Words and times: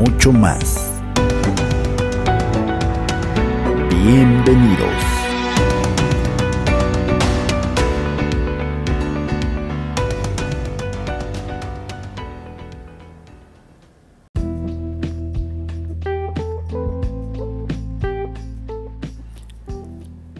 mucho 0.00 0.32
más. 0.32 0.90
Bienvenidos. 3.90 4.88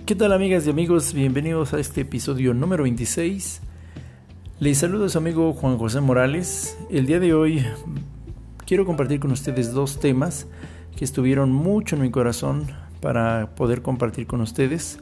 ¿Qué 0.06 0.14
tal 0.16 0.32
amigas 0.32 0.66
y 0.66 0.70
amigos? 0.70 1.12
Bienvenidos 1.12 1.74
a 1.74 1.80
este 1.80 2.00
episodio 2.00 2.54
número 2.54 2.84
26. 2.84 3.60
Les 4.58 4.78
saludo 4.78 5.04
a 5.04 5.08
su 5.10 5.18
amigo 5.18 5.52
Juan 5.52 5.76
José 5.76 6.00
Morales. 6.00 6.78
El 6.88 7.04
día 7.04 7.20
de 7.20 7.34
hoy 7.34 7.62
quiero 8.70 8.86
compartir 8.86 9.18
con 9.18 9.32
ustedes 9.32 9.72
dos 9.72 9.98
temas 9.98 10.46
que 10.96 11.04
estuvieron 11.04 11.50
mucho 11.50 11.96
en 11.96 12.02
mi 12.02 12.10
corazón 12.12 12.68
para 13.00 13.50
poder 13.56 13.82
compartir 13.82 14.28
con 14.28 14.40
ustedes. 14.42 15.00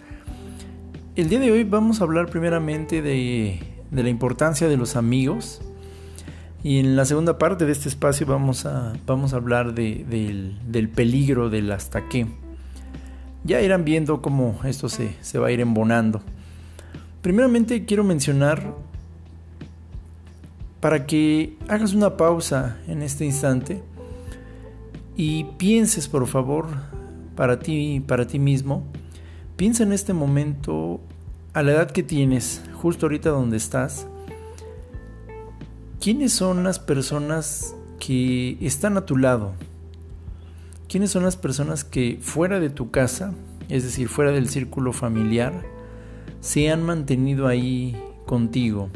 El 1.16 1.28
día 1.28 1.38
de 1.38 1.52
hoy 1.52 1.64
vamos 1.64 2.00
a 2.00 2.04
hablar 2.04 2.30
primeramente 2.30 3.02
de, 3.02 3.60
la 3.92 4.08
importancia 4.08 4.68
de 4.68 4.78
los 4.78 4.96
amigos 4.96 5.60
y 6.64 6.78
en 6.78 6.96
la 6.96 7.04
segunda 7.04 7.36
parte 7.36 7.66
de 7.66 7.72
este 7.72 7.90
espacio 7.90 8.26
vamos 8.26 8.64
a, 8.64 8.94
hablar 9.36 9.74
del, 9.74 10.90
peligro 10.94 11.50
del 11.50 11.70
hasta 11.70 12.08
qué 12.08 12.26
ya 13.44 13.60
irán 13.60 13.84
viendo 13.84 14.22
cómo 14.22 14.58
esto 14.64 14.88
se, 14.88 15.14
se 15.20 15.38
va 15.38 15.48
a 15.48 15.50
ir 15.50 15.60
embonando. 15.60 16.22
Primeramente 17.20 17.84
quiero 17.84 18.02
mencionar 18.02 18.87
para 20.80 21.06
que 21.06 21.56
hagas 21.68 21.94
una 21.94 22.16
pausa 22.16 22.78
en 22.86 23.02
este 23.02 23.24
instante 23.24 23.82
y 25.16 25.44
pienses 25.58 26.08
por 26.08 26.26
favor 26.26 26.66
para 27.34 27.58
ti 27.58 28.00
para 28.06 28.26
ti 28.26 28.38
mismo. 28.38 28.84
Piensa 29.56 29.82
en 29.82 29.92
este 29.92 30.12
momento 30.12 31.00
a 31.52 31.62
la 31.62 31.72
edad 31.72 31.90
que 31.90 32.02
tienes 32.02 32.62
justo 32.74 33.06
ahorita 33.06 33.30
donde 33.30 33.56
estás. 33.56 34.06
Quiénes 36.00 36.32
son 36.32 36.62
las 36.62 36.78
personas 36.78 37.74
que 37.98 38.56
están 38.60 38.96
a 38.96 39.04
tu 39.04 39.16
lado 39.16 39.54
¿Quiénes 40.88 41.10
son 41.10 41.22
las 41.22 41.36
personas 41.36 41.84
que 41.84 42.18
fuera 42.22 42.60
de 42.60 42.70
tu 42.70 42.90
casa, 42.90 43.34
es 43.68 43.82
decir, 43.84 44.08
fuera 44.08 44.32
del 44.32 44.48
círculo 44.48 44.94
familiar, 44.94 45.52
se 46.40 46.70
han 46.70 46.82
mantenido 46.82 47.46
ahí 47.46 47.94
contigo? 48.24 48.88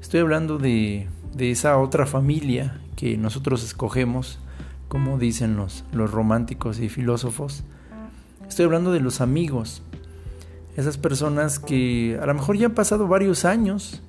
Estoy 0.00 0.20
hablando 0.20 0.58
de, 0.58 1.08
esa 1.38 1.78
otra 1.78 2.06
familia 2.06 2.80
que 2.96 3.16
nosotros 3.16 3.62
escogemos, 3.62 4.38
como 4.88 5.18
dicen 5.18 5.56
los, 5.56 5.84
los 5.92 6.10
románticos 6.10 6.80
y 6.80 6.88
filósofos. 6.88 7.64
Estoy 8.48 8.64
hablando 8.64 8.92
de 8.92 9.00
los 9.00 9.20
amigos, 9.20 9.82
esas 10.76 10.96
personas 10.96 11.58
que 11.58 12.18
a 12.20 12.26
lo 12.26 12.34
mejor 12.34 12.56
ya 12.56 12.66
han 12.66 12.74
pasado 12.74 13.06
varios 13.06 13.44
años, 13.44 14.02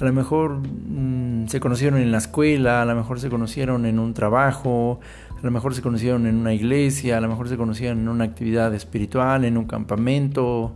a 0.00 0.04
lo 0.04 0.12
mejor 0.12 0.58
mm, 0.58 1.48
se 1.48 1.60
conocieron 1.60 2.00
en 2.00 2.12
la 2.12 2.18
escuela, 2.18 2.82
a 2.82 2.84
lo 2.84 2.94
mejor 2.94 3.20
se 3.20 3.30
conocieron 3.30 3.86
en 3.86 3.98
un 3.98 4.14
trabajo, 4.14 5.00
a 5.38 5.44
lo 5.44 5.50
mejor 5.50 5.74
se 5.74 5.82
conocieron 5.82 6.26
en 6.26 6.36
una 6.36 6.52
iglesia, 6.52 7.18
a 7.18 7.20
lo 7.20 7.28
mejor 7.28 7.48
se 7.48 7.56
conocieron 7.56 8.00
en 8.00 8.08
una 8.08 8.24
actividad 8.24 8.74
espiritual, 8.74 9.44
en 9.44 9.56
un 9.56 9.66
campamento, 9.66 10.74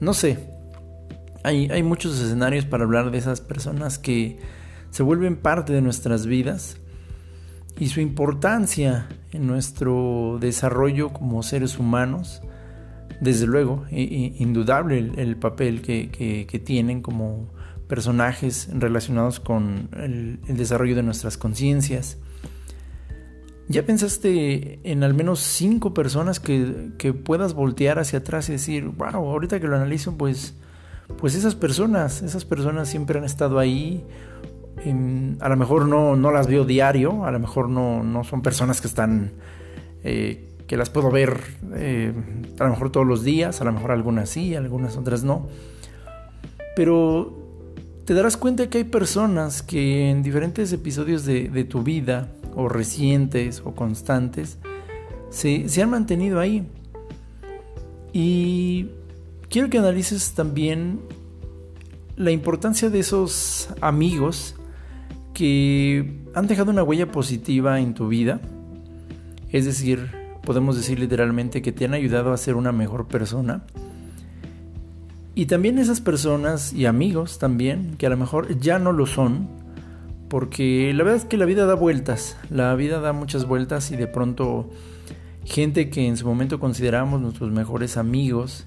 no 0.00 0.14
sé. 0.14 0.53
Hay, 1.44 1.82
muchos 1.82 2.18
escenarios 2.18 2.64
para 2.64 2.84
hablar 2.84 3.10
de 3.10 3.18
esas 3.18 3.42
personas 3.42 3.98
que 3.98 4.38
se 4.90 5.02
vuelven 5.02 5.36
parte 5.36 5.74
de 5.74 5.82
nuestras 5.82 6.26
vidas 6.26 6.78
y 7.78 7.88
su 7.88 8.00
importancia 8.00 9.08
en 9.30 9.46
nuestro 9.46 10.38
desarrollo 10.40 11.12
como 11.12 11.42
seres 11.42 11.78
humanos, 11.78 12.40
desde 13.20 13.46
luego, 13.46 13.84
indudable 13.90 14.98
el, 14.98 15.36
papel 15.36 15.82
que, 15.82 16.62
tienen 16.64 17.02
como 17.02 17.50
personajes 17.88 18.70
relacionados 18.72 19.38
con 19.38 19.90
el 19.96 20.38
desarrollo 20.48 20.96
de 20.96 21.02
nuestras 21.02 21.36
conciencias. 21.36 22.16
¿Ya 23.66 23.82
pensaste 23.84 24.78
en 24.84 25.04
al 25.04 25.14
menos 25.14 25.40
cinco 25.40 25.94
personas 25.94 26.38
que, 26.38 27.14
puedas 27.24 27.54
voltear 27.54 27.98
hacia 27.98 28.20
atrás 28.20 28.48
y 28.48 28.52
decir, 28.52 28.84
wow, 28.84 29.14
ahorita 29.14 29.58
que 29.60 29.66
lo 29.66 29.76
analizo, 29.76 30.16
pues, 30.16 30.54
pues 31.18 31.34
esas 31.34 31.54
personas, 31.54 32.22
esas 32.22 32.44
personas 32.44 32.88
siempre 32.88 33.18
han 33.18 33.24
estado 33.24 33.58
ahí. 33.58 34.04
a 35.40 35.48
lo 35.48 35.56
mejor 35.56 35.86
no, 35.86 36.16
no 36.16 36.30
las 36.30 36.46
veo 36.46 36.64
diario, 36.64 37.24
a 37.24 37.30
lo 37.30 37.38
mejor 37.38 37.68
no, 37.68 38.02
no 38.02 38.24
son 38.24 38.42
personas 38.42 38.80
que 38.80 38.88
están, 38.88 39.32
eh, 40.02 40.48
que 40.66 40.76
las 40.76 40.90
puedo 40.90 41.10
ver 41.10 41.40
eh, 41.74 42.12
a 42.58 42.64
lo 42.64 42.70
mejor 42.70 42.90
todos 42.90 43.06
los 43.06 43.22
días, 43.22 43.60
a 43.60 43.64
lo 43.64 43.72
mejor 43.72 43.92
algunas 43.92 44.30
sí, 44.30 44.54
algunas 44.54 44.96
otras 44.96 45.24
no. 45.24 45.46
Pero 46.76 47.38
te 48.04 48.14
darás 48.14 48.36
cuenta 48.36 48.68
que 48.68 48.78
hay 48.78 48.84
personas 48.84 49.62
que 49.62 50.10
en 50.10 50.22
diferentes 50.22 50.72
episodios 50.72 51.24
de, 51.24 51.48
de 51.48 51.64
tu 51.64 51.82
vida, 51.82 52.28
o 52.56 52.68
recientes 52.68 53.62
o 53.64 53.74
constantes, 53.74 54.58
se, 55.30 55.82
han 55.82 55.90
mantenido 55.90 56.40
ahí. 56.40 56.66
Y 58.12 58.90
quiero 59.54 59.70
que 59.70 59.78
analices 59.78 60.32
también 60.32 60.98
la 62.16 62.32
importancia 62.32 62.90
de 62.90 62.98
esos 62.98 63.68
amigos 63.80 64.56
que 65.32 66.24
han 66.34 66.48
dejado 66.48 66.72
una 66.72 66.82
huella 66.82 67.12
positiva 67.12 67.78
en 67.78 67.94
tu 67.94 68.08
vida. 68.08 68.40
Es 69.50 69.64
decir, 69.64 70.10
podemos 70.42 70.76
decir 70.76 70.98
literalmente 70.98 71.62
que 71.62 71.70
te 71.70 71.84
han 71.84 71.94
ayudado 71.94 72.32
a 72.32 72.36
ser 72.36 72.56
una 72.56 72.72
mejor 72.72 73.06
persona. 73.06 73.64
Y 75.36 75.46
también 75.46 75.78
esas 75.78 76.00
personas 76.00 76.72
y 76.72 76.86
amigos 76.86 77.38
también, 77.38 77.94
que 77.96 78.06
a 78.06 78.10
lo 78.10 78.16
mejor 78.16 78.58
ya 78.58 78.80
no 78.80 78.90
lo 78.90 79.06
son, 79.06 79.46
porque 80.28 80.92
la 80.92 81.04
verdad 81.04 81.20
es 81.20 81.26
que 81.26 81.36
la 81.36 81.44
vida 81.44 81.64
da 81.64 81.76
vueltas, 81.76 82.36
la 82.50 82.74
vida 82.74 82.98
da 82.98 83.12
muchas 83.12 83.46
vueltas 83.46 83.92
y 83.92 83.96
de 83.96 84.08
pronto 84.08 84.68
gente 85.44 85.90
que 85.90 86.08
en 86.08 86.16
su 86.16 86.26
momento 86.26 86.58
consideramos 86.58 87.20
nuestros 87.20 87.52
mejores 87.52 87.96
amigos, 87.96 88.66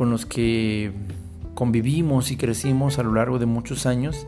con 0.00 0.08
los 0.08 0.24
que 0.24 0.92
convivimos 1.52 2.30
y 2.30 2.38
crecimos 2.38 2.98
a 2.98 3.02
lo 3.02 3.12
largo 3.12 3.38
de 3.38 3.44
muchos 3.44 3.84
años, 3.84 4.26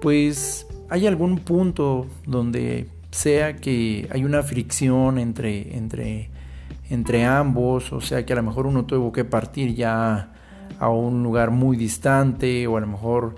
pues 0.00 0.68
hay 0.88 1.08
algún 1.08 1.40
punto 1.40 2.06
donde 2.28 2.86
sea 3.10 3.56
que 3.56 4.08
hay 4.12 4.22
una 4.24 4.44
fricción 4.44 5.18
entre, 5.18 5.76
entre, 5.76 6.30
entre 6.90 7.24
ambos, 7.24 7.92
o 7.92 8.00
sea 8.00 8.24
que 8.24 8.34
a 8.34 8.36
lo 8.36 8.44
mejor 8.44 8.68
uno 8.68 8.84
tuvo 8.84 9.10
que 9.10 9.24
partir 9.24 9.74
ya 9.74 10.32
a 10.78 10.88
un 10.90 11.24
lugar 11.24 11.50
muy 11.50 11.76
distante 11.76 12.68
o 12.68 12.76
a 12.76 12.80
lo 12.80 12.86
mejor 12.86 13.34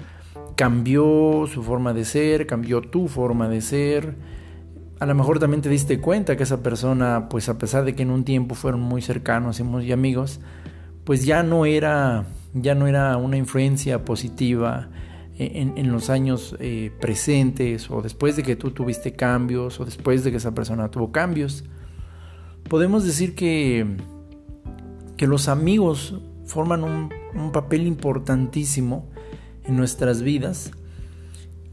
cambió 0.56 1.46
su 1.50 1.62
forma 1.62 1.94
de 1.94 2.04
ser, 2.04 2.46
cambió 2.46 2.82
tu 2.82 3.08
forma 3.08 3.48
de 3.48 3.62
ser. 3.62 4.14
A 5.00 5.06
lo 5.06 5.14
mejor 5.14 5.38
también 5.38 5.62
te 5.62 5.70
diste 5.70 6.02
cuenta 6.02 6.36
que 6.36 6.42
esa 6.42 6.62
persona, 6.62 7.30
pues 7.30 7.48
a 7.48 7.56
pesar 7.56 7.86
de 7.86 7.94
que 7.94 8.02
en 8.02 8.10
un 8.10 8.24
tiempo 8.24 8.54
fueron 8.54 8.82
muy 8.82 9.00
cercanos 9.00 9.58
y 9.58 9.62
muy 9.62 9.90
amigos, 9.90 10.38
pues 11.06 11.24
ya 11.24 11.44
no 11.44 11.66
era, 11.66 12.26
ya 12.52 12.74
no 12.74 12.88
era 12.88 13.16
una 13.16 13.36
influencia 13.36 14.04
positiva 14.04 14.90
en, 15.38 15.92
los 15.92 16.10
años 16.10 16.56
eh, 16.58 16.90
presentes 17.00 17.88
o 17.90 18.02
después 18.02 18.34
de 18.34 18.42
que 18.42 18.56
tú 18.56 18.72
tuviste 18.72 19.12
cambios 19.12 19.78
o 19.78 19.84
después 19.84 20.24
de 20.24 20.32
que 20.32 20.38
esa 20.38 20.52
persona 20.52 20.90
tuvo 20.90 21.12
cambios. 21.12 21.64
Podemos 22.68 23.04
decir 23.04 23.36
que, 23.36 23.86
que 25.16 25.28
los 25.28 25.46
amigos 25.46 26.20
forman 26.44 26.82
un, 26.82 27.10
un 27.34 27.52
papel 27.52 27.86
importantísimo 27.86 29.08
en 29.64 29.76
nuestras 29.76 30.22
vidas. 30.22 30.72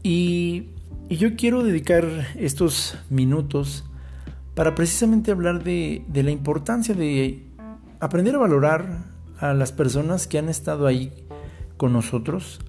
Y, 0.02 0.70
yo 1.10 1.36
quiero 1.36 1.62
dedicar 1.62 2.06
estos 2.34 2.96
minutos 3.10 3.84
para 4.54 4.74
precisamente 4.74 5.32
hablar 5.32 5.62
de, 5.62 6.02
de 6.08 6.22
la 6.22 6.30
importancia 6.30 6.94
de 6.94 7.44
aprender 8.00 8.34
a 8.36 8.38
valorar 8.38 9.13
a 9.44 9.52
las 9.52 9.72
personas 9.72 10.26
que 10.26 10.38
han 10.38 10.48
estado 10.48 10.86
ahí 10.86 11.12
con 11.76 11.92
nosotros 11.92 12.60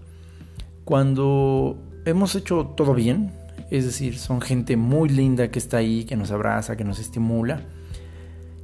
cuando 0.83 1.77
hemos 2.03 2.35
hecho 2.35 2.73
todo 2.75 2.93
bien, 2.93 3.31
es 3.71 3.85
decir, 3.85 4.17
son 4.17 4.41
gente 4.41 4.75
muy 4.75 5.07
linda 5.07 5.49
que 5.51 5.57
está 5.57 5.77
ahí, 5.77 6.03
que 6.03 6.17
nos 6.17 6.31
abraza, 6.31 6.75
que 6.75 6.83
nos 6.83 6.99
estimula. 6.99 7.61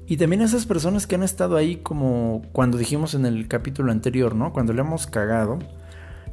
Y 0.07 0.17
también 0.17 0.41
esas 0.41 0.65
personas 0.65 1.07
que 1.07 1.15
han 1.15 1.23
estado 1.23 1.55
ahí 1.55 1.77
como 1.77 2.41
cuando 2.51 2.77
dijimos 2.77 3.13
en 3.13 3.25
el 3.25 3.47
capítulo 3.47 3.93
anterior, 3.93 4.35
¿no? 4.35 4.51
Cuando 4.51 4.73
le 4.73 4.81
hemos 4.81 5.07
cagado, 5.07 5.59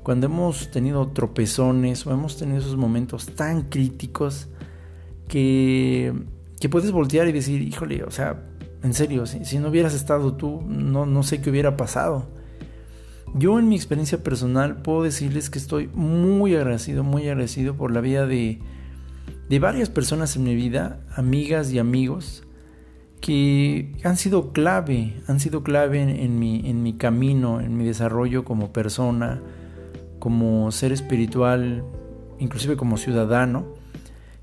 cuando 0.02 0.26
hemos 0.26 0.72
tenido 0.72 1.06
tropezones 1.12 2.04
o 2.08 2.12
hemos 2.12 2.36
tenido 2.36 2.58
esos 2.58 2.76
momentos 2.76 3.26
tan 3.36 3.62
críticos 3.62 4.48
que, 5.28 6.12
que 6.60 6.69
puedes 6.69 6.90
voltear 6.90 7.28
y 7.28 7.32
decir, 7.32 7.62
híjole, 7.62 8.02
o 8.02 8.10
sea, 8.10 8.42
en 8.82 8.94
serio, 8.94 9.26
si, 9.26 9.58
no 9.58 9.69
hubieras 9.69 9.94
estado 9.94 10.34
tú, 10.34 10.62
no, 10.66 11.06
no 11.06 11.22
sé 11.22 11.40
qué 11.40 11.50
hubiera 11.50 11.76
pasado. 11.76 12.28
Yo 13.34 13.58
en 13.58 13.69
mi 13.69 13.76
experiencia 13.76 14.22
personal 14.22 14.82
puedo 14.82 15.02
decirles 15.02 15.50
que 15.50 15.58
estoy 15.58 15.88
muy 15.88 16.54
agradecido, 16.54 17.04
muy 17.04 17.28
agradecido 17.28 17.75
por 17.75 17.92
la 17.92 18.00
vida 18.00 18.26
de, 18.26 18.60
de 19.48 19.58
varias 19.58 19.90
personas 19.90 20.36
en 20.36 20.44
mi 20.44 20.54
vida, 20.54 21.00
amigas 21.14 21.70
y 21.72 21.78
amigos, 21.78 22.44
que 23.20 23.92
han 24.04 24.16
sido 24.16 24.52
clave, 24.52 25.20
han 25.26 25.40
sido 25.40 25.62
clave 25.62 26.00
en, 26.00 26.38
mi, 26.38 26.69
en 26.69 26.82
mi 26.82 26.94
camino, 26.94 27.60
en 27.60 27.76
mi 27.76 27.84
desarrollo 27.84 28.44
como 28.44 28.72
persona, 28.72 29.42
como 30.19 30.70
ser 30.70 30.92
espiritual, 30.92 31.84
inclusive 32.38 32.76
como 32.76 32.96
ciudadano, 32.96 33.66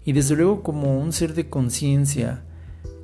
y 0.03 0.13
desde 0.13 0.35
luego 0.35 0.61
como 0.61 0.99
un 0.99 1.13
ser 1.13 1.33
de 1.33 1.49
conciencia. 1.49 2.44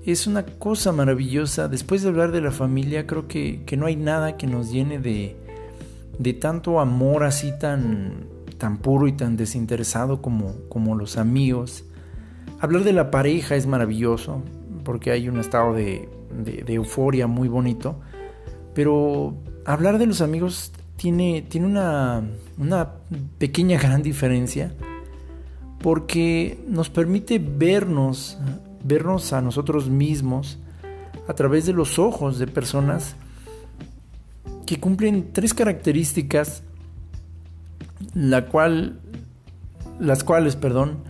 Es 0.06 0.25
una 0.27 0.45
cosa 0.45 0.92
maravillosa. 0.92 1.68
Después 1.68 2.01
de 2.01 2.09
hablar 2.09 2.31
de 2.31 2.42
la 2.42 2.51
familia, 2.51 3.06
creo 3.06 3.27
que, 3.27 3.63
que 3.65 3.77
no 3.77 3.86
hay 3.86 3.95
nada 3.95 4.38
que 4.38 4.48
nos 4.48 4.71
llene 4.71 5.00
de, 5.00 5.36
de 6.18 6.33
tanto 6.33 6.80
amor 6.80 7.24
así 7.24 7.51
tan, 7.59 8.25
tan 8.57 8.77
puro 8.77 9.07
y 9.07 9.13
tan 9.13 9.38
desinteresado 9.38 10.21
como, 10.21 10.53
como 10.69 10.95
los 10.95 11.18
amigos. 11.18 11.83
Hablar 12.59 12.83
de 12.83 12.94
la 12.94 13.12
pareja 13.12 13.56
es 13.56 13.65
maravilloso 13.68 14.44
porque 14.83 15.12
hay 15.12 15.30
un 15.30 15.39
estado 15.39 15.74
de, 15.74 16.09
de, 16.44 16.74
euforia 16.74 17.27
muy 17.27 17.48
bonito, 17.48 18.00
pero 18.74 19.36
hablar 19.65 19.98
de 19.98 20.06
los 20.06 20.21
amigos 20.21 20.71
tiene, 20.95 21.44
tiene 21.48 21.68
una, 21.68 22.24
una 22.57 22.94
pequeña 23.38 23.80
gran 23.81 24.03
diferencia 24.03 24.74
porque 25.81 26.63
nos 26.68 26.89
permite 26.89 27.39
vernos, 27.39 28.38
vernos 28.83 29.33
a 29.33 29.41
nosotros 29.41 29.89
mismos 29.89 30.57
a 31.27 31.33
través 31.33 31.65
de 31.65 31.73
los 31.73 31.99
ojos 31.99 32.39
de 32.39 32.47
personas 32.47 33.15
que 34.65 34.79
cumplen 34.79 35.33
tres 35.33 35.53
características, 35.53 36.63
la 38.13 38.45
cual, 38.45 38.99
las 39.99 40.23
cuales, 40.23 40.55
perdón, 40.55 41.03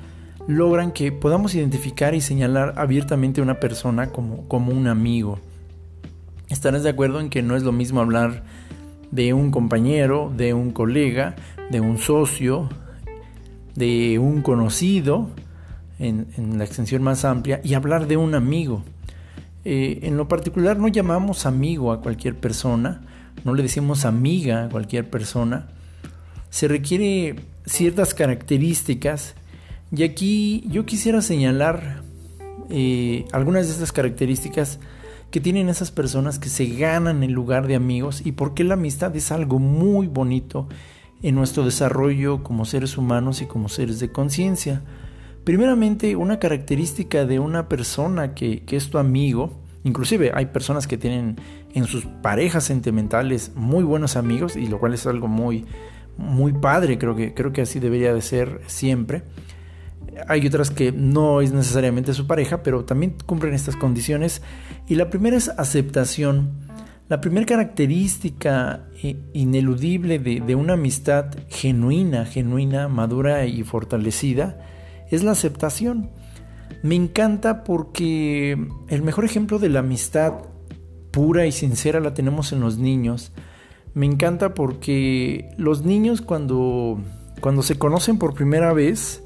logran 0.48 0.92
que 0.92 1.12
podamos 1.12 1.56
identificar 1.56 2.16
y 2.16 2.22
señalar 2.22 2.74
abiertamente 2.78 3.40
a 3.42 3.44
una 3.44 3.60
persona 3.60 4.08
como, 4.12 4.48
como 4.48 4.72
un 4.72 4.88
amigo. 4.88 5.40
Estarás 6.50 6.84
de 6.84 6.90
acuerdo 6.90 7.20
en 7.20 7.30
que 7.30 7.42
no 7.42 7.56
es 7.56 7.64
lo 7.64 7.72
mismo 7.72 8.02
hablar 8.02 8.44
de 9.12 9.34
un 9.34 9.52
compañero, 9.52 10.32
de 10.36 10.54
un 10.54 10.72
colega, 10.72 11.36
de 11.70 11.82
un 11.82 11.98
socio, 11.98 12.70
de 13.76 14.20
un 14.20 14.42
conocido, 14.42 15.30
en, 16.02 16.58
la 16.58 16.64
extensión 16.64 17.04
más 17.04 17.26
amplia, 17.26 17.62
y 17.64 17.76
hablar 17.76 18.08
de 18.08 18.18
un 18.18 18.36
amigo. 18.36 18.84
Eh, 19.64 20.00
en 20.04 20.18
lo 20.18 20.28
particular 20.28 20.78
no 20.80 20.88
llamamos 20.88 21.46
amigo 21.46 21.92
a 21.92 22.02
cualquier 22.02 22.36
persona, 22.36 23.02
no 23.44 23.54
le 23.54 23.64
decimos 23.64 24.06
amiga 24.06 24.66
a 24.66 24.70
cualquier 24.70 25.10
persona, 25.10 25.68
se 26.50 26.68
requiere 26.68 27.36
ciertas 27.66 28.14
características 28.14 29.36
y 29.96 30.04
aquí 30.04 30.64
yo 30.68 30.86
quisiera 30.86 31.22
señalar 31.22 32.02
eh, 32.70 33.26
algunas 33.32 33.68
de 33.68 33.74
estas 33.74 33.92
características 33.92 34.80
que 35.30 35.40
tienen 35.40 35.70
esas 35.70 35.92
personas 35.92 36.40
que 36.40 36.50
se 36.50 36.66
ganan 36.66 37.24
en 37.24 37.34
lugar 37.34 37.68
de 37.68 37.76
amigos 37.76 38.22
y 38.26 38.32
por 38.32 38.54
qué 38.54 38.64
la 38.64 38.74
amistad 38.74 39.16
es 39.16 39.32
algo 39.32 39.60
muy 39.60 40.08
bonito 40.08 40.68
en 41.22 41.36
nuestro 41.36 41.64
desarrollo 41.64 42.44
como 42.44 42.66
seres 42.66 42.98
humanos 42.98 43.42
y 43.42 43.46
como 43.46 43.70
seres 43.70 44.00
de 44.00 44.12
conciencia. 44.12 44.82
Primeramente, 45.44 46.16
una 46.16 46.40
característica 46.40 47.26
de 47.26 47.40
una 47.40 47.68
persona 47.68 48.36
que, 48.36 48.64
que 48.64 48.76
es 48.76 48.90
tu 48.90 49.00
amigo, 49.00 49.60
inclusive 49.84 50.32
hay 50.34 50.48
personas 50.48 50.86
que 50.86 50.98
tienen 50.98 51.38
en 51.74 51.86
sus 51.86 52.06
parejas 52.06 52.64
sentimentales 52.64 53.52
muy 53.56 53.84
buenos 53.84 54.16
amigos 54.18 54.56
y 54.56 54.68
lo 54.68 54.80
cual 54.80 54.94
es 54.94 55.08
algo 55.08 55.28
muy 55.28 55.66
muy 56.18 56.54
padre, 56.54 56.98
creo 56.98 57.16
que 57.16 57.34
creo 57.34 57.52
que 57.52 57.62
así 57.62 57.80
debería 57.80 58.14
de 58.14 58.22
ser 58.22 58.62
siempre. 58.68 59.24
Hay 60.28 60.46
otras 60.46 60.70
que 60.70 60.92
no 60.92 61.42
es 61.42 61.54
necesariamente 61.54 62.14
su 62.14 62.28
pareja, 62.28 62.64
pero 62.64 62.86
también 62.86 63.16
cumplen 63.26 63.54
estas 63.54 63.76
condiciones 63.76 64.42
y 64.88 64.96
la 64.96 65.10
primera 65.10 65.38
es 65.38 65.50
aceptación. 65.50 66.70
La 67.08 67.20
primera 67.20 67.46
característica 67.46 68.88
eh, 69.04 69.18
ineludible 69.34 70.20
de, 70.20 70.42
de 70.42 70.56
una 70.56 70.74
amistad 70.74 71.32
genuina, 71.50 72.26
genuina, 72.26 72.88
madura 72.88 73.46
y 73.46 73.64
fortalecida 73.64 74.71
es 75.12 75.24
la 75.24 75.32
aceptación. 75.32 76.10
Me 76.84 76.96
encanta 76.96 77.64
porque 77.64 78.58
el 78.88 79.02
mejor 79.04 79.26
ejemplo 79.26 79.60
de 79.60 79.70
la 79.70 79.80
amistad 79.80 80.34
pura 81.12 81.46
y 81.46 81.52
sincera 81.52 82.00
la 82.00 82.14
tenemos 82.14 82.52
en 82.54 82.62
los 82.62 82.78
niños. 82.78 83.32
Me 83.94 84.06
encanta 84.06 84.54
porque 84.54 85.52
los 85.58 85.84
niños 85.84 86.22
cuando, 86.22 87.00
cuando 87.42 87.62
se 87.62 87.78
conocen 87.78 88.18
por 88.18 88.34
primera 88.34 88.74
vez, 88.74 89.24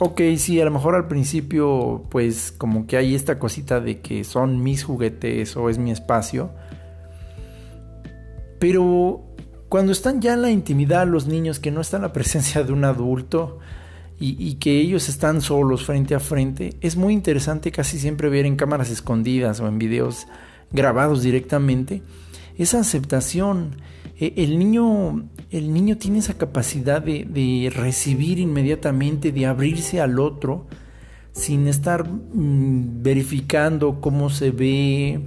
ok, 0.00 0.20
sí, 0.38 0.60
a 0.60 0.64
lo 0.64 0.70
mejor 0.70 0.94
al 0.94 1.08
principio 1.08 2.04
pues 2.10 2.52
como 2.52 2.86
que 2.86 2.96
hay 2.96 3.14
esta 3.14 3.38
cosita 3.38 3.80
de 3.80 4.00
que 4.00 4.24
son 4.24 4.62
mis 4.62 4.82
juguetes 4.82 5.56
o 5.56 5.68
es 5.68 5.78
mi 5.78 5.90
espacio, 5.90 6.50
pero 8.58 9.22
cuando 9.68 9.92
están 9.92 10.20
ya 10.20 10.34
en 10.34 10.42
la 10.42 10.50
intimidad 10.50 11.06
los 11.06 11.26
niños, 11.26 11.58
que 11.58 11.70
no 11.70 11.80
está 11.80 11.96
en 11.96 12.02
la 12.02 12.12
presencia 12.14 12.64
de 12.64 12.72
un 12.72 12.84
adulto, 12.84 13.58
y, 14.24 14.54
que 14.54 14.78
ellos 14.78 15.08
están 15.08 15.40
solos 15.40 15.84
frente 15.84 16.14
a 16.14 16.20
frente, 16.20 16.76
es 16.80 16.96
muy 16.96 17.12
interesante 17.12 17.72
casi 17.72 17.98
siempre 17.98 18.28
ver 18.28 18.46
en 18.46 18.54
cámaras 18.54 18.88
escondidas 18.90 19.58
o 19.58 19.66
en 19.66 19.78
videos 19.78 20.28
grabados 20.70 21.22
directamente, 21.22 22.02
esa 22.56 22.78
aceptación. 22.78 23.76
E, 24.18 24.34
el 24.36 24.60
niño, 24.60 25.28
el 25.50 25.74
niño 25.74 25.98
tiene 25.98 26.20
esa 26.20 26.34
capacidad 26.34 27.02
de, 27.02 27.72
recibir 27.74 28.38
inmediatamente, 28.38 29.32
de 29.32 29.46
abrirse 29.46 30.00
al 30.00 30.20
otro, 30.20 30.66
sin 31.32 31.66
estar 31.66 32.08
mm, 32.08 33.02
verificando 33.02 34.00
cómo 34.00 34.30
se 34.30 34.52
ve, 34.52 35.20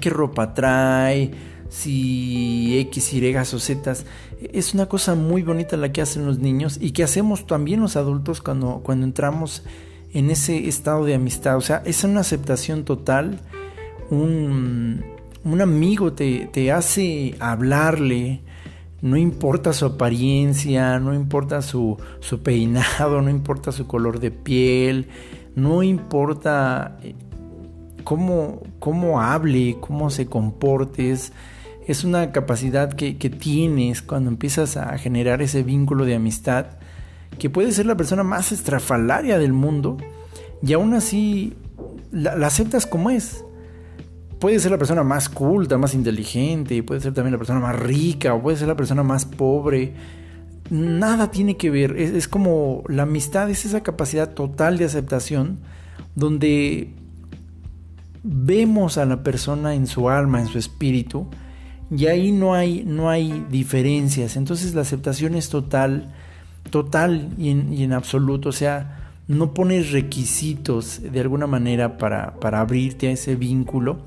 qué 0.00 0.08
ropa 0.08 0.54
trae, 0.54 1.32
si 1.76 2.78
X, 2.78 3.12
Y 3.12 3.36
o 3.36 3.44
Z. 3.44 3.94
Es 4.52 4.74
una 4.74 4.86
cosa 4.86 5.14
muy 5.14 5.42
bonita 5.42 5.76
la 5.76 5.92
que 5.92 6.02
hacen 6.02 6.26
los 6.26 6.38
niños 6.38 6.78
y 6.80 6.92
que 6.92 7.04
hacemos 7.04 7.46
también 7.46 7.80
los 7.80 7.96
adultos 7.96 8.40
cuando, 8.40 8.80
cuando 8.82 9.04
entramos 9.06 9.62
en 10.12 10.30
ese 10.30 10.68
estado 10.68 11.04
de 11.04 11.14
amistad. 11.14 11.56
O 11.56 11.60
sea, 11.60 11.82
es 11.84 12.04
una 12.04 12.20
aceptación 12.20 12.84
total 12.84 13.40
un, 14.10 15.60
amigo 15.60 16.12
te, 16.12 16.48
te, 16.52 16.72
hace 16.72 17.34
hablarle, 17.40 18.40
no 19.02 19.16
importa 19.16 19.72
su 19.72 19.86
apariencia, 19.86 20.98
no 20.98 21.14
importa 21.14 21.62
su, 21.62 21.96
su 22.20 22.42
peinado, 22.42 23.22
no 23.22 23.30
importa 23.30 23.72
su 23.72 23.86
color 23.86 24.20
de 24.20 24.30
piel, 24.30 25.08
no 25.54 25.82
importa 25.82 26.98
eh, 27.02 27.14
cómo, 28.04 28.62
cómo 28.78 29.20
hable, 29.20 29.76
cómo 29.80 30.10
se 30.10 30.26
comportes. 30.26 31.32
Es 31.86 32.04
una 32.04 32.32
capacidad 32.32 32.92
que, 32.92 33.16
que, 33.16 33.30
tienes 33.30 34.02
cuando 34.02 34.30
empiezas 34.30 34.76
a 34.76 34.98
generar 34.98 35.40
ese 35.40 35.62
vínculo 35.62 36.04
de 36.04 36.16
amistad, 36.16 36.66
que 37.38 37.48
puede 37.48 37.72
ser 37.72 37.86
la 37.86 37.96
persona 37.96 38.22
más 38.22 38.52
estrafalaria 38.52 39.38
del 39.38 39.52
mundo, 39.52 39.96
y 40.62 40.72
aún 40.72 40.94
así 40.94 41.54
la 42.10 42.46
aceptas 42.46 42.86
como 42.86 43.10
es 43.10 43.44
puede 44.38 44.58
ser 44.60 44.70
la 44.70 44.78
persona 44.78 45.02
más 45.02 45.28
culta, 45.28 45.78
más 45.78 45.94
inteligente, 45.94 46.82
puede 46.82 47.00
ser 47.00 47.14
también 47.14 47.32
la 47.32 47.38
persona 47.38 47.60
más 47.60 47.78
rica, 47.78 48.34
o 48.34 48.42
puede 48.42 48.56
ser 48.56 48.68
la 48.68 48.76
persona 48.76 49.02
más 49.02 49.24
pobre. 49.24 49.94
Nada 50.70 51.30
tiene 51.30 51.56
que 51.56 51.70
ver, 51.70 51.96
es, 51.96 52.28
como 52.28 52.82
la 52.88 53.04
amistad, 53.04 53.48
es 53.50 53.64
esa 53.64 53.82
capacidad 53.82 54.34
total 54.34 54.78
de 54.78 54.84
aceptación 54.84 55.58
donde 56.14 56.92
vemos 58.22 58.98
a 58.98 59.04
la 59.04 59.22
persona 59.22 59.74
en 59.74 59.86
su 59.86 60.10
alma, 60.10 60.40
en 60.40 60.48
su 60.48 60.58
espíritu, 60.58 61.28
y 61.90 62.06
ahí 62.06 62.32
no 62.32 62.54
hay, 62.54 62.84
no 62.84 63.10
hay 63.10 63.46
diferencias. 63.50 64.36
Entonces 64.36 64.74
la 64.74 64.82
aceptación 64.82 65.34
es 65.34 65.48
total, 65.48 66.12
total 66.70 67.30
y 67.38 67.50
en, 67.50 67.72
y 67.72 67.84
en 67.84 67.92
absoluto. 67.92 68.48
O 68.48 68.52
sea, 68.52 69.12
no 69.28 69.54
pones 69.54 69.92
requisitos 69.92 71.00
de 71.02 71.20
alguna 71.20 71.46
manera 71.46 71.98
para, 71.98 72.34
para 72.34 72.60
abrirte 72.60 73.08
a 73.08 73.12
ese 73.12 73.34
vínculo 73.34 73.98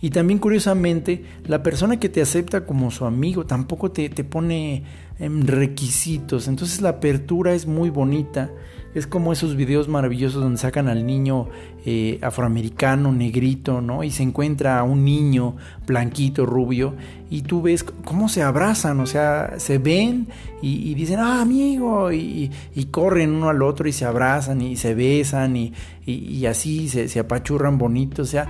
Y 0.00 0.10
también 0.10 0.38
curiosamente, 0.38 1.24
la 1.46 1.62
persona 1.62 2.00
que 2.00 2.08
te 2.08 2.22
acepta 2.22 2.64
como 2.66 2.90
su 2.90 3.04
amigo 3.04 3.46
tampoco 3.46 3.92
te, 3.92 4.08
te 4.08 4.24
pone 4.24 4.84
em, 5.18 5.46
requisitos. 5.46 6.48
Entonces 6.48 6.80
la 6.80 6.90
apertura 6.90 7.54
es 7.54 7.66
muy 7.66 7.90
bonita. 7.90 8.50
Es 8.94 9.06
como 9.06 9.32
esos 9.32 9.56
videos 9.56 9.88
maravillosos 9.88 10.42
donde 10.42 10.58
sacan 10.58 10.88
al 10.88 11.06
niño 11.06 11.48
eh, 11.86 12.18
afroamericano, 12.22 13.10
negrito, 13.10 13.80
¿no? 13.80 14.04
Y 14.04 14.10
se 14.10 14.22
encuentra 14.22 14.78
a 14.78 14.82
un 14.82 15.04
niño 15.04 15.56
blanquito, 15.86 16.44
rubio, 16.44 16.94
y 17.30 17.42
tú 17.42 17.62
ves 17.62 17.84
cómo 17.84 18.28
se 18.28 18.42
abrazan, 18.42 19.00
o 19.00 19.06
sea, 19.06 19.54
se 19.58 19.78
ven 19.78 20.28
y, 20.60 20.94
dicen, 20.94 21.20
ah, 21.20 21.40
amigo, 21.40 22.12
y, 22.12 22.50
corren 22.90 23.30
uno 23.30 23.48
al 23.48 23.62
otro 23.62 23.88
y 23.88 23.92
se 23.92 24.04
abrazan 24.04 24.60
y 24.60 24.76
se 24.76 24.94
besan 24.94 25.56
y, 25.56 25.72
y 26.04 26.44
así 26.44 26.88
se, 26.88 27.08
se 27.08 27.20
apachurran 27.20 27.78
bonito, 27.78 28.22
o 28.22 28.26
sea, 28.26 28.46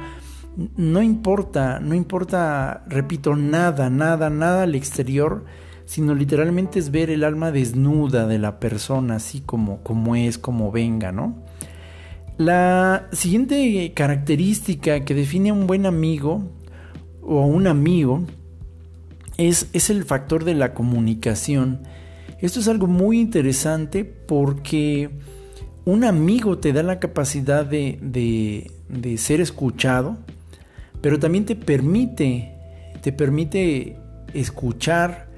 no 0.76 1.02
importa, 1.02 1.80
no 1.80 1.94
importa, 1.94 2.84
repito, 2.88 3.36
nada, 3.36 3.88
nada, 3.88 4.28
nada 4.28 4.64
al 4.64 4.74
exterior 4.74 5.44
sino 5.92 6.14
literalmente 6.14 6.78
es 6.78 6.90
ver 6.90 7.10
el 7.10 7.22
alma 7.22 7.52
desnuda 7.52 8.26
de 8.26 8.38
la 8.38 8.58
persona, 8.58 9.16
así 9.16 9.42
como, 9.42 9.82
como 9.82 10.16
es, 10.16 10.38
como 10.38 10.72
venga, 10.72 11.12
¿no? 11.12 11.36
La 12.38 13.08
siguiente 13.12 13.92
característica 13.94 15.04
que 15.04 15.14
define 15.14 15.50
a 15.50 15.52
un 15.52 15.66
buen 15.66 15.84
amigo 15.84 16.50
o 17.20 17.44
un 17.44 17.66
amigo 17.66 18.22
es, 19.36 19.68
es 19.74 19.90
el 19.90 20.04
factor 20.04 20.44
de 20.44 20.54
la 20.54 20.72
comunicación. 20.72 21.82
Esto 22.40 22.60
es 22.60 22.68
algo 22.68 22.86
muy 22.86 23.20
interesante 23.20 24.06
porque 24.06 25.10
un 25.84 26.04
amigo 26.04 26.56
te 26.56 26.72
da 26.72 26.82
la 26.82 27.00
capacidad 27.00 27.66
de, 27.66 27.98
de, 28.00 28.70
de 28.88 29.18
ser 29.18 29.42
escuchado, 29.42 30.16
pero 31.02 31.18
también 31.18 31.44
te 31.44 31.54
permite, 31.54 32.54
te 33.02 33.12
permite 33.12 33.98
escuchar, 34.32 35.31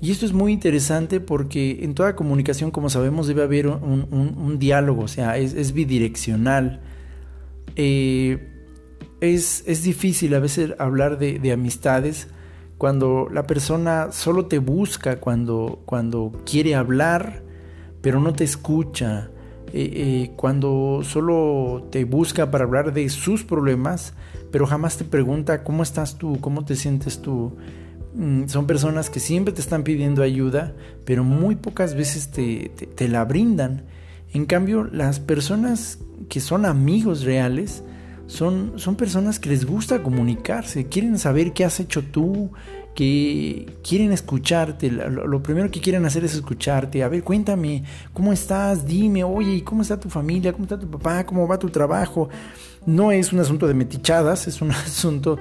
y 0.00 0.12
esto 0.12 0.26
es 0.26 0.32
muy 0.32 0.52
interesante 0.52 1.18
porque 1.20 1.80
en 1.82 1.94
toda 1.94 2.14
comunicación, 2.14 2.70
como 2.70 2.88
sabemos, 2.88 3.26
debe 3.26 3.42
haber 3.42 3.66
un, 3.66 4.56
diálogo, 4.58 5.02
o 5.02 5.08
sea, 5.08 5.36
es, 5.38 5.72
bidireccional. 5.72 6.80
Eh, 7.74 8.54
es, 9.20 9.64
es, 9.66 9.82
difícil 9.82 10.34
a 10.34 10.38
veces 10.38 10.74
hablar 10.78 11.18
de, 11.18 11.52
amistades 11.52 12.28
cuando 12.76 13.28
la 13.32 13.48
persona 13.48 14.12
solo 14.12 14.46
te 14.46 14.58
busca, 14.58 15.18
cuando, 15.18 15.82
cuando 15.84 16.32
quiere 16.46 16.76
hablar, 16.76 17.42
pero 18.00 18.20
no 18.20 18.32
te 18.32 18.44
escucha. 18.44 19.30
Eh, 19.72 19.90
eh, 19.92 20.32
cuando 20.36 21.00
solo 21.02 21.88
te 21.90 22.04
busca 22.04 22.50
para 22.50 22.64
hablar 22.64 22.94
de 22.94 23.08
sus 23.10 23.44
problemas, 23.44 24.14
pero 24.50 24.64
jamás 24.66 24.96
te 24.96 25.04
pregunta 25.04 25.62
cómo 25.64 25.82
estás 25.82 26.16
tú, 26.16 26.38
cómo 26.40 26.64
te 26.64 26.76
sientes 26.76 27.20
tú. 27.20 27.56
Mm, 28.14 28.46
son 28.46 28.66
personas 28.66 29.10
que 29.10 29.20
siempre 29.20 29.52
te 29.52 29.60
están 29.60 29.82
pidiendo 29.82 30.22
ayuda, 30.22 30.74
pero 31.04 31.24
muy 31.24 31.56
pocas 31.56 31.94
veces 31.94 32.30
te, 32.30 33.08
la 33.08 33.24
brindan. 33.24 33.84
En 34.32 34.46
cambio, 34.46 34.84
las 34.84 35.20
personas 35.20 35.98
que 36.28 36.40
son 36.40 36.66
amigos 36.66 37.22
reales 37.22 37.82
son, 38.26 38.74
son 38.76 38.96
personas 38.96 39.38
que 39.38 39.48
les 39.48 39.64
gusta 39.64 40.02
comunicarse, 40.02 40.86
quieren 40.86 41.18
saber 41.18 41.52
qué 41.52 41.64
has 41.64 41.80
hecho 41.80 42.02
tú, 42.02 42.50
que 42.94 43.78
quieren 43.86 44.12
escucharte. 44.12 44.90
Lo, 44.90 45.40
primero 45.40 45.70
que 45.70 45.80
quieren 45.80 46.04
hacer 46.04 46.24
es 46.24 46.34
escucharte. 46.34 47.04
A 47.04 47.08
ver, 47.08 47.22
cuéntame, 47.22 47.84
¿cómo 48.12 48.32
estás? 48.32 48.84
Dime, 48.84 49.22
oye, 49.22 49.62
¿cómo 49.62 49.82
está 49.82 50.00
tu 50.00 50.10
familia? 50.10 50.52
¿Cómo 50.52 50.64
está 50.64 50.76
tu 50.76 50.90
papá? 50.90 51.24
¿Cómo 51.24 51.46
va 51.46 51.60
tu 51.60 51.70
trabajo? 51.70 52.28
No 52.86 53.12
es 53.12 53.32
un 53.32 53.38
asunto 53.38 53.68
de 53.68 53.74
metichadas, 53.74 54.48
es 54.48 54.60
un 54.60 54.70
asunto 54.72 55.38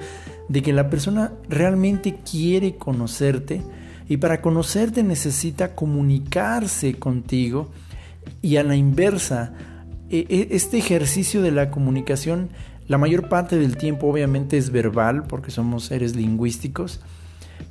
de 0.50 0.62
que 0.62 0.74
la 0.74 0.90
persona 0.90 1.34
realmente 1.50 2.20
quiere 2.30 2.76
conocerte 2.76 3.62
y 4.08 4.18
para 4.18 4.42
conocerte 4.42 5.04
necesita 5.04 5.76
comunicarse 5.76 6.96
contigo 6.96 7.70
y 8.42 8.58
a 8.58 8.64
la 8.64 8.76
inversa, 8.76 9.54
e, 10.10 10.26
e, 10.30 10.56
este 10.56 10.78
ejercicio 10.78 11.42
de 11.42 11.52
la 11.52 11.70
comunicación 11.70 12.50
la 12.88 12.98
mayor 12.98 13.28
parte 13.28 13.58
del 13.58 13.76
tiempo 13.76 14.08
obviamente 14.08 14.58
es 14.58 14.72
verbal 14.72 15.24
porque 15.28 15.52
somos 15.52 15.86
seres 15.86 16.16
lingüísticos, 16.16 17.02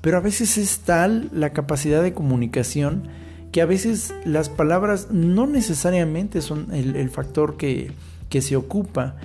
pero 0.03 0.19
a 0.19 0.21
veces 0.21 0.59
es 0.59 0.81
tal 0.81 1.31
la 1.33 1.55
capacidad 1.55 2.03
de 2.03 2.13
comunicación 2.13 3.09
que 3.51 3.63
a 3.63 3.67
veces 3.67 4.13
las 4.27 4.51
palabras 4.51 5.09
no 5.11 5.47
necesariamente 5.47 6.43
son 6.43 6.75
el, 6.75 7.09
factor 7.09 7.57
que, 7.57 7.93
que 8.29 8.43
se 8.43 8.57
ocupa 8.57 9.17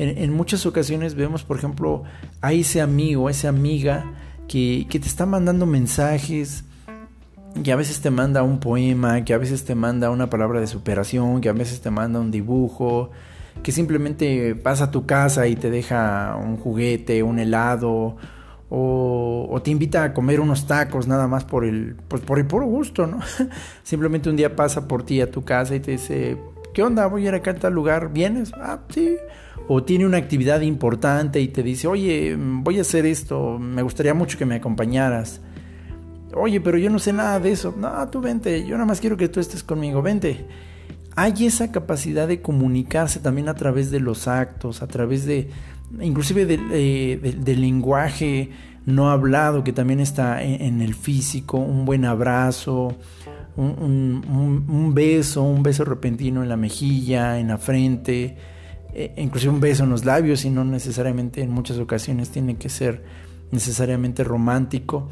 en, 0.00 0.32
muchas 0.32 0.64
ocasiones 0.64 1.14
vemos, 1.14 1.44
por 1.44 1.58
ejemplo, 1.58 2.04
a 2.40 2.52
ese 2.54 2.80
amigo, 2.80 3.28
a 3.28 3.30
esa 3.30 3.50
amiga 3.50 4.06
que, 4.48 4.86
te 4.90 4.98
está 4.98 5.26
mandando 5.26 5.66
mensajes, 5.66 6.64
que 7.62 7.70
a 7.70 7.76
veces 7.76 8.00
te 8.00 8.10
manda 8.10 8.42
un 8.42 8.60
poema, 8.60 9.24
que 9.24 9.34
a 9.34 9.38
veces 9.38 9.64
te 9.64 9.74
manda 9.74 10.10
una 10.10 10.30
palabra 10.30 10.58
de 10.58 10.66
superación, 10.66 11.42
que 11.42 11.50
a 11.50 11.52
veces 11.52 11.82
te 11.82 11.90
manda 11.90 12.18
un 12.18 12.30
dibujo, 12.30 13.10
que 13.62 13.72
simplemente 13.72 14.54
pasa 14.54 14.84
a 14.84 14.90
tu 14.90 15.04
casa 15.04 15.46
y 15.48 15.56
te 15.56 15.70
deja 15.70 16.34
un 16.36 16.56
juguete, 16.56 17.22
un 17.22 17.38
helado, 17.38 18.16
o, 18.70 19.60
te 19.62 19.70
invita 19.70 20.04
a 20.04 20.14
comer 20.14 20.40
unos 20.40 20.66
tacos 20.66 21.08
nada 21.08 21.26
más 21.26 21.44
por 21.44 21.64
el, 21.64 21.96
pues 22.08 22.22
por 22.22 22.38
el 22.38 22.46
puro 22.46 22.64
gusto, 22.64 23.06
¿no? 23.06 23.18
simplemente 23.82 24.30
un 24.30 24.36
día 24.36 24.56
pasa 24.56 24.88
por 24.88 25.02
ti 25.02 25.20
a 25.20 25.30
tu 25.30 25.44
casa 25.44 25.74
y 25.74 25.80
te 25.80 25.90
dice, 25.90 26.38
¿qué 26.74 26.82
onda? 26.82 27.06
Voy 27.06 27.26
a 27.26 27.28
ir 27.28 27.34
acá 27.34 27.52
a 27.52 27.54
tal 27.54 27.74
lugar, 27.74 28.12
¿vienes? 28.12 28.52
Ah, 28.54 28.80
sí 28.88 29.16
o 29.72 29.84
tiene 29.84 30.04
una 30.04 30.16
actividad 30.16 30.62
importante 30.62 31.40
y 31.40 31.46
te 31.46 31.62
dice, 31.62 31.86
oye, 31.86 32.36
voy 32.36 32.78
a 32.78 32.80
hacer 32.80 33.06
esto, 33.06 33.56
me 33.56 33.82
gustaría 33.82 34.14
mucho 34.14 34.36
que 34.36 34.44
me 34.44 34.56
acompañaras. 34.56 35.40
Oye, 36.34 36.60
pero 36.60 36.76
yo 36.76 36.90
no 36.90 36.98
sé 36.98 37.12
nada 37.12 37.38
de 37.38 37.52
eso. 37.52 37.72
No, 37.78 38.08
tú 38.08 38.20
vente, 38.20 38.66
yo 38.66 38.74
nada 38.74 38.86
más 38.86 39.00
quiero 39.00 39.16
que 39.16 39.28
tú 39.28 39.38
estés 39.38 39.62
conmigo, 39.62 40.02
vente. 40.02 40.44
Hay 41.14 41.46
esa 41.46 41.70
capacidad 41.70 42.26
de 42.26 42.42
comunicarse 42.42 43.20
también 43.20 43.48
a 43.48 43.54
través 43.54 43.92
de 43.92 44.00
los 44.00 44.26
actos, 44.26 44.82
a 44.82 44.88
través 44.88 45.24
de, 45.24 45.50
inclusive 46.00 46.46
eh, 46.72 47.36
del, 47.36 47.60
lenguaje 47.60 48.50
no 48.86 49.10
hablado 49.10 49.62
que 49.62 49.72
también 49.72 50.00
está 50.00 50.42
en, 50.42 50.80
el 50.80 50.94
físico, 50.94 51.58
un 51.58 51.84
buen 51.84 52.04
abrazo, 52.04 52.96
un 53.64 54.92
beso, 54.94 55.42
un 55.42 55.62
beso 55.62 55.84
repentino 55.84 56.42
en 56.42 56.48
la 56.48 56.56
mejilla, 56.56 57.38
en 57.38 57.48
la 57.48 57.58
frente 57.58 58.36
eh, 58.92 59.12
inclusive 59.18 59.52
un 59.52 59.60
beso 59.60 59.84
en 59.84 59.90
los 59.90 60.04
labios 60.04 60.44
y 60.44 60.50
no 60.50 60.64
necesariamente 60.64 61.42
en 61.42 61.50
muchas 61.50 61.78
ocasiones 61.78 62.30
tiene 62.30 62.56
que 62.56 62.68
ser 62.68 63.02
necesariamente 63.52 64.24
romántico. 64.24 65.08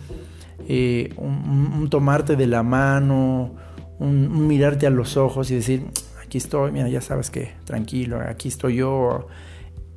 Eh, 0.66 1.14
un, 1.16 1.88
tomarte 1.88 2.34
de 2.34 2.46
la 2.46 2.62
mano, 2.62 3.54
un, 4.00 4.46
mirarte 4.48 4.86
a 4.86 4.90
los 4.90 5.16
ojos 5.16 5.50
y 5.50 5.54
decir, 5.54 5.84
aquí 6.22 6.38
estoy, 6.38 6.72
mira, 6.72 6.88
ya 6.88 7.00
sabes 7.00 7.30
que 7.30 7.52
tranquilo, 7.64 8.20
aquí 8.20 8.48
estoy 8.48 8.76
yo. 8.76 9.28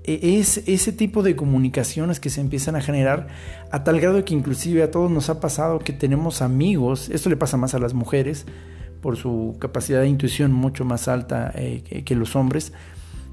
E, 0.03 0.39
es 0.39 0.63
ese 0.67 0.91
tipo 0.91 1.23
de 1.23 1.35
comunicaciones 1.35 2.19
que 2.19 2.29
se 2.29 2.41
empiezan 2.41 2.75
a 2.75 2.81
generar 2.81 3.27
a 3.71 3.83
tal 3.83 3.99
grado 3.99 4.23
que 4.25 4.33
inclusive 4.33 4.83
a 4.83 4.91
todos 4.91 5.11
nos 5.11 5.29
ha 5.29 5.39
pasado 5.39 5.79
que 5.79 5.93
tenemos 5.93 6.41
amigos, 6.41 7.09
esto 7.09 7.29
le 7.29 7.37
pasa 7.37 7.57
más 7.57 7.73
a 7.73 7.79
las 7.79 7.93
mujeres 7.93 8.45
por 9.01 9.17
su 9.17 9.57
capacidad 9.59 10.01
de 10.01 10.07
intuición 10.07 10.51
mucho 10.51 10.85
más 10.85 11.07
alta 11.07 11.51
eh, 11.55 12.03
que 12.05 12.15
los 12.15 12.35
hombres, 12.35 12.73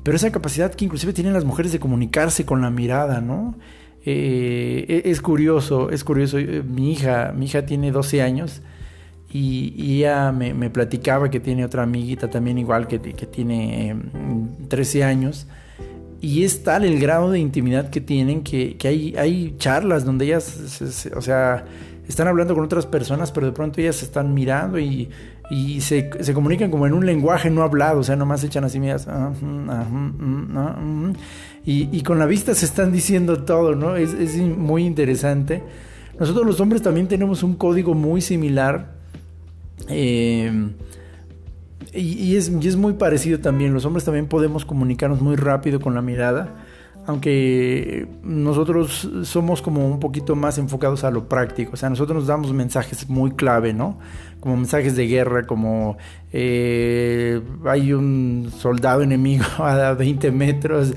pero 0.03 0.17
esa 0.17 0.33
capacidad 0.33 0.75
que 0.75 0.85
inclusive 0.85 1.13
tienen 1.13 1.35
las 1.35 1.45
mujeres 1.45 1.73
de 1.73 1.79
comunicarse 1.79 2.47
con 2.47 2.63
la 2.63 2.71
mirada, 2.71 3.21
¿no? 3.21 3.57
Eh, 4.05 5.03
e, 5.05 5.11
es 5.11 5.21
curioso, 5.21 5.91
es 5.91 6.05
curioso. 6.05 6.39
Eh, 6.39 6.63
mi 6.63 6.93
hija, 6.93 7.33
mi 7.37 7.47
hija 7.47 7.67
tiene 7.67 7.93
12 7.93 8.23
años 8.23 8.63
y, 9.31 9.97
ella 9.97 10.33
me, 10.33 10.71
platicaba 10.71 11.31
que 11.31 11.41
tiene 11.41 11.65
otra 11.65 11.83
amiguita 11.83 12.31
también 12.31 12.57
igual 12.59 12.87
que, 12.87 13.01
que 13.01 13.27
tiene 13.27 13.97
13 14.69 15.01
em, 15.01 15.07
años. 15.07 15.47
Y 16.21 16.45
es 16.45 16.63
tal 16.63 16.85
el 16.85 16.99
grado 16.99 17.31
de 17.31 17.39
intimidad 17.39 17.91
que 17.91 18.01
tienen 18.01 18.43
que, 18.43 18.77
hay, 18.85 19.15
hay 19.17 19.55
charlas 19.59 20.05
donde 20.05 20.27
ellas, 20.27 20.83
o 21.15 21.21
sea, 21.21 21.65
están 22.09 22.27
hablando 22.27 22.55
con 22.55 22.65
otras 22.65 22.87
personas, 22.87 23.31
pero 23.31 23.47
de 23.47 23.53
pronto 23.53 23.81
ellas 23.81 23.97
se 23.97 24.05
están 24.05 24.35
mirando 24.35 24.79
y 24.79 25.09
y 25.51 25.81
se, 25.81 26.11
se, 26.21 26.35
comunican 26.35 26.71
como 26.71 26.87
en 26.87 26.93
un 26.93 27.07
lenguaje 27.07 27.49
no 27.49 27.63
hablado, 27.63 28.01
o 28.01 28.05
sea, 28.05 28.17
nomás 28.17 28.45
echan 28.45 28.65
así, 28.65 28.79
miras, 28.79 29.09
ah, 29.09 29.33
mm, 29.41 29.71
ah, 29.71 29.85
mm, 29.85 30.57
ah, 30.57 31.13
y, 31.65 31.89
y, 31.97 32.03
con 32.03 32.19
la 32.19 32.27
vista 32.27 32.55
se 32.55 32.67
están 32.67 32.93
diciendo 32.93 33.45
todo, 33.45 33.75
¿no? 33.75 33.97
Es, 33.97 34.13
es, 34.13 34.37
muy 34.37 34.85
interesante. 34.85 35.63
Nosotros 36.19 36.47
los 36.47 36.61
hombres 36.61 36.83
también 36.83 37.09
tenemos 37.09 37.43
un 37.43 37.55
código 37.55 37.95
muy 37.95 38.21
similar 38.21 38.93
eh, 39.89 40.53
y, 41.93 42.01
y, 42.01 42.37
es, 42.37 42.51
y 42.51 42.69
es 42.69 42.77
muy 42.77 42.95
parecido 42.95 43.41
también. 43.41 43.73
Los 43.75 43.85
hombres 43.85 44.05
también 44.05 44.27
podemos 44.27 44.65
comunicarnos 44.65 45.21
muy 45.21 45.37
rápido 45.37 45.81
con 45.81 45.95
la 45.95 46.03
mirada 46.03 46.55
aunque 47.09 48.07
nosotros 48.23 49.09
somos 49.23 49.63
como 49.63 49.89
un 49.89 49.99
poquito 49.99 50.37
más 50.37 50.59
enfocados 50.59 51.05
a 51.05 51.11
lo 51.11 51.27
práctico, 51.27 51.71
o 51.73 51.77
sea, 51.77 51.89
nosotros 51.89 52.19
nos 52.19 52.27
damos 52.27 52.53
mensajes 52.53 53.09
muy 53.09 53.31
clave, 53.31 53.73
¿no? 53.73 53.99
Como 54.41 54.59
mensajes 54.59 54.95
de 54.95 55.07
guerra, 55.07 55.47
como 55.47 55.97
eh, 56.35 57.41
hay 57.65 57.95
un 57.95 58.53
soldado 58.55 59.01
enemigo 59.01 59.47
a 59.59 59.95
20 59.95 60.31
metros, 60.33 60.93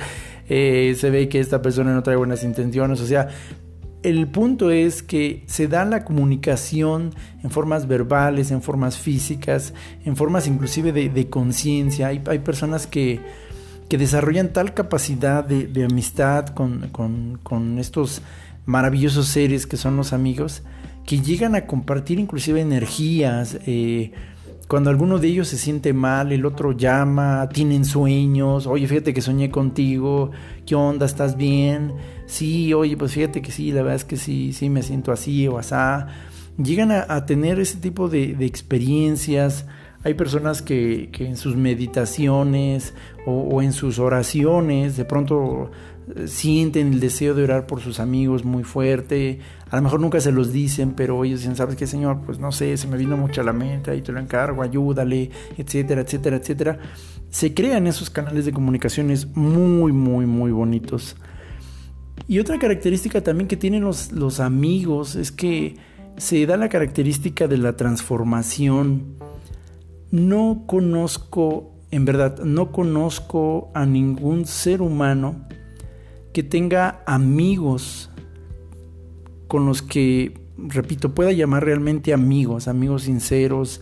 eh, 0.49 0.95
se 0.97 1.09
ve 1.11 1.29
que 1.29 1.39
esta 1.39 1.61
persona 1.61 1.93
no 1.93 2.03
trae 2.03 2.17
buenas 2.17 2.43
intenciones, 2.43 2.99
o 2.99 3.05
sea, 3.05 3.29
el 4.03 4.27
punto 4.27 4.71
es 4.71 5.03
que 5.03 5.43
se 5.45 5.67
da 5.67 5.85
la 5.85 6.03
comunicación 6.03 7.13
en 7.43 7.51
formas 7.51 7.87
verbales, 7.87 8.51
en 8.51 8.61
formas 8.61 8.97
físicas, 8.97 9.73
en 10.05 10.15
formas 10.15 10.47
inclusive 10.47 10.91
de, 10.91 11.29
conciencia. 11.29 12.07
Hay, 12.07 12.39
personas 12.39 12.87
que, 12.87 13.19
desarrollan 13.89 14.53
tal 14.53 14.73
capacidad 14.73 15.43
de, 15.43 15.85
amistad 15.85 16.47
con, 16.47 17.77
estos 17.79 18.21
maravillosos 18.65 19.27
seres 19.27 19.67
que 19.67 19.77
son 19.77 19.97
los 19.97 20.13
amigos, 20.13 20.63
que 21.05 21.19
llegan 21.19 21.55
a 21.55 21.65
compartir 21.67 22.19
inclusive 22.19 22.61
energías. 22.61 23.57
Eh, 23.65 24.11
cuando 24.71 24.89
alguno 24.89 25.19
de 25.19 25.27
ellos 25.27 25.49
se 25.49 25.57
siente 25.57 25.91
mal, 25.91 26.31
el 26.31 26.45
otro 26.45 26.71
llama, 26.71 27.49
tienen 27.49 27.83
sueños, 27.83 28.67
oye, 28.67 28.87
fíjate 28.87 29.13
que 29.13 29.19
soñé 29.19 29.51
contigo, 29.51 30.31
¿qué 30.65 30.75
onda? 30.75 31.05
¿Estás 31.05 31.35
bien? 31.35 31.91
Sí, 32.25 32.73
oye, 32.73 32.95
pues 32.95 33.11
fíjate 33.11 33.41
que 33.41 33.51
sí, 33.51 33.73
la 33.73 33.81
verdad 33.81 33.97
es 33.97 34.05
que 34.05 34.15
sí, 34.15 34.53
sí 34.53 34.69
me 34.69 34.81
siento 34.81 35.11
así 35.11 35.45
o 35.45 35.57
asá. 35.57 36.07
Llegan 36.57 36.89
a, 36.93 37.25
tener 37.25 37.59
ese 37.59 37.79
tipo 37.79 38.07
de, 38.07 38.37
experiencias. 38.45 39.65
Hay 40.05 40.13
personas 40.13 40.61
que, 40.61 41.09
en 41.19 41.35
sus 41.35 41.57
meditaciones 41.57 42.93
o, 43.25 43.61
en 43.61 43.73
sus 43.73 43.99
oraciones 43.99 44.95
de 44.95 45.03
pronto 45.03 45.69
sienten 46.27 46.93
el 46.93 47.01
deseo 47.01 47.33
de 47.33 47.43
orar 47.43 47.67
por 47.67 47.81
sus 47.81 47.99
amigos 47.99 48.45
muy 48.45 48.63
fuerte. 48.63 49.39
A 49.71 49.77
lo 49.77 49.83
mejor 49.83 50.01
nunca 50.01 50.19
se 50.19 50.33
los 50.33 50.51
dicen, 50.51 50.91
pero 50.91 51.23
ellos 51.23 51.39
dicen, 51.39 51.55
¿sabes 51.55 51.77
qué, 51.77 51.87
Señor? 51.87 52.19
Pues 52.25 52.39
no 52.39 52.51
sé, 52.51 52.75
se 52.75 52.89
me 52.89 52.97
vino 52.97 53.15
mucho 53.15 53.39
a 53.39 53.45
la 53.45 53.53
mente, 53.53 53.89
ahí 53.89 54.01
te 54.01 54.11
lo 54.11 54.19
encargo, 54.19 54.63
ayúdale, 54.63 55.31
etcétera, 55.57 56.01
etcétera, 56.01 56.35
etcétera. 56.35 56.79
Se 57.29 57.53
crean 57.53 57.87
esos 57.87 58.09
canales 58.09 58.43
de 58.43 58.51
comunicaciones 58.51 59.33
muy, 59.33 59.93
muy, 59.93 60.25
muy 60.25 60.51
bonitos. 60.51 61.15
Y 62.27 62.39
otra 62.39 62.59
característica 62.59 63.21
también 63.21 63.47
que 63.47 63.55
tienen 63.55 63.83
los, 63.83 64.11
los 64.11 64.41
amigos 64.41 65.15
es 65.15 65.31
que 65.31 65.77
se 66.17 66.45
da 66.45 66.57
la 66.57 66.67
característica 66.67 67.47
de 67.47 67.57
la 67.57 67.77
transformación. 67.77 69.15
No 70.11 70.65
conozco, 70.67 71.79
en 71.91 72.03
verdad, 72.03 72.39
no 72.43 72.73
conozco 72.73 73.71
a 73.73 73.85
ningún 73.85 74.45
ser 74.45 74.81
humano 74.81 75.47
que 76.33 76.43
tenga 76.43 77.03
amigos 77.05 78.10
con 79.51 79.65
los 79.65 79.81
que, 79.81 80.33
repito, 80.57 81.13
pueda 81.13 81.33
llamar 81.33 81.65
realmente 81.65 82.13
amigos, 82.13 82.69
amigos 82.69 83.01
sinceros. 83.03 83.81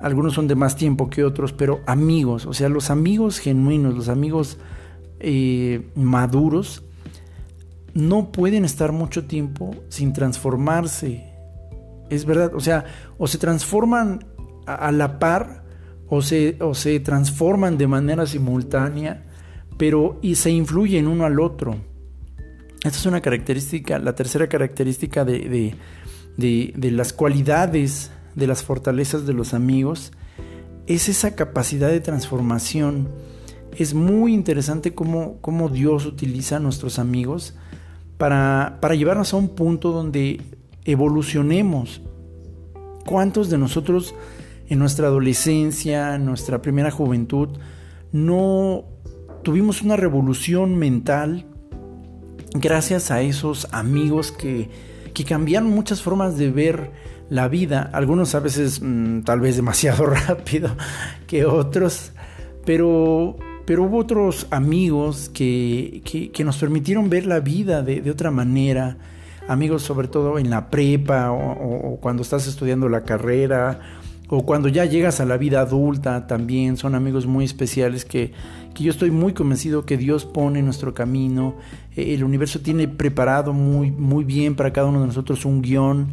Algunos 0.00 0.34
son 0.34 0.48
de 0.48 0.56
más 0.56 0.74
tiempo 0.74 1.08
que 1.08 1.22
otros, 1.22 1.52
pero 1.52 1.78
amigos, 1.86 2.44
o 2.44 2.52
sea, 2.52 2.68
los 2.68 2.90
amigos 2.90 3.38
genuinos, 3.38 3.94
los 3.94 4.08
amigos 4.08 4.58
eh, 5.20 5.92
maduros, 5.94 6.82
no 7.94 8.32
pueden 8.32 8.64
estar 8.64 8.90
mucho 8.90 9.26
tiempo 9.26 9.76
sin 9.90 10.12
transformarse. 10.12 11.32
Es 12.10 12.24
verdad, 12.24 12.52
o 12.52 12.58
sea, 12.58 12.84
o 13.16 13.28
se 13.28 13.38
transforman 13.38 14.26
a, 14.66 14.90
la 14.90 15.20
par 15.20 15.62
o 16.08 16.20
se, 16.20 16.56
o 16.60 16.74
se 16.74 16.98
transforman 16.98 17.78
de 17.78 17.86
manera 17.86 18.26
simultánea 18.26 19.22
pero 19.76 20.18
y 20.20 20.34
se 20.34 20.50
influyen 20.50 21.06
uno 21.06 21.26
al 21.26 21.38
otro. 21.38 21.76
Esta 22.86 23.00
es 23.00 23.06
una 23.06 23.20
característica, 23.20 23.98
la 23.98 24.14
tercera 24.14 24.46
característica 24.46 25.24
de, 25.24 25.74
de, 26.36 26.90
las 26.92 27.12
cualidades, 27.12 28.12
de 28.36 28.46
las 28.46 28.62
fortalezas 28.62 29.26
de 29.26 29.32
los 29.32 29.54
amigos, 29.54 30.12
es 30.86 31.08
esa 31.08 31.34
capacidad 31.34 31.88
de 31.88 31.98
transformación. 31.98 33.08
Es 33.76 33.92
muy 33.92 34.32
interesante 34.32 34.94
cómo, 34.94 35.38
cómo 35.40 35.68
Dios 35.68 36.06
utiliza 36.06 36.58
a 36.58 36.60
nuestros 36.60 37.00
amigos 37.00 37.56
para, 38.18 38.78
para 38.80 38.94
llevarnos 38.94 39.34
a 39.34 39.38
un 39.38 39.48
punto 39.48 39.90
donde 39.90 40.40
evolucionemos. 40.84 42.02
¿Cuántos 43.04 43.50
de 43.50 43.58
nosotros 43.58 44.14
en 44.68 44.78
nuestra 44.78 45.08
adolescencia, 45.08 46.14
en 46.14 46.24
nuestra 46.24 46.62
primera 46.62 46.92
juventud, 46.92 47.48
no 48.12 48.84
tuvimos 49.42 49.82
una 49.82 49.96
revolución 49.96 50.76
mental 50.76 51.46
gracias 52.60 53.10
a 53.10 53.20
esos 53.22 53.68
amigos 53.72 54.32
que, 54.32 54.68
que 55.14 55.24
cambiaron 55.24 55.70
muchas 55.70 56.02
formas 56.02 56.36
de 56.36 56.50
ver 56.50 56.90
la 57.30 57.48
vida, 57.48 57.90
algunos 57.92 58.34
a 58.34 58.40
veces 58.40 58.80
mm, 58.82 59.22
tal 59.22 59.40
vez 59.40 59.56
demasiado 59.56 60.06
rápido 60.28 60.70
que 61.26 61.44
otros, 61.44 62.12
pero, 62.64 63.36
pero 63.64 63.84
hubo 63.84 63.98
otros 63.98 64.46
amigos 64.50 65.28
que, 65.28 66.02
que, 66.32 66.44
nos 66.44 66.58
permitieron 66.58 67.10
ver 67.10 67.26
la 67.26 67.40
vida 67.40 67.82
de, 67.82 68.00
de, 68.00 68.10
otra 68.10 68.30
manera, 68.30 68.96
amigos 69.48 69.82
sobre 69.82 70.08
todo 70.08 70.38
en 70.38 70.50
la 70.50 70.70
prepa 70.70 71.32
o 71.32 71.98
cuando 72.00 72.22
estás 72.22 72.46
estudiando 72.46 72.88
la 72.88 73.02
carrera 73.02 73.80
o 74.28 74.44
cuando 74.44 74.68
ya 74.68 74.84
llegas 74.84 75.20
a 75.20 75.24
la 75.24 75.36
vida 75.36 75.60
adulta 75.60 76.26
también 76.26 76.76
son 76.76 76.94
amigos 76.94 77.26
muy 77.26 77.44
especiales 77.44 78.04
que, 78.04 78.32
yo 78.74 78.90
estoy 78.90 79.10
muy 79.10 79.32
convencido 79.32 79.86
que 79.86 79.96
Dios 79.96 80.26
pone 80.26 80.58
en 80.58 80.66
nuestro 80.66 80.92
camino. 80.92 81.56
Eh, 81.96 82.12
el 82.12 82.24
universo 82.24 82.60
tiene 82.60 82.88
preparado 82.88 83.54
muy, 83.54 83.90
muy 83.90 84.22
bien 84.22 84.54
para 84.54 84.70
cada 84.70 84.88
uno 84.88 85.00
de 85.00 85.06
nosotros 85.06 85.46
un 85.46 85.62
guion 85.62 86.12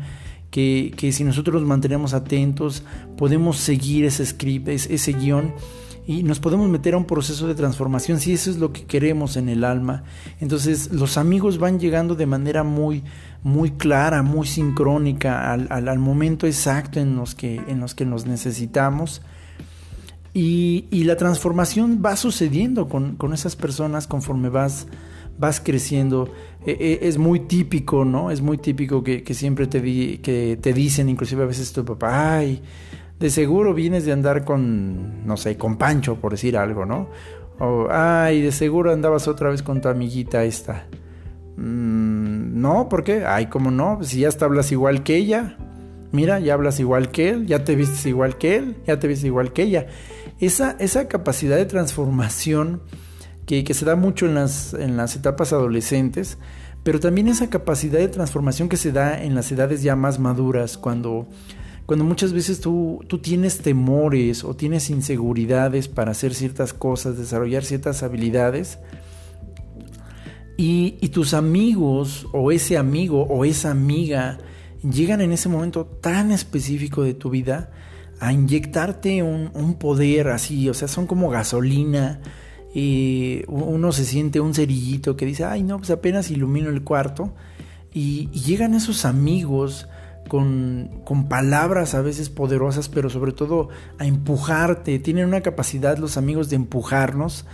que, 0.49 0.93
que 0.95 1.11
si 1.11 1.25
nosotros 1.25 1.61
nos 1.61 1.67
mantenemos 1.67 2.13
atentos 2.13 2.83
podemos 3.17 3.57
seguir 3.57 4.05
ese 4.05 4.25
script, 4.25 4.69
ese 4.69 5.11
guion 5.11 5.51
y 6.05 6.23
nos 6.23 6.39
podemos 6.39 6.69
meter 6.69 6.93
a 6.93 6.97
un 6.97 7.05
proceso 7.05 7.47
de 7.47 7.55
transformación 7.55 8.19
si 8.19 8.33
eso 8.33 8.49
es 8.49 8.57
lo 8.57 8.73
que 8.73 8.83
queremos 8.83 9.37
en 9.37 9.47
el 9.49 9.63
alma. 9.63 10.03
Entonces 10.39 10.91
los 10.91 11.17
amigos 11.17 11.57
van 11.57 11.79
llegando 11.79 12.15
de 12.15 12.25
manera 12.25 12.63
muy, 12.63 13.03
muy 13.43 13.71
clara, 13.71 14.23
muy 14.23 14.47
sincrónica 14.47 15.51
al, 15.51 15.67
al, 15.69 15.99
momento 15.99 16.47
exacto 16.47 16.99
en 16.99 17.15
los 17.15 17.35
que, 17.35 17.55
en 17.67 17.79
los 17.79 17.93
que 17.93 18.05
nos 18.05 18.25
necesitamos. 18.25 19.21
Y, 20.33 20.85
y 20.89 21.03
la 21.03 21.17
transformación 21.17 22.01
va 22.03 22.15
sucediendo 22.15 22.87
con, 22.87 23.17
con, 23.17 23.33
esas 23.33 23.55
personas 23.55 24.07
conforme 24.07 24.49
vas, 24.49 24.87
vas 25.37 25.59
creciendo. 25.59 26.31
E, 26.65 26.71
e, 26.71 27.07
es 27.07 27.17
muy 27.17 27.41
típico, 27.41 28.05
¿no? 28.05 28.31
Es 28.31 28.41
muy 28.41 28.57
típico 28.57 29.03
que, 29.03 29.23
que 29.23 29.33
siempre 29.33 29.67
te, 29.67 29.81
di, 29.81 30.19
que 30.19 30.57
te 30.59 30.73
dicen, 30.73 31.09
inclusive 31.09 31.43
a 31.43 31.47
veces 31.47 31.71
tu 31.73 31.83
papá, 31.85 32.37
ay, 32.37 32.61
de 33.19 33.29
seguro 33.29 33.73
vienes 33.73 34.05
de 34.05 34.13
andar 34.13 34.43
con, 34.43 35.27
no 35.27 35.37
sé, 35.37 35.57
con 35.57 35.77
Pancho, 35.77 36.15
por 36.15 36.31
decir 36.31 36.57
algo, 36.57 36.85
¿no? 36.85 37.09
O, 37.59 37.87
ay, 37.91 38.41
de 38.41 38.51
seguro 38.51 38.91
andabas 38.91 39.27
otra 39.27 39.49
vez 39.49 39.61
con 39.61 39.81
tu 39.81 39.89
amiguita 39.89 40.43
esta. 40.45 40.87
Mm, 41.57 42.59
no, 42.61 42.89
¿por 42.89 43.03
qué? 43.03 43.25
Ay, 43.25 43.47
¿cómo 43.47 43.71
no? 43.71 44.03
Si 44.03 44.21
ya 44.21 44.31
te 44.31 44.43
hablas 44.43 44.71
igual 44.71 45.03
que 45.03 45.15
ella. 45.15 45.57
Mira, 46.11 46.39
ya 46.39 46.53
hablas 46.53 46.79
igual 46.79 47.09
que 47.09 47.29
él, 47.29 47.47
ya 47.47 47.63
te 47.63 47.75
vistes 47.75 48.05
igual 48.05 48.37
que 48.37 48.57
él, 48.57 48.77
ya 48.85 48.99
te 48.99 49.07
vistes 49.07 49.25
igual 49.25 49.51
que 49.51 49.63
ella. 49.63 49.87
Esa, 50.39 50.75
esa 50.79 51.07
capacidad 51.07 51.57
de 51.57 51.65
transformación 51.65 52.81
que, 53.47 53.63
que 53.63 53.73
se 53.73 53.85
da 53.85 53.95
mucho 53.95 54.27
en 54.27 54.35
las, 54.35 54.75
en 54.75 54.95
las 54.95 55.15
etapas 55.15 55.53
adolescentes, 55.53 56.37
pero 56.83 56.99
también 56.99 57.29
esa 57.29 57.49
capacidad 57.49 57.97
de 57.97 58.09
transformación 58.09 58.69
que 58.69 58.77
se 58.77 58.91
da 58.91 59.23
en 59.23 59.33
las 59.33 59.51
edades 59.51 59.81
ya 59.81 59.95
más 59.95 60.19
maduras, 60.19 60.77
cuando 60.77 61.27
cuando 61.85 62.05
muchas 62.05 62.31
veces 62.31 62.61
tú, 62.61 63.03
tú 63.07 63.19
tienes 63.19 63.57
temores 63.57 64.45
o 64.45 64.55
tienes 64.55 64.89
inseguridades 64.89 65.89
para 65.89 66.11
hacer 66.11 66.33
ciertas 66.33 66.73
cosas, 66.73 67.17
desarrollar 67.17 67.65
ciertas 67.65 68.03
habilidades, 68.03 68.79
y, 70.57 71.09
tus 71.09 71.33
amigos 71.33 72.27
o 72.31 72.51
ese 72.51 72.77
amigo 72.77 73.23
o 73.23 73.45
esa 73.45 73.71
amiga 73.71 74.37
llegan 74.83 75.21
en 75.21 75.31
ese 75.31 75.49
momento 75.49 75.85
tan 75.85 76.31
específico 76.31 77.03
de 77.03 77.13
tu 77.13 77.29
vida 77.29 77.71
a 78.19 78.31
inyectarte 78.31 79.23
un, 79.23 79.75
poder 79.79 80.29
así, 80.29 80.69
o 80.69 80.73
sea, 80.73 80.87
son 80.87 81.07
como 81.07 81.29
gasolina. 81.29 82.21
Y 82.75 83.43
uno 83.47 83.91
se 83.91 84.03
siente 84.03 84.39
un 84.39 84.53
cerillito 84.53 85.15
que 85.15 85.25
dice, 85.25 85.43
ay 85.43 85.61
no, 85.61 85.77
pues 85.77 85.91
apenas 85.91 86.31
ilumino 86.31 86.69
el 86.69 86.83
cuarto. 86.83 87.33
Y, 87.93 88.29
y 88.31 88.39
llegan 88.39 88.73
esos 88.73 89.05
amigos 89.05 89.87
con, 90.27 91.01
con, 91.03 91.27
palabras 91.27 91.93
a 91.93 92.01
veces 92.01 92.29
poderosas, 92.29 92.89
pero 92.89 93.09
sobre 93.09 93.31
todo 93.33 93.69
a 93.99 94.05
empujarte. 94.05 94.97
Tienen 94.99 95.27
una 95.27 95.41
capacidad 95.41 95.97
los 95.97 96.17
amigos 96.17 96.49
de 96.49 96.55
empujarnos 96.55 97.45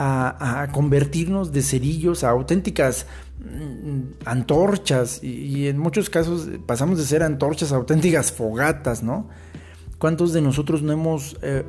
a, 0.00 0.68
convertirnos 0.72 1.52
de 1.52 1.62
cerillos 1.62 2.22
a 2.22 2.30
auténticas 2.30 3.06
mm, 3.40 4.24
antorchas 4.24 5.22
y, 5.22 5.68
en 5.68 5.78
muchos 5.78 6.08
casos 6.08 6.48
pasamos 6.66 6.98
de 6.98 7.04
ser 7.04 7.22
antorchas 7.22 7.72
a 7.72 7.76
auténticas 7.76 8.32
fogatas, 8.32 9.02
¿no? 9.02 9.28
¿Cuántos 9.98 10.32
de 10.32 10.40
nosotros 10.40 10.82
no 10.82 10.92
hemos, 10.92 11.36
eh, 11.42 11.64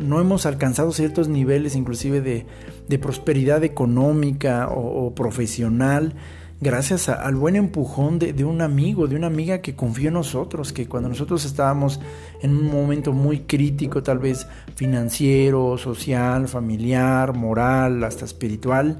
no 0.00 0.20
hemos 0.20 0.46
alcanzado 0.46 0.90
ciertos 0.90 1.28
niveles 1.28 1.76
inclusive 1.76 2.20
de, 2.20 2.44
de 2.88 2.98
prosperidad 2.98 3.62
económica 3.62 4.68
o 4.68 5.14
profesional? 5.14 6.14
Gracias 6.60 7.08
al 7.08 7.36
buen 7.36 7.56
empujón 7.56 8.18
de, 8.18 8.44
un 8.44 8.62
amigo, 8.62 9.06
de 9.06 9.16
una 9.16 9.28
amiga 9.28 9.60
que 9.60 9.76
confió 9.76 10.08
en 10.08 10.14
nosotros, 10.14 10.72
que 10.72 10.86
cuando 10.86 11.08
nosotros 11.08 11.44
estábamos 11.44 12.00
en 12.42 12.56
un 12.56 12.66
momento 12.66 13.12
muy 13.12 13.40
crítico, 13.40 14.02
tal 14.02 14.18
vez 14.18 14.46
financiero, 14.74 15.78
social, 15.78 16.48
familiar, 16.48 17.34
moral, 17.34 18.02
hasta 18.02 18.24
espiritual, 18.24 18.98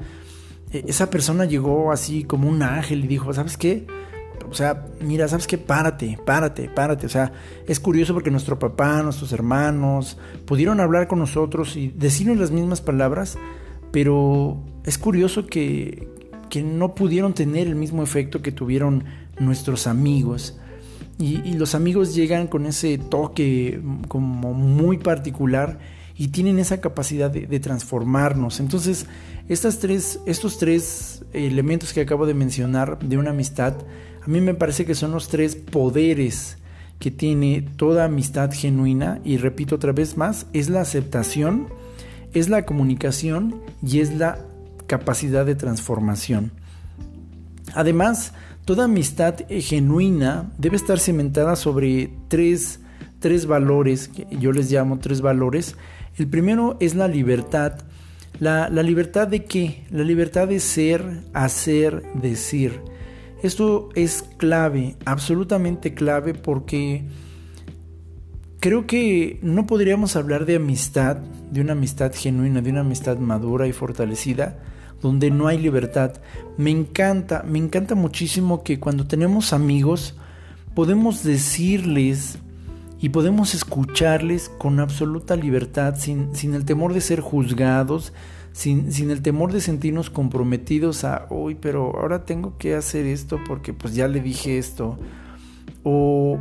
e, 0.73 0.85
esa 0.87 1.11
persona 1.11 1.47
llegó 1.47 1.90
así 1.90 2.25
como 2.25 2.49
un 2.49 2.62
ángel 2.62 3.05
y 3.05 3.09
dijo, 3.09 3.33
¿sabes 3.33 3.57
qué? 3.57 3.87
O 4.49 4.55
sea, 4.55 4.87
mira, 5.01 5.29
¿sabes 5.29 5.47
qué? 5.47 5.59
Párate, 5.59 6.18
párate, 6.25 6.71
párate. 6.71 7.07
O 7.07 7.11
sea, 7.11 7.33
es 7.66 7.81
curioso 7.81 8.14
porque 8.14 8.31
nuestro 8.31 8.59
papá, 8.59 9.03
nuestros 9.03 9.33
hermanos, 9.33 10.16
pudieron 10.47 10.81
hablar 10.81 11.09
con 11.09 11.18
nosotros 11.18 11.77
y 11.77 11.88
decirnos 11.88 12.38
las 12.38 12.51
mismas 12.51 12.81
palabras, 12.81 13.37
pero 13.90 14.59
es 14.85 14.97
curioso 14.97 15.47
que, 15.47 16.09
que 16.49 16.63
no 16.63 16.95
pudieron 16.95 17.35
tener 17.35 17.67
el 17.67 17.77
mismo 17.77 18.03
efecto 18.03 18.43
que 18.43 18.53
tuvieron 18.53 19.05
nuestros 19.39 19.87
amigos. 19.87 20.59
Y, 21.19 21.55
los 21.55 21.75
amigos 21.75 22.15
llegan 22.15 22.47
con 22.47 22.65
ese 22.67 22.97
toque 22.97 23.81
como 24.07 24.55
muy 24.55 24.99
particular 24.99 25.81
y 26.17 26.29
tienen 26.29 26.61
esa 26.61 26.81
capacidad 26.81 27.29
de, 27.29 27.61
transformarnos. 27.61 28.61
Entonces, 28.61 29.07
estas 29.49 29.81
tres, 29.81 30.21
estos 30.27 30.59
tres 30.59 31.25
elementos 31.33 31.93
que 31.93 32.03
acabo 32.03 32.25
de 32.25 32.35
mencionar 32.35 33.01
de 33.01 33.19
una 33.19 33.31
amistad, 33.31 33.75
a 34.25 34.29
mí 34.29 34.41
me 34.41 34.55
parece 34.55 34.85
que 34.85 34.95
son 34.95 35.11
los 35.11 35.29
tres 35.29 35.57
poderes 35.57 36.59
que 37.01 37.11
tiene 37.11 37.67
toda 37.77 38.05
amistad 38.05 38.53
genuina. 38.53 39.21
Y 39.25 39.39
repito 39.39 39.75
otra 39.75 39.93
vez 39.93 40.17
más, 40.17 40.47
es 40.53 40.69
la 40.69 40.83
aceptación, 40.83 41.67
es 42.33 42.49
la 42.49 42.65
comunicación 42.65 43.61
y 43.83 44.01
es 44.01 44.15
la 44.15 44.39
capacidad 44.88 45.46
de 45.46 45.55
transformación. 45.55 46.51
Además, 47.74 48.33
toda 48.64 48.85
amistad 48.85 49.37
eh, 49.48 49.61
genuina 49.61 50.51
debe 50.59 50.74
estar 50.77 50.98
cimentada 50.98 51.55
sobre 51.55 52.11
tres, 52.27 52.81
valores, 53.46 54.09
que 54.09 54.27
yo 54.40 54.51
les 54.51 54.72
llamo 54.72 54.98
tres 54.98 55.20
valores. 55.20 55.77
El 56.16 56.27
primero 56.27 56.77
es 56.81 56.96
la 56.96 57.07
libertad. 57.07 57.79
La, 58.40 58.68
la 58.68 58.83
libertad 58.83 59.29
de 59.29 59.44
qué? 59.44 59.85
La 59.90 60.03
libertad 60.03 60.48
de 60.48 60.59
ser, 60.59 61.22
hacer, 61.33 62.03
decir. 62.14 62.81
Esto 63.42 63.90
es 63.94 64.24
clave, 64.37 64.96
absolutamente 65.05 65.94
clave 65.94 66.35
porque 66.35 67.05
creo 68.61 68.87
que 68.87 69.38
no 69.42 69.66
podríamos 69.66 70.16
hablar 70.16 70.44
de 70.44 70.57
amistad, 70.57 71.16
de 71.16 71.61
una 71.61 71.72
amistad 71.72 72.12
genuina, 72.14 72.62
de 72.62 72.70
una 72.70 72.81
amistad 72.81 73.18
madura 73.18 73.66
y 73.68 73.72
fortalecida, 73.72 74.59
donde 75.01 75.31
no 75.31 75.47
hay 75.47 75.59
libertad. 75.59 76.15
Me 76.57 76.71
encanta, 76.71 77.43
me 77.47 77.59
encanta 77.59 77.95
muchísimo 77.95 78.63
que 78.63 78.81
cuando 78.81 79.07
tenemos 79.07 79.53
amigos 79.53 80.15
podemos 80.75 81.23
decirles 81.23 82.39
y 83.01 83.11
podemos 83.11 83.55
escucharles 83.55 84.49
con 84.49 84.81
absoluta 84.81 85.37
libertad, 85.37 85.97
sin, 85.97 86.35
sin 86.35 86.55
el 86.55 86.65
temor 86.65 86.95
de 86.95 87.01
ser 87.01 87.21
juzgados, 87.21 88.13
sin, 88.53 88.93
sin, 88.93 89.11
el 89.11 89.23
temor 89.23 89.53
de 89.53 89.61
sentirnos 89.61 90.11
comprometidos 90.11 91.05
a, 91.05 91.27
uy, 91.31 91.55
pero 91.55 91.97
ahora 91.97 92.25
tengo 92.25 92.59
que 92.59 92.75
hacer 92.75 93.07
esto 93.07 93.39
porque 93.47 93.73
pues 93.73 93.95
ya 93.95 94.09
le 94.09 94.21
dije 94.21 94.59
esto. 94.59 94.99
O, 95.85 96.39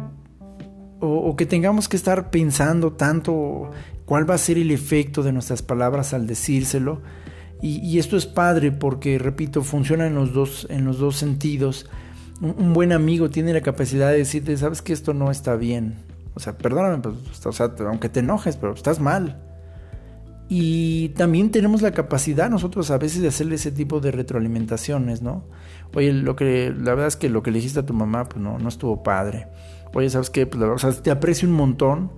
o, 1.00 1.08
o, 1.08 1.36
que 1.36 1.46
tengamos 1.46 1.88
que 1.88 1.96
estar 1.96 2.32
pensando 2.32 2.94
tanto 2.94 3.70
cuál 4.06 4.28
va 4.28 4.34
a 4.34 4.40
ser 4.40 4.58
el 4.58 4.72
efecto 4.72 5.22
de 5.22 5.32
nuestras 5.32 5.62
palabras 5.62 6.16
al 6.16 6.26
decírselo. 6.26 7.02
Y, 7.62 7.98
esto 7.98 8.18
es 8.18 8.28
padre 8.28 8.72
porque, 8.72 9.18
repito, 9.18 9.64
funciona 9.64 10.06
en 10.06 10.16
los 10.16 10.34
dos, 10.34 10.68
en 10.70 10.86
los 10.86 11.00
dos 11.00 11.16
sentidos. 11.16 11.90
Un, 12.40 12.74
buen 12.74 12.92
amigo 12.92 13.30
tiene 13.30 13.52
la 13.52 13.62
capacidad 13.62 14.12
de 14.12 14.20
decirte, 14.20 14.56
sabes 14.58 14.82
que 14.82 14.94
esto 14.94 15.14
no 15.14 15.32
está 15.32 15.56
bien. 15.56 15.96
O 16.36 16.40
sea, 16.40 16.56
perdóname, 16.56 17.00
pues, 17.00 17.46
o 17.46 17.52
sea, 17.52 17.74
aunque 17.88 18.10
te 18.10 18.20
enojes, 18.20 18.58
pero 18.58 18.74
estás 18.74 19.00
mal. 19.00 19.42
Y 20.50 21.10
también 21.10 21.52
tenemos 21.52 21.82
la 21.82 21.92
capacidad 21.92 22.50
nosotros 22.50 22.92
a 22.92 22.98
veces 22.98 23.22
de 23.22 23.30
hacerle 23.30 23.56
ese 23.56 23.72
tipo 23.72 24.00
de 24.00 24.12
retroalimentaciones, 24.12 25.22
¿no? 25.22 25.44
Oye, 25.94 26.14
lo 26.14 26.36
que, 26.36 26.74
la 26.78 26.92
verdad 26.92 27.08
es 27.08 27.16
que 27.18 27.28
lo 27.28 27.42
que 27.42 27.52
le 27.52 27.58
dijiste 27.58 27.80
a 27.80 27.86
tu 27.86 27.94
mamá, 27.94 28.30
pues 28.30 28.42
no, 28.42 28.60
no 28.60 28.70
estuvo 28.70 29.02
padre. 29.02 29.48
Oye, 29.94 30.10
¿sabes 30.10 30.30
qué? 30.30 30.46
Pues, 30.46 30.62
o 30.64 30.78
sea, 30.78 30.92
te 30.92 31.10
aprecio 31.12 31.50
un 31.50 31.56
montón, 31.56 32.12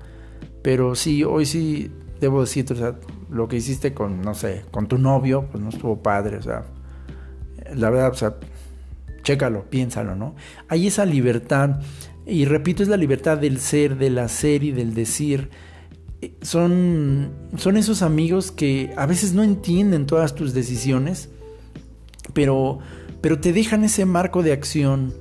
pero 0.62 0.96
sí, 0.96 1.24
hoy 1.24 1.46
sí 1.46 1.92
debo 2.20 2.42
decirte, 2.42 2.74
o 2.74 2.76
sea, 2.76 2.96
lo 3.30 3.48
que 3.48 3.58
hiciste 3.58 3.94
con, 3.94 4.22
no 4.22 4.34
sé, 4.34 4.64
con 4.72 4.88
tu 4.88 4.98
novio, 4.98 5.48
pues 5.52 5.64
no 5.64 5.70
estuvo 5.70 6.02
padre, 6.02 6.38
o 6.38 6.42
sea, 6.42 6.66
la 7.76 7.90
verdad, 7.90 8.12
o 8.12 8.16
sea, 8.16 8.36
chécalo, 9.24 9.66
piénsalo, 9.70 10.16
¿no? 10.16 10.36
Hay 10.68 10.88
esa 10.88 11.06
libertad, 11.06 11.82
y 12.26 12.46
repito, 12.46 12.84
es 12.84 12.90
la 12.90 12.98
libertad 12.98 13.38
del 13.38 13.60
ser, 13.60 13.98
del 13.98 14.18
hacer 14.18 14.64
y 14.64 14.72
del 14.72 14.94
decir. 14.94 15.50
Son, 16.42 17.32
son 17.56 17.78
esos 17.78 18.02
amigos 18.02 18.52
que 18.52 18.92
a 18.98 19.06
veces 19.06 19.34
no 19.34 19.44
entienden 19.44 20.06
todas 20.06 20.36
tus 20.36 20.54
decisiones, 20.54 21.30
pero, 22.34 22.80
pero 23.22 23.40
te 23.40 23.54
dejan 23.54 23.84
ese 23.84 24.06
marco 24.06 24.44
de 24.44 24.52
acción 24.52 25.14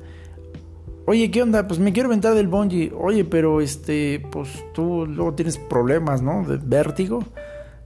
Oye, 1.09 1.31
¿qué 1.31 1.41
onda? 1.41 1.67
Pues 1.67 1.81
me 1.81 1.95
quiero 1.95 2.11
aventar 2.11 2.35
del 2.35 2.49
bungee. 2.49 2.93
Oye, 2.95 3.25
pero 3.25 3.63
este, 3.63 4.23
pues 4.31 4.63
tú 4.75 5.07
luego 5.07 5.33
tienes 5.33 5.57
problemas, 5.57 6.21
¿no? 6.21 6.47
De 6.47 6.59
vértigo. 6.59 7.25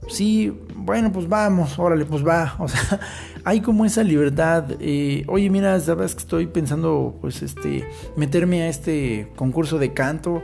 Sí, 0.09 0.53
bueno, 0.75 1.11
pues 1.11 1.27
vamos, 1.27 1.77
órale, 1.79 2.05
pues 2.05 2.25
va. 2.25 2.55
O 2.59 2.67
sea, 2.67 2.99
hay 3.43 3.61
como 3.61 3.85
esa 3.85 4.03
libertad. 4.03 4.65
Eh, 4.79 5.23
oye, 5.27 5.49
mira, 5.49 5.79
sabes 5.79 6.13
que 6.13 6.21
estoy 6.21 6.47
pensando, 6.47 7.17
pues, 7.21 7.41
este, 7.41 7.85
meterme 8.15 8.63
a 8.63 8.69
este 8.69 9.29
concurso 9.35 9.79
de 9.79 9.93
canto, 9.93 10.41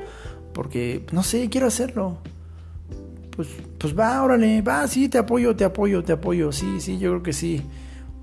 porque, 0.53 1.05
no 1.11 1.23
sé, 1.23 1.49
quiero 1.49 1.67
hacerlo. 1.67 2.17
Pues, 3.35 3.47
pues 3.77 3.97
va, 3.97 4.21
órale, 4.21 4.61
va, 4.61 4.87
sí, 4.87 5.07
te 5.07 5.17
apoyo, 5.17 5.55
te 5.55 5.63
apoyo, 5.63 6.03
te 6.03 6.13
apoyo. 6.13 6.51
Sí, 6.51 6.79
sí, 6.79 6.97
yo 6.99 7.11
creo 7.11 7.23
que 7.23 7.33
sí. 7.33 7.61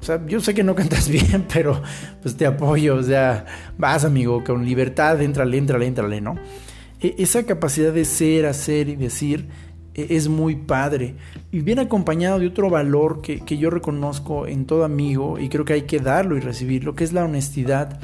O 0.01 0.05
sea, 0.05 0.25
yo 0.27 0.41
sé 0.41 0.55
que 0.55 0.63
no 0.63 0.75
cantas 0.77 1.09
bien, 1.09 1.47
pero 1.53 1.83
pues 2.23 2.37
te 2.37 2.47
apoyo. 2.47 2.97
O 2.97 3.03
sea, 3.03 3.47
vas, 3.79 4.05
amigo, 4.05 4.45
con 4.45 4.65
libertad, 4.65 5.21
entrale, 5.23 5.57
entrale, 5.59 5.87
entrale, 5.87 6.21
¿no? 6.21 6.37
E, 7.01 7.15
esa 7.19 7.45
capacidad 7.45 7.93
de 7.93 8.05
ser, 8.05 8.47
hacer 8.47 8.89
y 8.89 8.97
decir 8.97 9.49
es 9.97 10.29
muy 10.29 10.57
padre. 10.57 11.15
Y 11.53 11.61
viene 11.61 11.83
acompañado 11.83 12.39
de 12.39 12.47
otro 12.47 12.71
valor 12.71 13.21
que, 13.23 13.41
yo 13.57 13.71
reconozco 13.71 14.47
en 14.47 14.67
todo 14.67 14.85
amigo 14.85 15.39
y 15.39 15.49
creo 15.49 15.65
que 15.65 15.73
hay 15.73 15.83
que 15.83 15.99
darlo 15.99 16.37
y 16.37 16.41
recibirlo, 16.41 16.95
que 16.95 17.05
es 17.05 17.13
la 17.13 17.25
honestidad. 17.25 18.01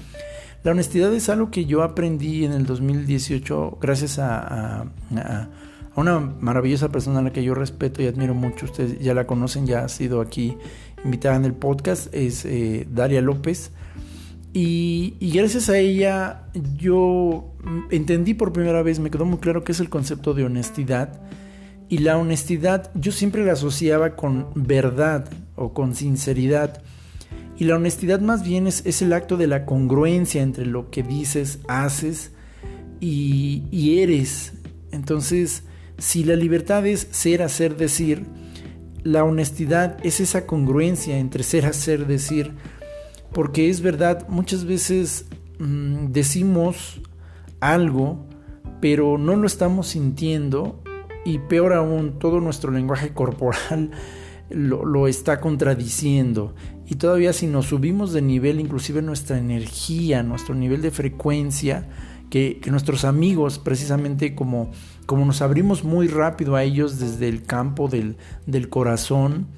La 0.64 0.70
honestidad 0.70 1.12
es 1.12 1.28
algo 1.28 1.50
que 1.50 1.64
yo 1.64 1.83
aprendí 1.83 2.44
en 2.44 2.52
el 2.52 2.66
2018 2.66 3.78
gracias 3.81 4.18
a, 4.18 4.83
a, 4.83 5.48
una 5.96 6.18
maravillosa 6.18 6.90
persona 6.90 7.18
a 7.18 7.22
la 7.22 7.33
que 7.33 7.42
yo 7.44 7.55
respeto 7.55 8.02
y 8.02 8.07
admiro 8.07 8.35
mucho. 8.35 8.66
Ustedes 8.66 8.98
ya 9.00 9.14
la 9.14 9.26
conocen, 9.26 9.66
ya 9.66 9.85
ha 9.85 9.88
sido 9.88 10.20
aquí 10.20 10.57
invitada 11.05 11.37
en 11.37 11.44
el 11.44 11.55
podcast, 11.55 12.12
es 12.14 12.44
eh, 12.44 12.87
Daria 12.90 13.20
López. 13.20 13.72
Y, 14.55 15.16
gracias 15.33 15.70
a 15.70 15.78
ella 15.78 16.42
yo 16.76 17.55
entendí 17.90 18.35
por 18.35 18.52
primera 18.52 18.83
vez, 18.83 18.98
me 19.00 19.11
quedó 19.11 19.24
muy 19.24 19.38
claro 19.38 19.64
que 19.64 19.72
es 19.72 19.81
el 19.81 19.88
concepto 19.88 20.35
de 20.35 20.44
honestidad. 20.44 21.20
Y 21.92 21.98
la 21.98 22.16
honestidad 22.16 22.90
yo 22.94 23.12
siempre 23.12 23.44
la 23.44 23.52
asociaba 23.52 24.16
con 24.16 24.46
verdad 24.55 25.28
o 25.57 25.74
con 25.74 25.94
sinceridad. 25.94 26.83
Y 27.59 27.64
la 27.64 27.76
honestidad 27.76 28.18
más 28.22 28.42
bien 28.42 28.66
es, 28.66 28.81
es 28.87 29.02
el 29.02 29.12
acto 29.12 29.37
de 29.37 29.46
la 29.46 29.66
congruencia 29.66 30.40
entre 30.40 30.64
lo 30.64 30.88
que 30.88 31.02
dices, 31.02 31.59
haces 31.68 32.33
y, 32.98 33.64
y 33.70 33.98
eres. 33.98 34.55
Entonces, 34.90 35.64
si 35.98 36.24
la 36.24 36.35
libertad 36.35 36.87
es 36.87 37.09
ser, 37.11 37.42
hacer, 37.42 37.76
decir, 37.76 38.24
la 39.02 39.22
honestidad 39.22 39.98
es 40.02 40.20
esa 40.20 40.46
congruencia 40.46 41.18
entre 41.18 41.42
ser, 41.42 41.66
hacer, 41.66 42.07
decir, 42.07 42.52
porque 43.35 43.68
es 43.68 43.83
verdad, 43.83 44.26
muchas 44.28 44.64
veces 44.64 45.26
mm, 45.59 46.07
decimos 46.07 47.02
algo, 47.61 48.24
pero 48.81 49.18
no 49.18 49.37
lo 49.37 49.46
estamos 49.46 49.88
sintiendo 49.88 50.83
y 51.24 51.38
peor 51.38 51.72
aún, 51.72 52.18
todo 52.18 52.40
nuestro 52.40 52.72
lenguaje 52.72 53.12
corporal 53.12 53.90
lo, 54.50 54.85
lo, 54.85 55.08
está 55.08 55.40
contradiciendo. 55.40 56.54
Y 56.87 56.96
todavía 56.96 57.32
si 57.32 57.46
nos 57.46 57.66
subimos 57.66 58.12
de 58.12 58.22
nivel, 58.22 58.61
inclusive 58.61 59.02
nuestra 59.02 59.38
energía, 59.38 60.22
nuestro 60.22 60.54
nivel 60.54 60.82
de 60.82 60.90
frecuencia, 60.90 61.88
que, 62.32 62.58
nuestros 62.70 63.04
amigos, 63.04 63.58
precisamente 63.58 64.35
como, 64.35 64.70
como 65.04 65.26
nos 65.26 65.42
abrimos 65.42 65.85
muy 65.85 66.08
rápido 66.08 66.56
a 66.56 66.62
ellos 66.62 66.98
desde 66.98 67.28
el 67.28 67.42
campo 67.42 67.88
del, 67.88 68.16
corazón, 68.70 69.48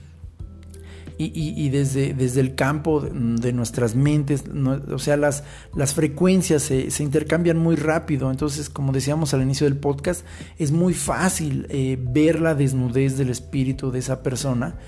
y, 1.16 1.68
desde, 1.70 2.14
desde, 2.14 2.40
el 2.40 2.54
campo 2.54 3.00
de 3.00 3.52
nuestras 3.52 3.94
mentes, 3.94 4.44
o 4.90 4.98
sea, 4.98 5.16
las, 5.16 5.44
las 5.74 5.94
frecuencias 5.94 6.62
se, 6.62 7.02
intercambian 7.02 7.56
muy 7.56 7.76
rápido, 7.76 8.30
entonces 8.30 8.68
como 8.68 8.92
decíamos 8.92 9.32
al 9.34 9.42
inicio 9.42 9.68
del 9.68 9.76
podcast, 9.76 10.24
es 10.58 10.72
muy 10.72 10.94
fácil 10.94 11.66
eh, 11.70 11.98
ver 12.00 12.40
la 12.40 12.54
desnudez 12.54 13.16
del 13.16 13.30
espíritu 13.30 13.90
de 13.90 14.00
esa 14.00 14.22
persona. 14.22 14.78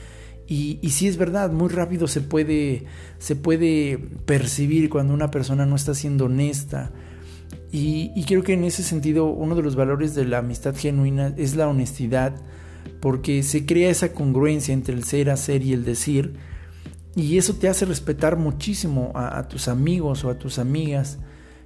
Y, 0.48 0.78
y 0.80 0.90
sí 0.90 1.08
es 1.08 1.16
verdad, 1.16 1.50
muy 1.50 1.68
rápido 1.68 2.06
se 2.06 2.20
puede, 2.20 2.84
se 3.18 3.34
puede 3.34 3.98
percibir 4.26 4.90
cuando 4.90 5.12
una 5.12 5.30
persona 5.30 5.66
no 5.66 5.74
está 5.74 5.94
siendo 5.94 6.26
honesta, 6.26 6.92
y, 7.72 8.24
creo 8.24 8.42
que 8.42 8.54
en 8.54 8.64
ese 8.64 8.82
sentido 8.82 9.26
uno 9.26 9.54
de 9.54 9.62
los 9.62 9.76
valores 9.76 10.14
de 10.14 10.24
la 10.24 10.38
amistad 10.38 10.74
genuina 10.74 11.34
es 11.36 11.56
la 11.56 11.68
honestidad, 11.68 12.34
porque 13.00 13.42
se 13.42 13.66
crea 13.66 13.90
esa 13.90 14.12
congruencia 14.12 14.74
entre 14.74 14.94
el 14.94 15.04
ser, 15.04 15.30
hacer 15.30 15.62
y 15.62 15.72
el 15.72 15.84
decir. 15.84 16.34
Y 17.14 17.38
eso 17.38 17.54
te 17.54 17.68
hace 17.68 17.86
respetar 17.86 18.36
muchísimo 18.36 19.12
a, 19.14 19.48
tus 19.48 19.68
amigos 19.68 20.24
o 20.24 20.30
a 20.30 20.38
tus 20.38 20.58
amigas. 20.58 21.18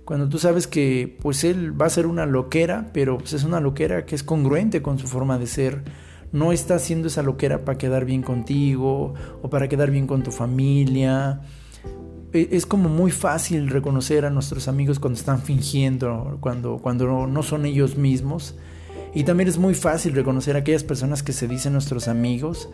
Cuando 0.04 0.28
tú 0.28 0.38
sabes 0.38 0.66
que 0.66 1.18
pues 1.20 1.44
él 1.44 1.80
va 1.80 1.86
a 1.86 1.90
ser 1.90 2.06
una 2.06 2.24
loquera, 2.24 2.90
pero 2.92 3.18
pues 3.18 3.32
es 3.32 3.44
una 3.44 3.60
loquera 3.60 4.06
que 4.06 4.14
es 4.14 4.22
congruente 4.22 4.80
con 4.80 4.98
su 4.98 5.08
forma 5.08 5.38
de 5.38 5.46
ser. 5.46 5.82
No 6.30 6.52
está 6.52 6.76
haciendo 6.76 7.08
esa 7.08 7.22
loquera 7.22 7.64
para 7.64 7.78
quedar 7.78 8.04
bien 8.04 8.22
contigo 8.22 9.14
o 9.42 9.50
para 9.50 9.68
quedar 9.68 9.90
bien 9.90 10.06
con 10.06 10.22
tu 10.22 10.30
familia. 10.30 11.40
E, 12.32 12.48
es 12.52 12.64
como 12.64 12.88
muy 12.88 13.10
fácil 13.10 13.68
reconocer 13.68 14.24
a 14.24 14.30
nuestros 14.30 14.68
amigos 14.68 15.00
cuando 15.00 15.18
están 15.18 15.42
fingiendo, 15.42 16.38
cuando, 16.40 16.78
cuando 16.78 17.26
no 17.26 17.42
son 17.42 17.66
ellos 17.66 17.96
mismos. 17.96 18.54
Y 19.14 19.24
también 19.24 19.48
es 19.48 19.58
muy 19.58 19.74
fácil 19.74 20.14
reconocer 20.14 20.56
a 20.56 20.60
aquellas 20.60 20.84
personas 20.84 21.22
que 21.22 21.32
se 21.32 21.48
dicen 21.48 21.72
nuestros 21.72 22.08
amigos, 22.08 22.68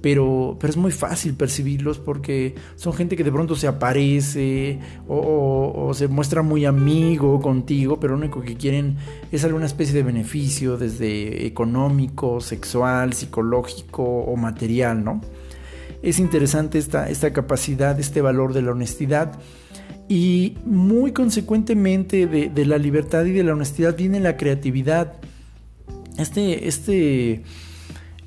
pero, 0.00 0.56
pero 0.58 0.70
es 0.70 0.76
muy 0.76 0.92
fácil 0.92 1.34
percibirlos 1.34 1.98
porque 1.98 2.54
son 2.76 2.92
gente 2.92 3.16
que 3.16 3.24
de 3.24 3.32
pronto 3.32 3.54
se 3.54 3.66
aparece 3.66 4.78
o, 5.08 5.92
se 5.94 6.08
muestra 6.08 6.42
muy 6.42 6.64
amigo 6.64 7.40
contigo, 7.40 7.98
pero 8.00 8.14
lo 8.14 8.20
único 8.20 8.40
que 8.40 8.56
quieren 8.56 8.96
es 9.30 9.44
alguna 9.44 9.66
especie 9.66 9.94
de 9.94 10.02
beneficio, 10.02 10.78
desde 10.78 11.46
económico, 11.46 12.40
sexual, 12.40 13.12
psicológico 13.12 14.02
o 14.02 14.36
material, 14.36 15.04
¿no? 15.04 15.20
Es 16.02 16.18
interesante 16.18 16.78
esta, 16.78 17.10
esta 17.10 17.32
capacidad, 17.32 17.98
este 18.00 18.22
valor 18.22 18.54
de 18.54 18.62
la 18.62 18.70
honestidad. 18.70 19.38
Y 20.08 20.56
muy 20.64 21.12
consecuentemente 21.12 22.26
de, 22.26 22.48
de 22.48 22.66
la 22.66 22.78
libertad 22.78 23.24
y 23.26 23.32
de 23.32 23.44
la 23.44 23.52
honestidad 23.52 23.96
viene 23.96 24.18
la 24.18 24.36
creatividad. 24.36 25.20
Este, 26.20 26.68
este, 26.68 27.42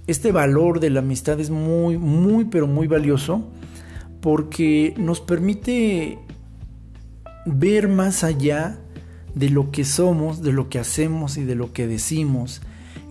este 0.08 0.32
valor 0.32 0.80
de 0.80 0.90
la 0.90 1.02
amistad 1.02 1.40
es 1.40 1.52
muy, 1.52 2.00
muy, 2.00 2.46
pero 2.46 2.66
muy 2.66 2.88
valioso 2.88 3.48
porque 4.20 4.96
nos 4.98 5.22
permite 5.22 6.18
ver 7.46 7.88
más 7.88 8.24
allá 8.24 8.80
de 9.36 9.52
lo 9.52 9.70
que 9.70 9.86
somos, 9.86 10.42
de 10.42 10.54
lo 10.54 10.70
que 10.70 10.80
hacemos 10.80 11.38
y 11.38 11.44
de 11.44 11.54
lo 11.54 11.72
que 11.72 11.86
decimos. 11.86 12.62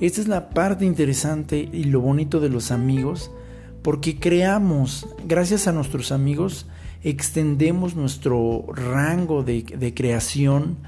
Esta 0.00 0.20
es 0.20 0.26
la 0.26 0.50
parte 0.50 0.84
interesante 0.84 1.68
y 1.72 1.84
lo 1.84 2.00
bonito 2.00 2.40
de 2.40 2.48
los 2.48 2.72
amigos, 2.72 3.30
porque 3.82 4.18
creamos, 4.18 5.06
gracias 5.28 5.68
a 5.68 5.72
nuestros 5.72 6.10
amigos, 6.10 6.66
extendemos 7.04 7.94
nuestro 7.94 8.64
rango 8.72 9.44
de, 9.44 9.92
creación 9.94 10.78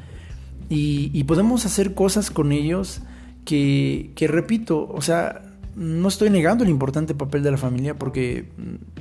y, 0.69 1.11
y 1.13 1.25
podemos 1.25 1.65
hacer 1.65 1.95
cosas 1.95 2.33
con 2.33 2.51
ellos 2.51 3.01
que, 3.45 4.27
repito, 4.29 4.89
o 4.93 5.03
sea, 5.03 5.43
no 5.77 6.09
estoy 6.09 6.31
negando 6.31 6.65
el 6.65 6.71
importante 6.71 7.15
papel 7.15 7.43
de 7.43 7.51
la 7.51 7.57
familia 7.57 7.99
porque 7.99 8.47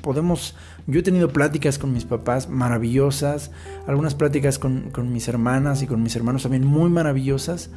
podemos, 0.02 0.56
yo 0.88 1.00
he 1.00 1.04
tenido 1.04 1.30
pláticas 1.30 1.78
con 1.78 1.94
mis 1.94 2.06
papás 2.06 2.50
maravillosas, 2.50 3.52
algunas 3.88 4.16
pláticas 4.16 4.60
con, 4.60 4.90
con 4.92 5.14
mis 5.14 5.28
hermanas 5.28 5.82
y 5.82 5.88
con 5.88 6.02
mis 6.02 6.16
hermanos 6.16 6.44
también 6.44 6.66
muy 6.66 6.90
maravillosas, 6.90 7.70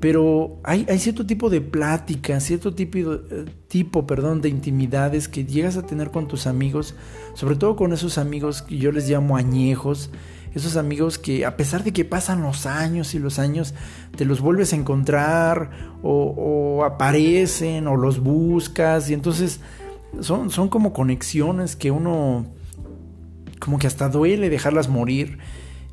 pero 0.00 0.58
hay, 0.64 0.84
hay 0.88 0.98
cierto 0.98 1.24
tipo 1.24 1.48
de 1.48 1.60
pláticas, 1.62 2.44
cierto 2.44 2.74
tipo, 2.74 3.14
eh, 3.14 3.46
tipo 3.68 4.06
perdón, 4.06 4.42
de 4.42 4.50
intimidades 4.50 5.28
que 5.28 5.46
llegas 5.46 5.76
a 5.76 5.86
tener 5.86 6.10
con 6.10 6.28
tus 6.28 6.46
amigos, 6.46 6.94
sobre 7.32 7.56
todo 7.56 7.74
con 7.74 7.92
esos 7.92 8.18
amigos 8.18 8.60
que 8.60 8.76
yo 8.76 8.92
les 8.92 9.08
llamo 9.08 9.36
añejos, 9.36 10.10
esos 10.54 10.76
amigos 10.76 11.18
que 11.18 11.44
a 11.44 11.56
pesar 11.56 11.84
de 11.84 11.92
que 11.92 12.04
pasan 12.04 12.42
los 12.42 12.66
años 12.66 13.14
y 13.14 13.18
los 13.18 13.38
años, 13.38 13.74
te 14.16 14.24
los 14.24 14.40
vuelves 14.40 14.72
a 14.72 14.76
encontrar 14.76 15.70
o, 16.02 16.84
aparecen 16.84 17.86
o 17.86 17.96
los 17.96 18.20
buscas 18.20 19.10
y 19.10 19.14
entonces 19.14 19.60
son, 20.20 20.50
son 20.50 20.68
como 20.68 20.92
conexiones 20.92 21.76
que 21.76 21.90
uno 21.90 22.46
como 23.58 23.78
que 23.78 23.86
hasta 23.86 24.08
duele 24.08 24.50
dejarlas 24.50 24.88
morir 24.88 25.38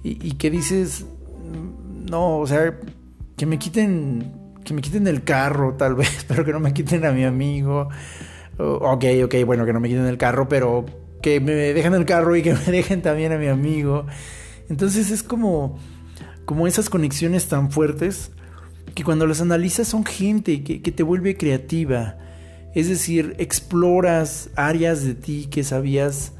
y, 0.04 0.28
y 0.28 0.34
que 0.34 0.52
dices, 0.52 1.06
no, 2.10 2.40
o 2.40 2.48
sea, 2.48 2.78
que 3.38 3.46
me 3.46 3.58
quiten, 3.58 4.32
que 4.64 4.74
me 4.74 4.82
quiten 4.82 5.08
el 5.08 5.24
carro 5.24 5.74
tal 5.76 5.96
vez, 6.02 6.26
pero 6.28 6.46
que 6.46 6.52
no 6.52 6.60
me 6.60 6.74
quiten 6.74 7.06
a 7.06 7.12
mi 7.12 7.24
amigo. 7.24 7.90
Ok, 8.58 9.06
ok, 9.24 9.36
bueno, 9.46 9.66
que 9.66 9.74
no 9.74 9.80
me 9.80 9.88
quiten 9.88 10.06
el 10.06 10.18
carro, 10.18 10.48
pero 10.48 10.86
que 11.22 11.40
me 11.40 11.54
dejen 11.54 11.94
el 11.94 12.06
carro 12.06 12.36
y 12.36 12.44
que 12.44 12.54
me 12.54 12.60
dejen 12.72 13.02
también 13.02 13.32
a 13.32 13.38
mi 13.38 13.48
amigo. 13.48 14.06
Entonces 14.70 15.12
es 15.12 15.24
como, 15.24 15.78
como 16.46 16.68
esas 16.68 16.90
conexiones 16.90 17.48
tan 17.48 17.72
fuertes 17.72 18.32
que 18.94 19.04
cuando 19.04 19.26
las 19.28 19.42
analizas 19.42 19.88
son 19.88 20.06
gente 20.06 20.64
que, 20.64 20.80
te 20.80 21.04
vuelve 21.04 21.38
creativa. 21.38 22.18
Es 22.74 22.88
decir, 22.88 23.36
exploras 23.38 24.50
áreas 24.56 25.04
de 25.04 25.16
ti 25.16 25.48
que 25.50 25.64
sabías 25.64 26.34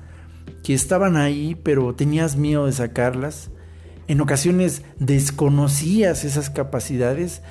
que 0.64 0.74
estaban 0.74 1.18
ahí, 1.18 1.56
pero 1.62 1.96
tenías 1.96 2.36
miedo 2.36 2.66
de 2.66 2.72
sacarlas. 2.74 3.52
En 4.08 4.22
ocasiones 4.22 4.84
desconocías 5.00 6.26
esas 6.26 6.50
capacidades 6.50 7.42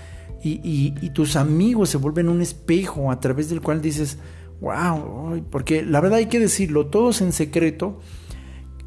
y, 0.42 0.61
y, 1.00 1.11
tus 1.11 1.37
amigos 1.37 1.90
se 1.90 1.98
vuelven 1.98 2.28
un 2.28 2.40
espejo 2.40 3.11
a 3.11 3.20
través 3.20 3.50
del 3.50 3.61
cual 3.61 3.83
dices, 3.83 4.18
wow, 4.61 5.44
porque 5.50 5.83
la 5.83 6.00
verdad 6.00 6.18
hay 6.18 6.26
que 6.26 6.40
decirlo, 6.40 6.87
todos 6.87 7.20
en 7.20 7.33
secreto 7.33 8.00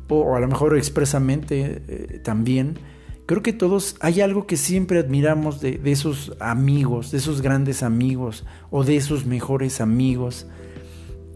o 0.10 0.36
a 0.36 0.39
lo 0.39 0.48
mejor 0.48 0.78
expresamente 0.78 1.82
eh, 1.88 2.20
también, 2.24 2.78
creo 3.26 3.42
que 3.42 3.54
todos 3.54 3.96
hay 4.00 4.22
algo 4.22 4.46
que 4.46 4.58
siempre 4.58 5.00
admiramos 5.00 5.62
de, 5.62 5.80
esos 5.86 6.34
amigos, 6.39 7.12
de 7.12 7.18
esos 7.18 7.42
grandes 7.42 7.84
amigos 7.84 8.46
o 8.70 8.84
de 8.84 8.98
esos 8.98 9.26
mejores 9.26 9.82
amigos. 9.82 10.48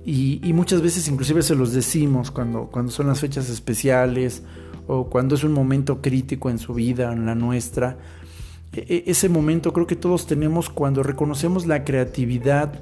Y, 0.06 0.39
muchas 0.53 0.82
veces 0.82 1.08
inclusive 1.10 1.41
se 1.41 1.53
los 1.53 1.73
decimos 1.73 2.32
cuando, 2.32 2.67
cuando 2.67 2.91
son 2.91 3.08
las 3.08 3.19
fechas 3.19 3.49
especiales 3.49 4.41
o 4.88 5.10
cuando 5.10 5.36
es 5.36 5.43
un 5.43 5.51
momento 5.51 6.01
crítico 6.01 6.49
en 6.49 6.60
su 6.60 6.73
vida, 6.73 7.12
en 7.12 7.25
la 7.25 7.36
nuestra. 7.36 7.97
E, 8.71 9.03
e, 9.06 9.12
ese 9.12 9.27
momento 9.27 9.73
creo 9.73 9.86
que 9.86 9.97
todos 9.97 10.25
tenemos 10.25 10.69
cuando 10.69 11.03
reconocemos 11.03 11.65
la 11.65 11.84
creatividad, 11.84 12.80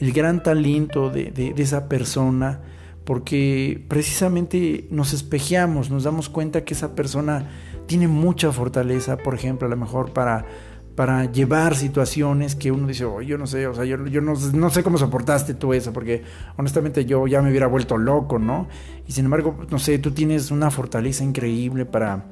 el 0.00 0.12
gran 0.12 0.42
talento 0.42 1.10
de, 1.10 1.30
de 1.30 1.54
esa 1.62 1.88
persona, 1.88 2.60
porque 3.04 3.84
precisamente 3.88 4.86
nos 4.90 5.12
espejeamos, 5.12 5.90
nos 5.90 6.04
damos 6.04 6.28
cuenta 6.28 6.64
que 6.64 6.74
esa 6.74 6.94
persona 6.94 7.48
tiene 7.86 8.08
mucha 8.08 8.50
fortaleza, 8.50 9.16
por 9.18 9.34
ejemplo, 9.34 9.66
a 9.66 9.70
lo 9.70 9.76
mejor 9.76 10.12
para, 10.12 10.46
para 10.94 11.30
llevar 11.30 11.76
situaciones 11.76 12.54
que 12.54 12.72
uno 12.72 12.86
dice, 12.86 13.04
oh, 13.04 13.20
yo 13.20 13.36
no 13.36 13.46
sé, 13.46 13.66
o 13.66 13.74
sea, 13.74 13.84
yo, 13.84 13.98
no, 13.98 14.34
no, 14.52 14.70
sé 14.70 14.82
cómo 14.82 14.96
soportaste 14.96 15.54
tú 15.54 15.74
eso, 15.74 15.92
porque 15.92 16.22
honestamente 16.56 17.04
yo 17.04 17.26
ya 17.26 17.42
me 17.42 17.50
hubiera 17.50 17.66
vuelto 17.66 17.98
loco, 17.98 18.38
¿no? 18.38 18.68
Y 19.06 19.12
sin 19.12 19.26
embargo, 19.26 19.58
no 19.70 19.78
sé, 19.78 19.98
tú 19.98 20.12
tienes 20.12 20.50
una 20.50 20.70
fortaleza 20.70 21.24
increíble 21.24 21.84
para 21.84 22.24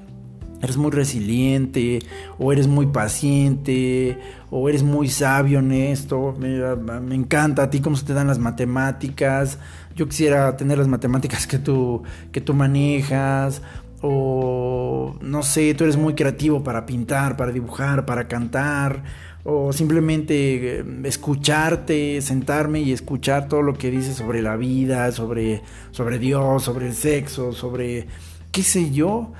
eres 0.62 0.76
muy 0.76 0.92
resiliente, 0.92 1.98
o 2.38 2.52
eres 2.52 2.68
muy 2.68 2.86
paciente, 2.86 4.18
o 4.48 4.68
eres 4.68 4.84
muy 4.84 5.08
sabio 5.08 5.58
en 5.58 5.72
esto, 5.72 6.36
me, 6.38 7.14
encanta 7.14 7.64
a 7.64 7.70
ti 7.70 7.80
cómo 7.80 7.96
se 7.96 8.06
te 8.06 8.14
dan 8.14 8.28
las 8.28 8.38
matemáticas, 8.38 9.58
yo 9.96 10.08
quisiera 10.08 10.56
tener 10.56 10.78
las 10.78 10.88
matemáticas 10.88 11.48
que 11.48 11.58
tú, 11.58 12.04
que 12.30 12.40
tú 12.40 12.54
manejas, 12.54 13.60
o 14.02 15.16
no 15.20 15.42
sé, 15.42 15.74
tú 15.74 15.84
eres 15.84 15.96
muy 15.96 16.14
creativo 16.14 16.62
para 16.62 16.86
pintar, 16.86 17.36
para 17.36 17.50
dibujar, 17.50 18.06
para 18.06 18.28
cantar, 18.28 19.02
o 19.44 19.72
simplemente 19.72 20.78
eh, 20.78 20.84
escucharte, 21.04 22.20
sentarme 22.20 22.80
y 22.80 22.92
escuchar 22.92 23.48
todo 23.48 23.62
lo 23.62 23.74
que 23.74 23.90
dices 23.90 24.16
sobre 24.16 24.42
la 24.42 24.56
vida, 24.56 25.10
sobre, 25.10 25.62
sobre 25.90 26.20
Dios, 26.20 26.62
sobre 26.62 26.86
el 26.86 26.94
sexo, 26.94 27.52
sobre 27.52 28.06
qué 28.52 28.62
sé 28.62 28.92
yo 28.92 29.32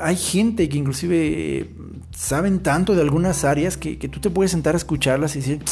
hay 0.00 0.16
gente 0.16 0.68
que 0.68 0.78
inclusive 0.78 1.70
saben 2.10 2.60
tanto 2.60 2.94
de 2.94 3.02
algunas 3.02 3.44
áreas 3.44 3.76
que, 3.76 3.96
tú 3.96 4.20
te 4.20 4.30
puedes 4.30 4.50
sentar 4.52 4.74
a 4.74 4.78
escucharlas 4.78 5.36
y 5.36 5.40
decir, 5.40 5.62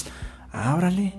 ábrale, 0.52 1.14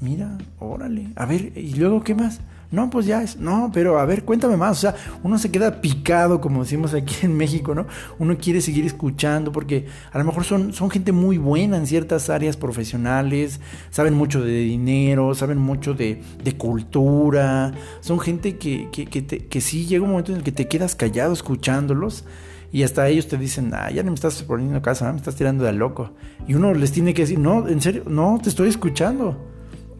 mira, 0.00 0.38
órale, 0.58 1.08
a 1.16 1.26
ver, 1.26 1.52
¿y 1.56 1.74
luego 1.74 2.02
qué 2.02 2.14
más? 2.14 2.40
No, 2.72 2.88
pues 2.88 3.04
ya 3.04 3.20
es, 3.22 3.36
no, 3.36 3.70
pero 3.74 3.98
a 3.98 4.04
ver, 4.04 4.24
cuéntame 4.24 4.56
más. 4.56 4.78
O 4.78 4.80
sea, 4.80 4.94
uno 5.24 5.38
se 5.38 5.50
queda 5.50 5.80
picado, 5.80 6.40
como 6.40 6.62
decimos 6.62 6.94
aquí 6.94 7.16
en 7.22 7.36
México, 7.36 7.74
¿no? 7.74 7.86
Uno 8.18 8.36
quiere 8.38 8.60
seguir 8.60 8.86
escuchando 8.86 9.50
porque 9.50 9.86
a 10.12 10.18
lo 10.18 10.24
mejor 10.24 10.44
son, 10.44 10.72
son 10.72 10.88
gente 10.88 11.10
muy 11.10 11.36
buena 11.36 11.76
en 11.76 11.86
ciertas 11.88 12.30
áreas 12.30 12.56
profesionales, 12.56 13.60
saben 13.90 14.14
mucho 14.14 14.42
de 14.42 14.60
dinero, 14.60 15.34
saben 15.34 15.58
mucho 15.58 15.94
de, 15.94 16.22
de 16.44 16.56
cultura, 16.56 17.72
son 18.00 18.20
gente 18.20 18.56
que, 18.56 18.88
que, 18.92 19.06
que, 19.06 19.24
que 19.24 19.60
sí 19.60 19.86
llega 19.86 20.04
un 20.04 20.10
momento 20.10 20.30
en 20.30 20.38
el 20.38 20.44
que 20.44 20.52
te 20.52 20.68
quedas 20.68 20.94
callado 20.94 21.32
escuchándolos. 21.32 22.24
Y 22.72 22.84
hasta 22.84 23.08
ellos 23.08 23.26
te 23.26 23.36
dicen, 23.36 23.72
ah, 23.74 23.90
ya 23.90 24.04
no 24.04 24.12
me 24.12 24.14
estás 24.14 24.44
poniendo 24.44 24.80
casa, 24.80 25.10
me 25.10 25.18
estás 25.18 25.34
tirando 25.34 25.64
de 25.64 25.72
loco. 25.72 26.12
Y 26.46 26.54
uno 26.54 26.72
les 26.72 26.92
tiene 26.92 27.14
que 27.14 27.22
decir, 27.22 27.36
no, 27.36 27.66
en 27.66 27.80
serio, 27.80 28.04
no, 28.06 28.38
te 28.40 28.48
estoy 28.48 28.68
escuchando. 28.68 29.36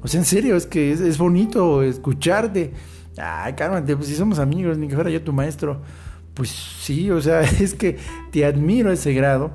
O 0.02 0.08
sea, 0.08 0.20
en 0.20 0.26
serio, 0.26 0.56
es 0.56 0.66
que 0.66 0.92
es, 0.92 1.18
bonito 1.18 1.82
escucharte. 1.82 2.72
Ay, 3.16 3.54
cálmate, 3.54 3.96
pues 3.96 4.08
si 4.08 4.14
somos 4.14 4.38
amigos, 4.38 4.78
ni 4.78 4.88
que 4.88 4.94
fuera 4.94 5.10
yo 5.10 5.22
tu 5.22 5.32
maestro. 5.32 5.82
Pues 6.34 6.48
sí, 6.48 7.10
o 7.10 7.20
sea, 7.20 7.40
es 7.60 7.74
que 7.74 7.98
te 8.30 8.44
admiro 8.44 8.90
a 8.90 8.94
ese 8.94 9.12
grado. 9.12 9.52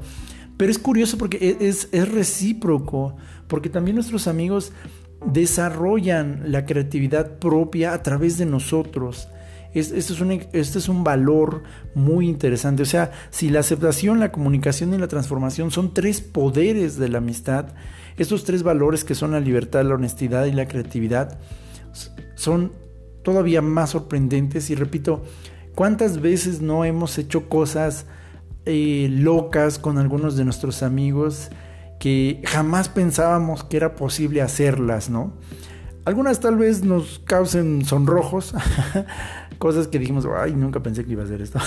Pero 0.57 0.71
es 0.71 0.79
curioso 0.79 1.17
porque 1.17 1.37
e, 1.37 1.67
es, 1.67 1.89
es 1.91 2.09
recíproco, 2.09 3.17
porque 3.47 3.69
también 3.69 3.95
nuestros 3.95 4.27
amigos 4.27 4.71
desarrollan 5.25 6.43
la 6.51 6.65
creatividad 6.65 7.39
propia 7.39 7.93
a 7.93 8.03
través 8.03 8.37
de 8.37 8.45
nosotros. 8.45 9.27
Este 9.73 9.97
es, 9.97 10.21
un, 10.21 10.31
este 10.31 10.79
es 10.79 10.87
un 10.87 11.03
valor 11.03 11.63
muy 11.95 12.29
interesante. 12.29 12.83
O 12.83 12.85
sea, 12.85 13.11
si 13.29 13.49
la 13.49 13.59
aceptación, 13.59 14.21
la 14.21 14.31
comunicación 14.31 14.93
y 14.93 14.97
la 14.97 15.09
transformación 15.09 15.69
son 15.69 15.93
tres 15.93 16.21
poderes 16.21 16.95
de 16.97 17.09
la 17.09 17.17
amistad, 17.17 17.73
estos 18.17 18.43
tres 18.43 18.63
valores 18.63 19.03
que 19.03 19.15
son 19.15 19.31
la 19.31 19.39
libertad, 19.39 19.85
la 19.85 19.95
honestidad 19.95 20.45
y 20.45 20.51
la 20.51 20.67
creatividad, 20.67 21.39
son 22.35 22.71
todavía 23.23 23.61
más 23.61 23.91
sorprendentes. 23.91 24.69
Y 24.69 24.75
repito, 24.75 25.23
¿cuántas 25.73 26.21
veces 26.21 26.61
no 26.61 26.85
hemos 26.85 27.17
hecho 27.17 27.49
cosas 27.49 28.05
eh, 28.65 29.09
locas 29.11 29.77
con 29.77 29.97
algunos 29.97 30.35
de 30.37 30.43
nuestros 30.43 30.81
amigos 30.81 31.49
que 31.99 32.41
jamás 32.45 32.89
pensábamos 32.89 33.63
que 33.63 33.77
era 33.77 33.95
posible 33.95 34.41
hacerlas, 34.41 35.09
¿no? 35.09 35.33
Algunas 36.05 36.39
tal 36.39 36.57
vez 36.57 36.83
nos 36.83 37.19
causen 37.25 37.83
sonrojos, 37.83 38.53
cosas 39.57 39.87
que 39.87 39.97
dijimos, 39.97 40.27
ay, 40.37 40.53
nunca 40.53 40.81
pensé 40.81 41.03
que 41.03 41.13
iba 41.13 41.23
a 41.23 41.25
hacer 41.25 41.41
esto. 41.41 41.59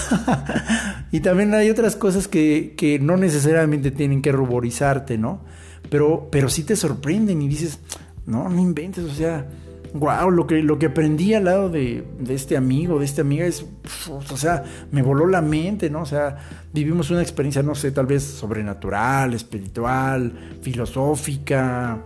y 1.13 1.21
también 1.21 1.55
hay 1.55 1.71
otras 1.71 1.97
cosas 1.97 2.29
que, 2.29 2.75
que, 2.77 3.01
no 3.01 3.17
necesariamente 3.17 3.91
tienen 3.91 4.23
que 4.23 4.31
ruborizarte, 4.31 5.19
¿no? 5.19 5.45
Pero, 5.91 6.29
pero 6.31 6.49
sí 6.49 6.64
te 6.64 6.77
sorprenden 6.77 7.41
y 7.43 7.49
dices, 7.49 7.79
no, 8.27 8.49
no 8.49 8.61
inventes, 8.61 9.05
o 9.05 9.14
sea, 9.14 9.47
wow, 9.95 10.31
lo 10.31 10.47
que, 10.47 10.62
lo 10.62 10.79
que 10.79 10.87
aprendí 10.87 11.35
al 11.35 11.45
lado 11.45 11.71
de, 11.71 12.05
de 12.19 12.35
este 12.35 12.57
amigo, 12.57 12.99
de 12.99 13.05
esta 13.05 13.23
amiga, 13.23 13.47
es, 13.47 13.64
o 14.09 14.37
sea, 14.37 14.64
me 14.93 15.03
voló 15.03 15.27
la 15.27 15.41
mente, 15.41 15.88
¿no? 15.91 16.03
O 16.03 16.07
sea, 16.07 16.37
vivimos 16.73 17.11
una 17.11 17.23
experiencia, 17.23 17.62
no 17.62 17.75
sé, 17.75 17.91
tal 17.93 18.07
vez 18.07 18.23
sobrenatural, 18.23 19.35
espiritual, 19.35 20.59
filosófica 20.62 21.99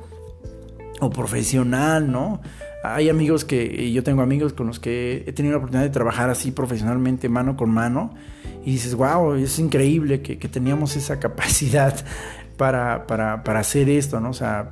o 1.00 1.10
profesional, 1.10 2.10
¿no? 2.10 2.40
Hay 2.84 3.08
amigos 3.08 3.44
que, 3.44 3.92
yo 3.92 4.02
tengo 4.02 4.22
amigos 4.22 4.52
con 4.52 4.66
los 4.66 4.80
que 4.80 5.24
he 5.26 5.32
tenido 5.32 5.52
la 5.52 5.58
oportunidad 5.58 5.84
de 5.84 5.92
trabajar 5.92 6.30
así 6.30 6.50
profesionalmente, 6.50 7.28
mano 7.28 7.56
con 7.56 7.70
mano, 7.70 8.14
y 8.64 8.72
dices, 8.72 8.94
wow, 8.94 9.34
es 9.34 9.58
increíble 9.58 10.20
que, 10.20 10.36
teníamos 10.48 10.96
esa 10.96 11.18
capacidad 11.20 11.94
para, 12.56 13.06
para, 13.06 13.42
para, 13.44 13.60
hacer 13.60 13.88
esto, 13.88 14.20
¿no? 14.20 14.30
O 14.30 14.34
sea, 14.34 14.70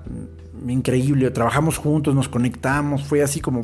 increíble, 0.66 1.30
trabajamos 1.30 1.78
juntos, 1.78 2.14
nos 2.14 2.28
conectamos, 2.28 3.04
fue 3.04 3.22
así 3.22 3.40
como, 3.40 3.62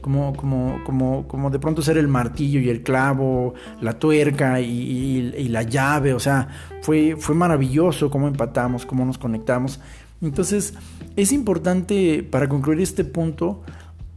como, 0.00 0.34
como, 0.34 0.80
como, 0.84 1.28
como 1.28 1.50
de 1.50 1.58
pronto 1.58 1.82
ser 1.82 1.98
el 1.98 2.08
martillo 2.08 2.60
y 2.60 2.68
el 2.68 2.82
clavo, 2.82 3.54
la 3.80 3.98
tuerca 3.98 4.60
y, 4.60 5.48
la 5.48 5.62
llave, 5.62 6.12
o 6.14 6.20
sea, 6.20 6.48
fue, 6.82 7.16
fue 7.16 7.34
maravilloso 7.34 8.10
cómo 8.10 8.28
empatamos, 8.28 8.86
cómo 8.86 9.04
nos 9.04 9.18
conectamos. 9.18 9.80
Entonces, 10.20 10.74
es 11.16 11.32
importante, 11.32 12.22
para 12.22 12.48
concluir 12.48 12.80
este 12.80 13.04
punto, 13.04 13.62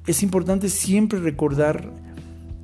es 0.08 0.23
importante 0.23 0.69
siempre 0.69 1.19
recordar 1.19 1.91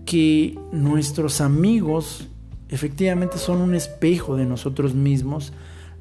que 0.05 0.57
nuestros 0.71 1.41
amigos 1.41 2.27
efectivamente 2.69 3.37
son 3.37 3.61
un 3.61 3.75
espejo 3.75 4.35
de 4.35 4.45
nosotros 4.45 4.95
mismos. 4.95 5.53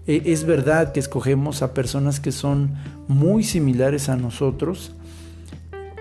E, 0.07 0.23
es 0.27 0.45
verdad 0.45 0.93
que 0.93 1.01
escogemos 1.01 1.63
a 1.63 1.75
personas 1.75 2.21
que 2.21 2.33
son 2.33 2.75
muy 3.09 3.45
similares 3.45 4.09
a 4.09 4.17
nosotros. 4.17 4.95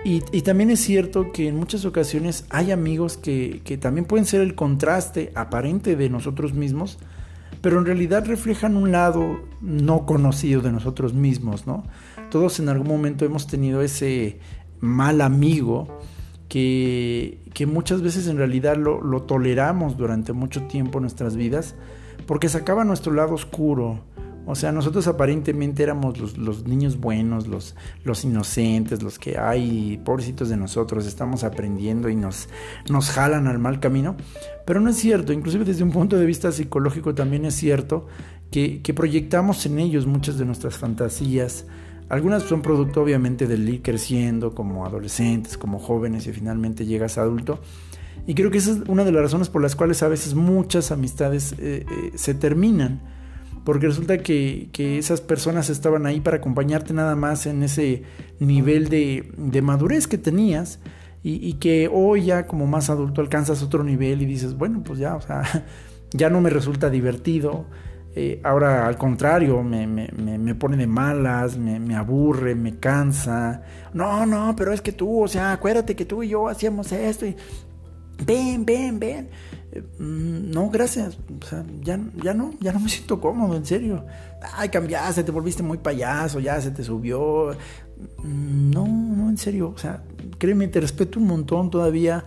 Y, 0.04 0.20
también 0.42 0.70
es 0.70 0.78
cierto 0.78 1.32
que 1.32 1.48
en 1.48 1.56
muchas 1.56 1.84
ocasiones 1.84 2.44
hay 2.50 2.70
amigos 2.70 3.16
que, 3.16 3.60
también 3.80 4.04
pueden 4.04 4.24
ser 4.24 4.40
el 4.40 4.54
contraste 4.54 5.32
aparente 5.34 5.96
de 5.96 6.08
nosotros 6.08 6.54
mismos, 6.54 7.00
pero 7.60 7.80
en 7.80 7.86
realidad 7.86 8.24
reflejan 8.24 8.76
un 8.76 8.92
lado 8.92 9.40
no 9.60 10.06
conocido 10.06 10.60
de 10.60 10.70
nosotros 10.70 11.12
mismos, 11.12 11.66
¿no? 11.66 11.82
Todos 12.30 12.60
en 12.60 12.68
algún 12.68 12.86
momento 12.86 13.24
hemos 13.24 13.48
tenido 13.48 13.82
ese 13.82 14.38
mal 14.78 15.20
amigo 15.20 15.88
que, 16.48 17.40
que 17.52 17.66
muchas 17.66 18.00
veces 18.00 18.28
en 18.28 18.36
realidad 18.36 18.76
lo, 18.76 19.00
lo 19.00 19.22
toleramos 19.22 19.96
durante 19.96 20.32
mucho 20.32 20.68
tiempo 20.68 20.98
en 20.98 21.02
nuestras 21.02 21.34
vidas 21.34 21.74
porque 22.26 22.48
sacaba 22.48 22.84
nuestro 22.84 23.12
lado 23.12 23.34
oscuro, 23.34 24.00
o 24.48 24.54
sea, 24.54 24.70
nosotros 24.70 25.08
aparentemente 25.08 25.82
éramos 25.82 26.38
los, 26.38 26.66
niños 26.68 27.00
buenos, 27.00 27.48
los, 27.48 27.74
los, 28.04 28.24
inocentes, 28.24 29.02
los 29.02 29.18
que, 29.18 29.36
ay, 29.36 30.00
pobrecitos 30.04 30.48
de 30.48 30.56
nosotros, 30.56 31.04
estamos 31.04 31.42
aprendiendo 31.42 32.08
y 32.08 32.14
nos, 32.14 32.48
nos 32.88 33.10
jalan 33.10 33.48
al 33.48 33.58
mal 33.58 33.80
camino. 33.80 34.16
Pero 34.64 34.80
no 34.80 34.90
es 34.90 34.96
cierto, 34.96 35.32
inclusive 35.32 35.64
desde 35.64 35.82
un 35.82 35.90
punto 35.90 36.16
de 36.16 36.26
vista 36.26 36.52
psicológico 36.52 37.12
también 37.12 37.44
es 37.44 37.54
cierto 37.54 38.06
que, 38.52 38.82
que 38.82 38.94
proyectamos 38.94 39.66
en 39.66 39.80
ellos 39.80 40.06
muchas 40.06 40.38
de 40.38 40.44
nuestras 40.44 40.78
fantasías. 40.78 41.66
Algunas 42.08 42.44
son 42.44 42.62
producto 42.62 43.02
obviamente 43.02 43.48
del 43.48 43.68
ir 43.68 43.82
creciendo 43.82 44.54
como 44.54 44.86
adolescentes, 44.86 45.58
como 45.58 45.80
jóvenes 45.80 46.28
y 46.28 46.32
finalmente 46.32 46.86
llegas 46.86 47.18
adulto. 47.18 47.58
Y 48.26 48.34
creo 48.34 48.50
que 48.50 48.58
esa 48.58 48.72
es 48.72 48.78
una 48.88 49.04
de 49.04 49.12
las 49.12 49.22
razones 49.22 49.48
por 49.48 49.62
las 49.62 49.76
cuales 49.76 50.02
a 50.02 50.08
veces 50.08 50.34
muchas 50.34 50.90
amistades 50.90 51.52
eh, 51.58 51.86
eh, 51.88 52.12
se 52.16 52.34
terminan 52.34 53.00
porque 53.66 53.88
resulta 53.88 54.18
que, 54.18 54.70
esas 54.78 55.20
personas 55.20 55.70
estaban 55.70 56.06
ahí 56.06 56.20
para 56.20 56.36
acompañarte 56.36 56.94
nada 56.94 57.16
más 57.16 57.46
en 57.46 57.64
ese 57.64 58.04
nivel 58.38 58.88
de, 58.88 59.60
madurez 59.60 60.06
que 60.06 60.18
tenías 60.18 60.78
y, 61.24 61.54
que 61.54 61.90
hoy 61.92 62.26
ya 62.26 62.46
como 62.46 62.68
más 62.68 62.90
adulto 62.90 63.20
alcanzas 63.20 63.64
otro 63.64 63.82
nivel 63.82 64.22
y 64.22 64.26
dices, 64.26 64.56
bueno, 64.56 64.84
pues 64.84 65.00
ya, 65.00 65.16
o 65.16 65.20
sea, 65.20 65.42
ya 66.12 66.30
no 66.30 66.40
me 66.40 66.48
resulta 66.48 66.88
divertido. 66.88 67.66
Eh, 68.14 68.40
ahora 68.44 68.86
al 68.86 68.96
contrario, 68.96 69.64
me, 69.64 69.88
me, 69.88 70.08
me, 70.12 70.54
pone 70.54 70.76
de 70.76 70.86
malas, 70.86 71.58
me, 71.58 71.96
aburre, 71.96 72.54
me 72.54 72.78
cansa. 72.78 73.62
No, 73.92 74.24
no, 74.26 74.54
pero 74.56 74.72
es 74.72 74.80
que 74.80 74.92
tú, 74.92 75.24
o 75.24 75.28
sea, 75.28 75.50
acuérdate 75.50 75.96
que 75.96 76.04
tú 76.04 76.22
y 76.22 76.28
yo 76.28 76.46
hacíamos 76.48 76.92
esto 76.92 77.26
y 77.26 77.34
ven, 78.24 78.64
ven, 78.64 78.98
ven. 78.98 79.28
Mm, 79.98 80.50
no, 80.50 80.70
gracias. 80.70 81.18
O 81.40 81.44
sea, 81.44 81.64
ya, 81.82 82.00
ya 82.22 82.34
no, 82.34 82.52
ya 82.60 82.72
no 82.72 82.80
me 82.80 82.88
siento 82.88 83.20
cómodo, 83.20 83.56
en 83.56 83.66
serio. 83.66 84.04
Ay, 84.54 84.68
cambiaste, 84.68 85.24
te 85.24 85.32
volviste 85.32 85.62
muy 85.62 85.78
payaso, 85.78 86.40
ya 86.40 86.60
se 86.60 86.70
te 86.70 86.82
subió. 86.82 87.56
Mm, 88.22 88.70
no, 88.70 88.86
no, 88.86 89.28
en 89.28 89.38
serio. 89.38 89.72
O 89.74 89.78
sea, 89.78 90.02
créeme, 90.38 90.68
te 90.68 90.80
respeto 90.80 91.18
un 91.18 91.26
montón 91.26 91.70
todavía. 91.70 92.24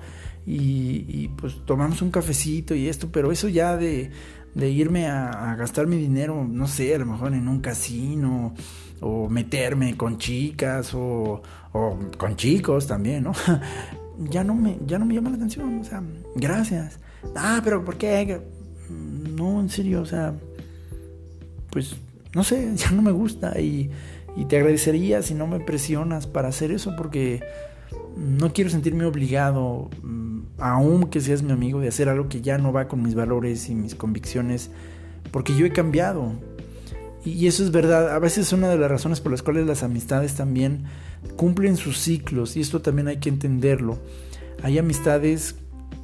Y, 0.52 1.28
pues 1.40 1.64
tomamos 1.64 2.02
un 2.02 2.10
cafecito 2.10 2.74
y 2.74 2.88
esto, 2.88 3.10
pero 3.12 3.32
eso 3.32 3.48
ya 3.50 3.78
de, 3.78 4.10
de 4.56 4.70
irme 4.72 5.06
a, 5.06 5.56
gastar 5.56 5.86
mi 5.86 5.98
dinero, 5.98 6.44
no 6.44 6.68
sé, 6.68 6.96
a 6.96 6.98
lo 6.98 7.06
mejor 7.06 7.36
en 7.36 7.48
un 7.48 7.60
casino, 7.60 8.56
o 9.00 9.30
meterme 9.30 9.96
con 9.96 10.18
chicas, 10.18 10.96
o, 10.96 11.44
o 11.72 12.00
con 12.18 12.36
chicos 12.36 12.88
también, 12.88 13.26
¿no? 13.26 13.34
ya 14.30 14.44
no 14.44 14.56
me, 14.56 14.78
ya 14.86 15.00
no 15.00 15.06
me 15.06 15.16
llama 15.16 15.30
la 15.30 15.38
atención. 15.38 15.80
O 15.80 15.84
sea, 15.84 16.04
gracias. 16.36 17.00
Ah, 17.36 17.62
pero 17.64 17.84
¿por 17.84 17.98
qué? 17.98 18.42
No, 18.90 19.60
en 19.60 19.70
serio, 19.70 20.02
o 20.02 20.06
sea, 20.06 20.34
pues 21.70 21.96
no 22.34 22.44
sé, 22.44 22.72
ya 22.76 22.92
no 22.92 23.02
me 23.02 23.12
gusta 23.12 23.60
y, 23.60 23.90
y 24.36 24.46
te 24.46 24.58
agradecería 24.58 25.22
si 25.22 25.34
no 25.34 25.48
me 25.48 25.60
presionas 25.60 26.28
para 26.28 26.50
hacer 26.50 26.72
eso 26.72 26.96
porque 26.98 27.42
no 28.18 28.54
quiero 28.54 28.70
sentirme 28.70 29.06
obligado, 29.06 29.90
mm, 30.04 30.40
aun 30.58 31.10
que 31.10 31.22
seas 31.22 31.42
mi 31.42 31.52
amigo, 31.52 31.80
de 31.80 31.88
hacer 31.88 32.10
algo 32.10 32.28
que 32.28 32.42
ya 32.42 32.58
no 32.58 32.74
va 32.74 32.88
con 32.88 33.02
mis 33.02 33.16
valores 33.16 33.70
y 33.70 33.76
mis 33.76 33.96
convicciones, 33.96 34.72
porque 35.32 35.56
yo 35.56 35.66
he 35.66 35.72
cambiado. 35.72 36.34
Y 37.26 37.48
eso 37.48 37.64
es 37.64 37.72
verdad, 37.72 38.14
a 38.14 38.20
veces 38.20 38.48
es 38.48 38.54
una 38.54 38.70
de 38.70 38.78
las 38.78 38.90
razones 38.90 39.20
por 39.22 39.32
las 39.32 39.44
cuales 39.44 39.66
las 39.66 39.84
amistades 39.84 40.36
también 40.36 40.86
cumplen 41.36 41.78
sus 41.78 42.00
ciclos, 42.00 42.56
y 42.58 42.62
esto 42.62 42.82
también 42.82 43.08
hay 43.08 43.18
que 43.18 43.30
entenderlo. 43.30 44.00
Hay 44.62 44.78
amistades 44.78 45.56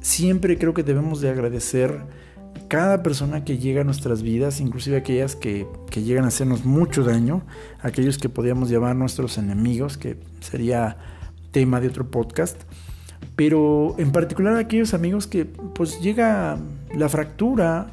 Siempre 0.06 0.56
creo 0.56 0.72
que 0.72 0.84
debemos 0.84 1.20
de 1.20 1.30
agradecer 1.30 1.98
cada 2.68 3.02
persona 3.02 3.42
que 3.42 3.58
llega 3.58 3.80
a 3.80 3.84
nuestras 3.84 4.22
vidas, 4.22 4.60
inclusive 4.60 4.96
aquellas 4.96 5.34
que, 5.34 5.66
llegan 5.92 6.24
a 6.24 6.28
hacernos 6.28 6.64
mucho 6.64 7.02
daño, 7.02 7.42
aquellos 7.80 8.16
que 8.16 8.28
podríamos 8.28 8.70
llamar 8.70 8.94
nuestros 8.94 9.36
enemigos, 9.36 9.98
que 9.98 10.16
sería 10.38 10.96
tema 11.50 11.80
de 11.80 11.88
otro 11.88 12.08
podcast, 12.08 12.56
pero 13.34 13.96
en 13.98 14.12
particular 14.12 14.56
aquellos 14.58 14.94
amigos 14.94 15.26
que 15.26 15.44
pues 15.44 16.00
llega 16.00 16.56
la 16.94 17.08
fractura, 17.08 17.88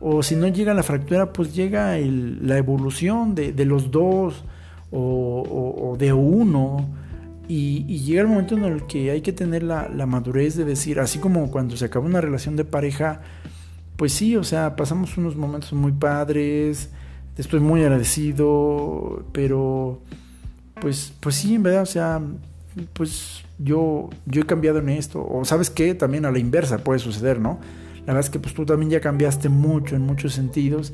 o 0.00 0.24
si 0.24 0.34
no 0.34 0.48
llega 0.48 0.74
la 0.74 0.82
fractura, 0.82 1.32
pues 1.32 1.54
llega 1.54 1.96
la 1.96 2.58
evolución 2.58 3.36
de, 3.36 3.64
los 3.64 3.92
dos 3.92 4.42
o 4.92 5.96
de 5.98 6.12
uno 6.12 6.88
y, 7.48 7.98
llega 7.98 8.22
el 8.22 8.28
momento 8.28 8.56
en 8.56 8.64
el 8.64 8.86
que 8.86 9.10
hay 9.10 9.20
que 9.20 9.32
tener 9.32 9.62
la, 9.62 10.06
madurez 10.06 10.56
de 10.56 10.64
decir, 10.64 11.00
así 11.00 11.18
como 11.18 11.50
cuando 11.50 11.76
se 11.76 11.84
acaba 11.84 12.06
una 12.06 12.20
relación 12.20 12.56
de 12.56 12.64
pareja, 12.64 13.20
pues 13.96 14.12
sí, 14.12 14.36
o 14.36 14.44
sea, 14.44 14.76
pasamos 14.76 15.16
unos 15.18 15.36
momentos 15.36 15.72
muy 15.72 15.92
padres, 15.92 16.90
estoy 17.36 17.60
muy 17.60 17.82
agradecido, 17.82 19.24
pero 19.32 20.00
pues, 20.80 21.12
pues 21.20 21.34
sí, 21.34 21.54
en 21.56 21.62
verdad, 21.62 21.82
o 21.82 21.86
sea, 21.86 22.22
pues 22.92 23.44
yo, 23.58 24.08
yo 24.26 24.42
he 24.42 24.46
cambiado 24.46 24.78
en 24.78 24.88
esto, 24.88 25.26
o 25.28 25.44
sabes 25.44 25.68
qué, 25.68 25.94
también 25.94 26.24
a 26.24 26.30
la 26.30 26.38
inversa 26.38 26.78
puede 26.78 27.00
suceder, 27.00 27.38
¿no? 27.38 27.58
La 28.06 28.14
verdad 28.14 28.20
es 28.20 28.30
que 28.30 28.40
pues 28.40 28.54
tú 28.54 28.64
también 28.64 28.90
ya 28.90 29.00
cambiaste 29.00 29.48
mucho 29.48 29.94
en 29.94 30.02
muchos 30.02 30.32
sentidos 30.32 30.92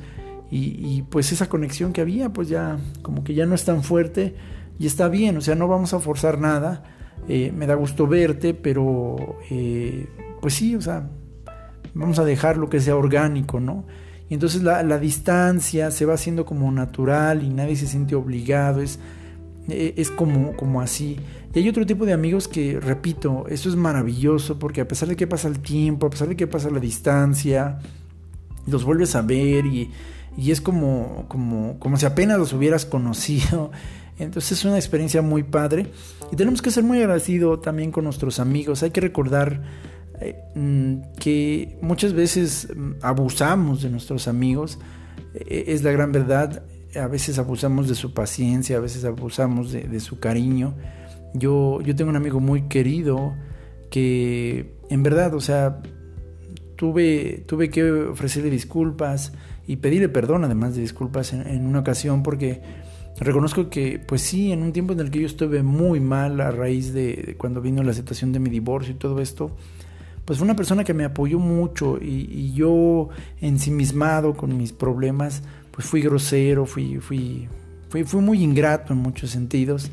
y, 0.51 1.03
pues 1.03 1.30
esa 1.32 1.49
conexión 1.49 1.92
que 1.92 2.01
había, 2.01 2.32
pues 2.32 2.49
ya 2.49 2.78
como 3.03 3.22
que 3.22 3.34
ya 3.34 3.44
no 3.44 3.55
es 3.55 3.64
tan 3.64 3.82
fuerte 3.82 4.34
y 4.78 4.86
está 4.86 5.09
bien, 5.09 5.36
o 5.36 5.40
sea, 5.40 5.55
no 5.55 5.68
vamos 5.68 5.92
a 5.92 6.01
forzar 6.01 6.38
nada, 6.38 6.84
eh, 7.28 7.53
me 7.55 7.66
da 7.66 7.74
gusto 7.74 8.07
verte, 8.07 8.55
pero 8.55 9.38
eh, 9.51 10.09
pues 10.40 10.55
sí, 10.55 10.74
o 10.74 10.80
sea, 10.80 11.11
vamos 11.94 12.18
a 12.18 12.24
dejarlo 12.24 12.70
que 12.70 12.80
sea 12.80 12.96
orgánico, 12.96 13.61
¿no? 13.61 13.84
Y 14.30 14.34
entonces 14.34 14.62
la, 14.62 14.82
la, 14.82 14.99
distancia 14.99 15.90
se 15.90 16.07
va 16.07 16.14
haciendo 16.14 16.46
como 16.46 16.70
natural 16.70 17.42
y 17.42 17.51
nadie 17.51 17.76
se 17.76 17.86
siente 17.86 18.14
obligado, 18.14 18.80
es, 18.80 18.99
eh, 19.68 19.94
es 19.96 20.11
como, 20.11 20.55
como 20.57 20.80
así. 20.80 21.18
Y 21.55 21.59
hay 21.59 21.68
otro 21.68 21.84
tipo 21.84 22.07
de 22.07 22.12
amigos 22.12 22.46
que, 22.46 22.78
repito, 22.78 23.46
eso 23.49 23.68
es 23.68 23.76
maravilloso 23.76 24.59
porque 24.59 24.80
a 24.80 24.88
pesar 24.88 25.09
de 25.09 25.16
que 25.16 25.26
pasa 25.26 25.49
el 25.49 25.61
tiempo, 25.61 26.07
a 26.07 26.11
pesar 26.11 26.28
de 26.28 26.36
que 26.36 26.46
pasa 26.46 26.70
la 26.70 26.78
distancia, 26.78 27.78
los 28.66 28.84
vuelves 28.84 29.14
a 29.14 29.22
ver 29.22 29.66
y, 29.66 29.90
y 30.39 30.53
es 30.53 30.61
como, 30.61 31.24
como, 31.26 31.80
como 31.80 31.97
si 31.97 32.07
apenas 32.07 32.39
los 32.39 32.53
hubieras 32.53 32.86
conocido. 32.86 33.72
Entonces 34.20 34.53
es 34.53 34.64
una 34.64 34.76
experiencia 34.76 35.20
muy 35.20 35.43
padre 35.43 35.89
y 36.30 36.36
tenemos 36.36 36.62
que 36.62 36.70
ser 36.70 36.84
muy 36.84 36.99
agradecidos 36.99 37.61
también 37.61 37.91
con 37.91 38.05
nuestros 38.05 38.39
amigos. 38.39 38.84
Hay 38.84 38.93
que 38.93 39.01
recordar 39.01 39.62
eh, 40.20 40.36
mm, 40.55 41.16
que 41.18 41.76
muchas 41.82 42.12
veces 42.12 42.68
mm, 42.74 42.93
abusamos 43.03 43.82
de 43.82 43.91
nuestros 43.91 44.28
amigos, 44.28 44.78
eh, 45.34 45.64
es 45.68 45.82
la 45.82 45.91
gran 45.91 46.12
verdad. 46.12 46.62
A 46.95 47.09
veces 47.09 47.41
abusamos 47.41 47.89
de 47.89 47.97
su 47.97 48.14
paciencia, 48.14 48.76
a 48.76 48.80
veces 48.80 49.05
abusamos 49.05 49.72
de, 49.72 50.01
su 50.01 50.20
cariño. 50.20 50.76
Yo, 51.34 51.80
yo 51.82 51.97
tengo 51.97 52.11
un 52.11 52.16
amigo 52.16 52.39
muy 52.39 52.62
querido 52.68 53.34
que 53.91 54.76
en 54.89 55.03
verdad, 55.03 55.34
o 55.34 55.41
sea, 55.41 55.80
tuve, 56.76 57.45
tuve 57.47 57.70
que 57.70 57.91
ofrecerle 57.91 58.51
disculpas 58.51 59.32
y 59.69 59.77
pedirle 59.77 60.09
perdón 60.09 60.43
además 60.43 60.75
de 60.75 60.81
disculpas 60.81 61.33
en 61.33 61.64
una 61.64 61.79
ocasión 61.79 62.25
porque 62.25 62.61
Reconozco 63.21 63.69
que, 63.69 63.99
pues 63.99 64.23
sí, 64.23 64.53
en 64.53 64.62
un 64.62 64.73
tiempo 64.73 64.93
en 64.93 65.01
el 65.01 65.11
que 65.11 65.21
yo 65.21 65.27
estuve 65.27 65.62
muy 65.62 65.99
mal 65.99 66.41
a 66.41 66.53
raíz 66.53 66.93
de, 66.93 67.35
cuando 67.37 67.61
vino 67.61 67.83
la 67.83 67.93
situación 67.93 68.33
de 68.33 68.39
mi 68.39 68.49
divorcio 68.49 68.95
y 68.95 68.97
todo 68.97 69.21
esto, 69.21 69.51
pues 70.25 70.39
fue 70.39 70.45
una 70.45 70.55
persona 70.55 70.85
que 70.85 70.95
me 70.95 71.05
apoyó 71.05 71.41
mucho 71.41 71.99
y, 72.01 72.53
yo 72.53 73.09
ensimismado 73.41 74.35
con 74.35 74.57
mis 74.57 74.73
problemas, 74.73 75.43
pues 75.73 75.87
fui 75.87 76.01
grosero, 76.01 76.64
fui, 76.64 76.99
fui, 76.99 77.49
fui, 77.89 78.21
muy 78.21 78.43
ingrato 78.43 78.93
en 78.93 79.01
muchos 79.01 79.31
sentidos. 79.31 79.91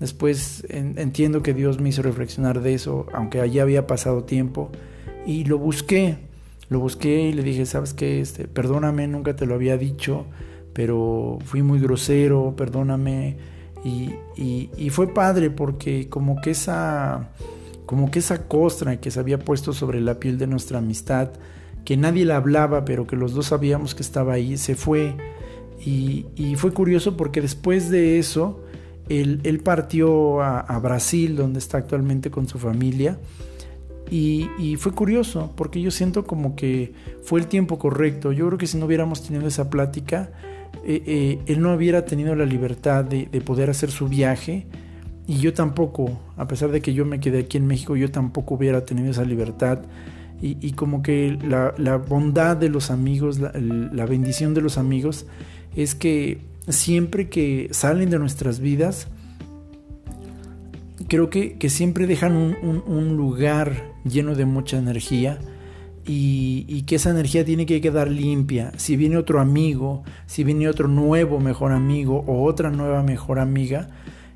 Después 0.00 0.66
entiendo 0.68 1.42
que 1.42 1.54
Dios 1.54 1.80
me 1.80 1.90
hizo 1.90 2.02
reflexionar 2.02 2.60
de 2.60 2.74
eso, 2.74 3.06
aunque 3.14 3.40
allá 3.40 3.62
había 3.62 3.86
pasado 3.86 4.24
tiempo, 4.24 4.70
y 5.26 5.44
lo 5.44 5.58
busqué, 5.58 6.18
lo 6.68 6.80
busqué 6.80 7.28
y 7.28 7.32
le 7.32 7.42
dije, 7.42 7.66
¿sabes 7.66 7.94
qué? 7.94 8.20
Este, 8.20 8.48
perdóname, 8.48 9.06
nunca 9.06 9.36
te 9.36 9.46
lo 9.46 9.54
había 9.54 9.76
dicho 9.76 10.26
pero 10.74 11.38
fui 11.44 11.62
muy 11.62 11.80
grosero, 11.80 12.54
perdóname. 12.54 13.36
Y, 13.84 14.90
fue 14.90 15.12
padre 15.12 15.50
porque 15.50 16.08
como 16.08 16.40
que 16.40 16.50
esa 16.50 17.30
como 17.86 18.10
que 18.10 18.20
esa 18.20 18.46
costra 18.48 19.00
que 19.00 19.10
se 19.10 19.20
había 19.20 19.38
puesto 19.38 19.72
sobre 19.72 20.00
la 20.00 20.18
piel 20.18 20.38
de 20.38 20.46
nuestra 20.46 20.78
amistad, 20.78 21.30
que 21.84 21.96
nadie 21.96 22.24
la 22.24 22.36
hablaba, 22.36 22.84
pero 22.84 23.06
que 23.06 23.16
los 23.16 23.34
dos 23.34 23.46
sabíamos 23.46 23.94
que 23.94 24.02
estaba 24.02 24.34
ahí, 24.34 24.56
se 24.56 24.74
fue. 24.74 25.16
Y, 25.84 26.54
fue 26.56 26.72
curioso 26.72 27.16
porque 27.16 27.40
después 27.42 27.90
de 27.90 28.18
eso, 28.18 28.64
él, 29.08 29.60
partió 29.62 30.42
a, 30.42 30.78
Brasil, 30.78 31.36
donde 31.36 31.58
está 31.58 31.78
actualmente 31.78 32.30
con 32.30 32.48
su 32.48 32.58
familia. 32.58 33.18
Y, 34.10 34.50
y, 34.58 34.76
fue 34.76 34.92
curioso 34.92 35.52
porque 35.56 35.80
yo 35.80 35.90
siento 35.90 36.24
como 36.24 36.56
que 36.56 36.92
fue 37.22 37.40
el 37.40 37.46
tiempo 37.46 37.78
correcto. 37.78 38.32
Yo 38.32 38.46
creo 38.46 38.58
que 38.58 38.66
si 38.66 38.76
no 38.76 38.86
hubiéramos 38.86 39.22
tenido 39.22 39.48
esa 39.48 39.70
plática, 39.70 40.30
eh, 40.86 41.02
eh, 41.06 41.38
él 41.46 41.62
no 41.62 41.72
hubiera 41.72 42.04
tenido 42.04 42.34
la 42.34 42.44
libertad 42.44 43.04
de, 43.04 43.26
poder 43.40 43.70
hacer 43.70 43.90
su 43.90 44.06
viaje 44.08 44.66
y 45.26 45.38
yo 45.38 45.54
tampoco, 45.54 46.20
a 46.36 46.46
pesar 46.46 46.70
de 46.70 46.82
que 46.82 46.92
yo 46.92 47.06
me 47.06 47.20
quedé 47.20 47.40
aquí 47.40 47.56
en 47.56 47.66
México, 47.66 47.96
yo 47.96 48.10
tampoco 48.10 48.56
hubiera 48.56 48.84
tenido 48.84 49.10
esa 49.10 49.24
libertad. 49.24 49.80
Y, 50.42 50.72
como 50.72 51.02
que 51.02 51.38
la, 51.42 51.96
bondad 51.96 52.58
de 52.58 52.68
los 52.68 52.90
amigos, 52.90 53.38
la, 53.38 54.04
bendición 54.04 54.52
de 54.52 54.60
los 54.60 54.76
amigos, 54.76 55.24
es 55.74 55.94
que 55.94 56.38
siempre 56.68 57.30
que 57.30 57.68
salen 57.70 58.10
de 58.10 58.18
nuestras 58.18 58.60
vidas, 58.60 59.08
creo 61.08 61.30
que, 61.30 61.56
siempre 61.70 62.06
dejan 62.06 62.36
un 62.36 63.16
lugar 63.16 63.93
lleno 64.04 64.34
de 64.34 64.44
mucha 64.44 64.78
energía 64.78 65.38
y, 66.06 66.82
que 66.82 66.96
esa 66.96 67.10
energía 67.10 67.44
tiene 67.44 67.66
que 67.66 67.80
quedar 67.80 68.08
limpia. 68.10 68.72
Si 68.76 68.96
viene 68.96 69.16
otro 69.16 69.40
amigo, 69.40 70.02
si 70.26 70.44
viene 70.44 70.68
otro 70.68 70.88
nuevo 70.88 71.40
mejor 71.40 71.72
amigo 71.72 72.24
o 72.26 72.44
otra 72.44 72.70
nueva 72.70 73.02
mejor 73.02 73.38
amiga, 73.38 73.88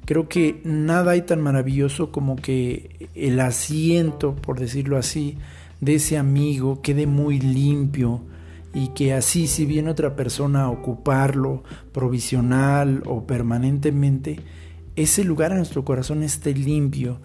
creo 0.05 0.29
que 0.29 0.61
nada 0.65 1.13
hay 1.13 1.23
tan 1.23 1.43
maravilloso 1.43 2.11
como 2.11 2.37
que 2.37 3.09
el 3.15 3.41
asiento, 3.41 4.35
por 4.35 4.59
decirlo 4.59 4.97
así, 4.97 5.37
de 5.81 5.97
ese 5.97 6.17
amigo 6.17 6.81
quede 6.83 7.07
muy 7.07 7.39
limpio 7.39 8.23
y 8.75 8.89
que 8.89 9.13
así 9.13 9.47
si 9.47 9.65
viene 9.65 9.91
otra 9.91 10.17
persona 10.17 10.63
a 10.63 10.71
ocuparlo 10.71 11.63
provisional 11.93 13.03
o 13.07 13.27
permanentemente, 13.27 14.41
ese 14.97 15.25
lugar 15.25 15.53
en 15.53 15.59
nuestro 15.59 15.85
corazón 15.85 16.23
esté 16.23 16.55
limpio 16.55 17.21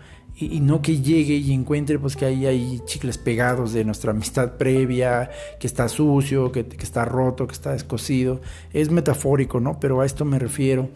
y, 0.51 0.59
no 0.59 0.81
que 0.81 1.01
llegue 1.01 1.35
y 1.35 1.51
encuentre 1.53 1.99
pues 1.99 2.15
que 2.15 2.25
ahí 2.25 2.45
hay 2.45 2.79
chicles 2.85 3.17
pegados 3.17 3.73
de 3.73 3.83
nuestra 3.85 4.11
amistad 4.11 4.53
previa, 4.57 5.29
que 5.59 5.67
está 5.67 5.87
sucio, 5.87 6.51
que, 6.51 6.65
está 6.79 7.05
roto, 7.05 7.47
que 7.47 7.53
está 7.53 7.73
descosido. 7.73 8.41
Es 8.73 8.89
metafórico, 8.91 9.59
¿no? 9.59 9.79
Pero 9.79 10.01
a 10.01 10.05
esto 10.05 10.25
me 10.25 10.39
refiero. 10.39 10.89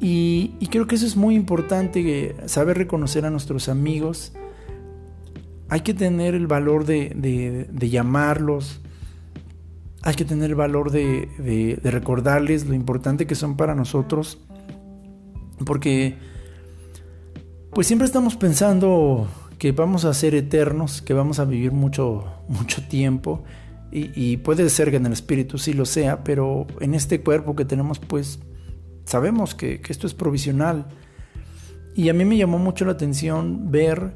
Y, 0.00 0.54
creo 0.70 0.86
que 0.86 0.94
eso 0.96 1.06
es 1.06 1.16
muy 1.16 1.34
importante, 1.34 2.36
saber 2.46 2.78
reconocer 2.78 3.24
a 3.24 3.30
nuestros 3.30 3.68
amigos. 3.68 4.32
Hay 5.68 5.80
que 5.80 5.94
tener 5.94 6.34
el 6.34 6.46
valor 6.46 6.84
de, 6.84 7.68
llamarlos, 7.90 8.80
hay 10.02 10.14
que 10.14 10.24
tener 10.24 10.50
el 10.50 10.56
valor 10.56 10.90
de, 10.90 11.78
de 11.82 11.90
recordarles 11.90 12.66
lo 12.66 12.74
importante 12.74 13.26
que 13.26 13.34
son 13.34 13.56
para 13.56 13.74
nosotros, 13.74 14.38
porque 15.64 16.16
pues 17.76 17.88
siempre 17.88 18.06
estamos 18.06 18.36
pensando 18.36 19.28
que 19.58 19.72
vamos 19.72 20.06
a 20.06 20.14
ser 20.14 20.34
eternos, 20.34 21.02
que 21.02 21.12
vamos 21.12 21.40
a 21.40 21.44
vivir 21.44 21.72
mucho, 21.72 22.24
mucho 22.48 22.80
tiempo. 22.88 23.44
Y, 23.92 24.38
puede 24.38 24.70
ser 24.70 24.90
que 24.90 24.96
en 24.96 25.04
el 25.04 25.12
espíritu 25.12 25.58
sí 25.58 25.74
lo 25.74 25.84
sea, 25.84 26.24
pero 26.24 26.66
en 26.80 26.94
este 26.94 27.20
cuerpo 27.20 27.54
que 27.54 27.66
tenemos, 27.66 27.98
pues 27.98 28.38
sabemos 29.04 29.54
que, 29.54 29.82
esto 29.90 30.06
es 30.06 30.14
provisional. 30.14 30.86
Y 31.94 32.08
a 32.08 32.14
mí 32.14 32.24
me 32.24 32.38
llamó 32.38 32.56
mucho 32.56 32.86
la 32.86 32.92
atención 32.92 33.70
ver 33.70 34.14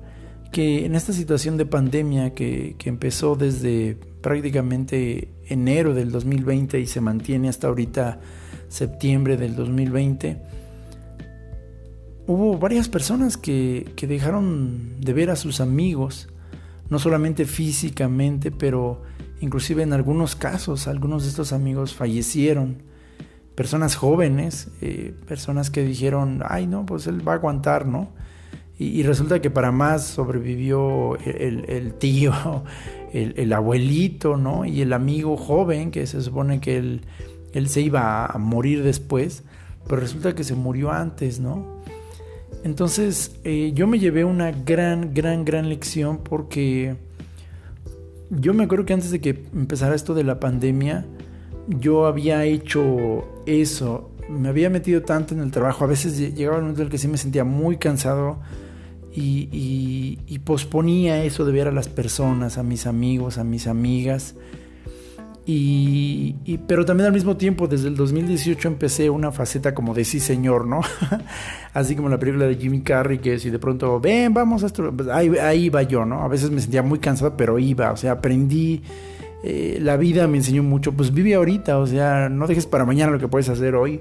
que 0.52 0.86
en 0.86 0.94
esta 0.94 1.12
situación 1.12 1.58
de 1.58 1.66
pandemia 1.66 2.32
que, 2.32 2.76
que 2.78 2.88
empezó 2.88 3.36
desde 3.36 3.98
prácticamente 4.22 5.34
enero 5.44 5.92
del 5.92 6.10
2020 6.12 6.80
y 6.80 6.86
se 6.86 7.02
mantiene 7.02 7.50
hasta 7.50 7.68
ahorita 7.68 8.20
septiembre 8.70 9.36
del 9.36 9.54
2020, 9.54 10.59
hubo 12.30 12.56
varias 12.58 12.88
personas 12.88 13.36
que, 13.36 13.92
dejaron 14.06 15.00
de 15.00 15.12
ver 15.12 15.30
a 15.30 15.36
sus 15.36 15.60
amigos, 15.60 16.28
no 16.88 17.00
solamente 17.00 17.44
físicamente, 17.44 18.52
pero 18.52 19.02
inclusive 19.40 19.82
en 19.82 19.92
algunos 19.92 20.36
casos, 20.36 20.86
algunos 20.86 21.24
de 21.24 21.30
estos 21.30 21.52
amigos 21.52 21.92
fallecieron. 21.92 22.84
Personas 23.56 23.96
jóvenes, 23.96 24.68
eh, 24.80 25.12
personas 25.26 25.70
que 25.70 25.82
dijeron, 25.82 26.44
ay 26.48 26.68
no, 26.68 26.86
pues 26.86 27.08
él 27.08 27.26
va 27.26 27.32
a 27.32 27.34
aguantar, 27.34 27.84
¿no? 27.84 28.12
Y, 28.78 29.02
resulta 29.02 29.42
que 29.42 29.50
para 29.50 29.72
más 29.72 30.04
sobrevivió 30.06 31.16
el, 31.18 31.94
tío, 31.94 32.32
el, 33.12 33.52
abuelito, 33.52 34.36
¿no? 34.36 34.64
Y 34.64 34.80
el 34.82 34.92
amigo 34.92 35.36
joven, 35.36 35.90
que 35.90 36.06
se 36.06 36.22
supone 36.22 36.60
que 36.60 36.78
él, 36.78 37.02
él 37.52 37.68
se 37.68 37.82
iba 37.82 38.24
a 38.24 38.38
morir 38.38 38.82
después, 38.82 39.42
pero 39.86 40.00
resulta 40.00 40.34
que 40.34 40.44
se 40.44 40.54
murió 40.54 40.92
antes, 40.92 41.40
¿no? 41.40 41.79
Entonces 42.62 43.36
eh, 43.44 43.72
yo 43.74 43.86
me 43.86 43.98
llevé 43.98 44.24
una 44.24 44.52
gran, 44.52 45.14
gran, 45.14 45.44
gran 45.44 45.68
lección 45.68 46.18
porque 46.18 46.96
yo 48.30 48.54
me 48.54 48.64
acuerdo 48.64 48.84
que 48.84 48.92
antes 48.92 49.10
de 49.10 49.20
que 49.20 49.44
empezara 49.54 49.94
esto 49.94 50.14
de 50.14 50.24
la 50.24 50.38
pandemia, 50.40 51.06
yo 51.68 52.06
había 52.06 52.44
hecho 52.44 53.24
eso, 53.46 54.10
me 54.28 54.48
había 54.48 54.70
metido 54.70 55.02
tanto 55.02 55.34
en 55.34 55.40
el 55.40 55.50
trabajo, 55.50 55.84
a 55.84 55.86
veces 55.86 56.18
llegaba 56.18 56.58
un 56.58 56.64
momento 56.64 56.82
en 56.82 56.86
el 56.86 56.90
que 56.90 56.98
sí 56.98 57.08
me 57.08 57.18
sentía 57.18 57.44
muy 57.44 57.76
cansado 57.78 58.40
y, 59.12 60.18
y 60.26 60.38
posponía 60.40 61.24
eso 61.24 61.44
de 61.44 61.52
ver 61.52 61.66
a 61.66 61.72
las 61.72 61.88
personas, 61.88 62.58
a 62.58 62.62
mis 62.62 62.86
amigos, 62.86 63.38
a 63.38 63.44
mis 63.44 63.66
amigas. 63.66 64.36
Y, 65.52 66.60
pero 66.68 66.84
también 66.84 67.08
al 67.08 67.12
mismo 67.12 67.36
tiempo, 67.36 67.66
desde 67.66 67.88
el 67.88 67.96
2018 67.96 68.68
empecé 68.68 69.10
una 69.10 69.32
faceta 69.32 69.74
como 69.74 69.94
de 69.94 70.04
sí 70.04 70.20
señor, 70.20 70.64
¿no? 70.64 70.80
Así 71.74 71.96
como 71.96 72.08
la 72.08 72.18
película 72.18 72.46
de 72.46 72.54
Jimmy 72.54 72.82
Carrey, 72.82 73.18
que 73.18 73.36
si 73.40 73.50
de 73.50 73.58
pronto, 73.58 73.98
ven, 73.98 74.32
vamos 74.32 74.62
a 74.62 74.66
esto, 74.66 74.92
pues 74.96 75.08
ahí, 75.08 75.28
ahí 75.38 75.64
iba 75.64 75.82
yo, 75.82 76.04
¿no? 76.04 76.22
A 76.22 76.28
veces 76.28 76.52
me 76.52 76.60
sentía 76.60 76.82
muy 76.84 77.00
cansado, 77.00 77.36
pero 77.36 77.58
iba, 77.58 77.90
o 77.90 77.96
sea, 77.96 78.12
aprendí, 78.12 78.82
eh, 79.42 79.78
la 79.82 79.96
vida 79.96 80.28
me 80.28 80.36
enseñó 80.36 80.62
mucho, 80.62 80.92
pues 80.92 81.12
vive 81.12 81.34
ahorita, 81.34 81.78
o 81.78 81.86
sea, 81.86 82.28
no 82.28 82.46
dejes 82.46 82.66
para 82.66 82.84
mañana 82.84 83.10
lo 83.10 83.18
que 83.18 83.26
puedes 83.26 83.48
hacer 83.48 83.74
hoy. 83.74 84.00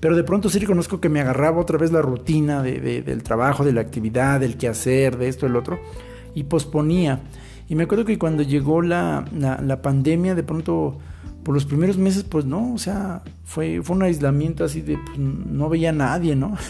pero 0.00 0.16
de 0.16 0.24
pronto 0.24 0.48
sí 0.48 0.58
reconozco 0.58 1.00
que 1.00 1.08
me 1.08 1.20
agarraba 1.20 1.60
otra 1.60 1.78
vez 1.78 1.92
la 1.92 2.02
rutina 2.02 2.64
del 2.64 3.22
trabajo, 3.22 3.64
de 3.64 3.72
la 3.72 3.82
actividad, 3.82 4.40
del 4.40 4.56
quehacer, 4.56 5.18
de 5.18 5.28
esto, 5.28 5.46
el 5.46 5.54
otro, 5.54 5.78
y 6.34 6.44
posponía. 6.44 7.20
Y 7.70 7.76
me 7.76 7.84
acuerdo 7.84 8.04
que 8.04 8.18
cuando 8.18 8.42
llegó 8.42 8.82
la, 8.82 9.24
la, 9.32 9.80
pandemia, 9.80 10.34
de 10.34 10.42
pronto, 10.42 10.98
por 11.44 11.54
los 11.54 11.64
primeros 11.64 11.98
meses, 11.98 12.24
pues 12.24 12.44
no, 12.44 12.74
o 12.74 12.78
sea, 12.78 13.22
fue, 13.44 13.80
fue 13.80 13.94
un 13.94 14.02
aislamiento 14.02 14.64
así 14.64 14.80
de, 14.80 14.98
pues, 14.98 15.16
no 15.16 15.68
veía 15.68 15.90
a 15.90 15.92
nadie, 15.92 16.36
¿no? 16.36 16.58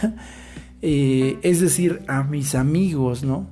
Eh, 0.83 1.39
es 1.43 1.61
decir, 1.61 2.01
a 2.09 2.23
mis 2.23 2.55
amigos, 2.55 3.23
¿no? 3.23 3.47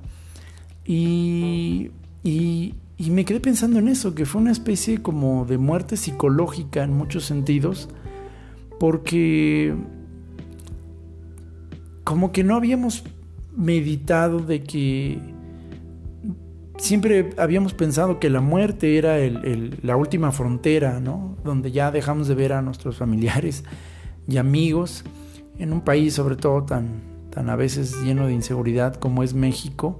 Y, 0.83 1.91
y, 2.23 2.73
y 2.97 3.11
me 3.11 3.23
quedé 3.23 3.39
pensando 3.39 3.77
en 3.77 3.87
eso, 3.87 4.15
que 4.15 4.25
fue 4.25 4.41
una 4.41 4.51
especie 4.51 4.99
como 4.99 5.45
de 5.45 5.59
muerte 5.59 5.95
psicológica 5.95 6.83
en 6.83 6.91
muchos 6.91 7.25
sentidos, 7.25 7.87
porque 8.79 9.75
como 12.03 12.31
que 12.31 12.43
no 12.43 12.55
habíamos 12.55 13.03
meditado 13.55 14.39
de 14.39 14.63
que 14.63 15.19
siempre 16.79 17.31
habíamos 17.37 17.73
pensado 17.73 18.19
que 18.19 18.29
la 18.29 18.41
muerte 18.41 18.97
era 18.97 19.17
la 19.81 19.95
última 19.95 20.31
frontera, 20.31 20.99
¿no? 20.99 21.35
Donde 21.43 21.71
ya 21.71 21.91
dejamos 21.91 22.27
de 22.27 22.35
ver 22.35 22.53
a 22.53 22.61
nuestros 22.61 22.97
familiares 22.97 23.63
y 24.27 24.37
amigos 24.37 25.03
en 25.57 25.73
un 25.73 25.81
país 25.81 26.13
sobre 26.13 26.35
todo 26.35 26.63
tan, 26.63 27.01
tan 27.29 27.49
a 27.49 27.55
veces 27.55 28.01
lleno 28.03 28.27
de 28.27 28.33
inseguridad 28.33 28.95
como 28.95 29.23
es 29.23 29.33
México. 29.33 29.99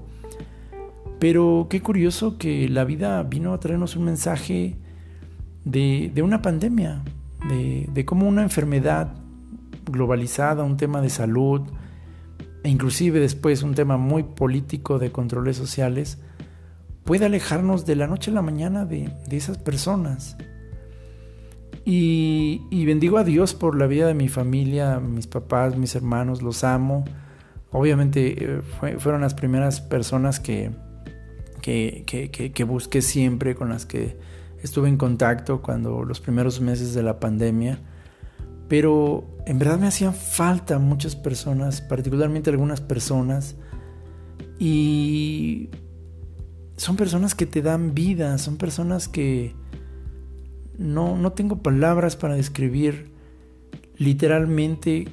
Pero 1.18 1.66
qué 1.68 1.82
curioso 1.82 2.38
que 2.38 2.68
la 2.68 2.84
vida 2.84 3.22
vino 3.22 3.52
a 3.52 3.60
traernos 3.60 3.94
un 3.94 4.04
mensaje 4.04 4.78
de, 5.64 6.12
una 6.22 6.40
pandemia, 6.40 7.02
de, 7.48 7.88
de 7.92 8.04
cómo 8.06 8.26
una 8.26 8.42
enfermedad 8.42 9.14
globalizada, 9.84 10.64
un 10.64 10.78
tema 10.78 11.02
de 11.02 11.10
salud, 11.10 11.60
e 12.62 12.70
inclusive 12.70 13.20
después 13.20 13.62
un 13.62 13.74
tema 13.74 13.98
muy 13.98 14.22
político 14.22 14.98
de 14.98 15.12
controles 15.12 15.58
sociales, 15.58 16.18
puede 17.04 17.26
alejarnos 17.26 17.86
de 17.86 17.96
la 17.96 18.06
noche 18.06 18.30
a 18.30 18.34
la 18.34 18.42
mañana 18.42 18.84
de, 18.84 19.10
de 19.28 19.36
esas 19.36 19.58
personas. 19.58 20.36
Y, 21.84 22.84
bendigo 22.84 23.18
a 23.18 23.24
Dios 23.24 23.54
por 23.54 23.76
la 23.76 23.86
vida 23.86 24.06
de 24.06 24.14
mi 24.14 24.28
familia, 24.28 25.00
mis 25.00 25.26
papás, 25.26 25.76
mis 25.76 25.94
hermanos, 25.94 26.42
los 26.42 26.62
amo. 26.62 27.04
Obviamente 27.72 28.36
eh, 28.38 28.62
fueron 28.98 29.22
las 29.22 29.34
primeras 29.34 29.80
personas 29.80 30.40
que, 30.40 30.70
que, 31.62 32.04
que, 32.06 32.52
que, 32.52 32.64
busqué 32.64 33.00
siempre, 33.02 33.54
con 33.54 33.70
las 33.70 33.86
que 33.86 34.18
estuve 34.62 34.88
en 34.88 34.98
contacto 34.98 35.62
cuando 35.62 36.04
los 36.04 36.20
primeros 36.20 36.60
meses 36.60 36.94
de 36.94 37.02
la 37.02 37.18
pandemia. 37.18 37.78
Pero 38.68 39.24
en 39.46 39.58
verdad 39.58 39.78
me 39.78 39.88
hacían 39.88 40.14
falta 40.14 40.78
muchas 40.78 41.16
personas, 41.16 41.80
particularmente 41.80 42.50
algunas 42.50 42.80
personas. 42.80 43.56
Y 44.58 45.70
son 46.80 46.96
personas 46.96 47.34
que 47.34 47.44
te 47.44 47.60
dan 47.60 47.92
vida, 47.92 48.38
son 48.38 48.56
personas 48.56 49.06
que 49.06 49.54
no, 50.78 51.14
no 51.14 51.32
tengo 51.32 51.56
palabras 51.62 52.16
para 52.16 52.36
describir 52.36 53.10
literalmente 53.98 55.08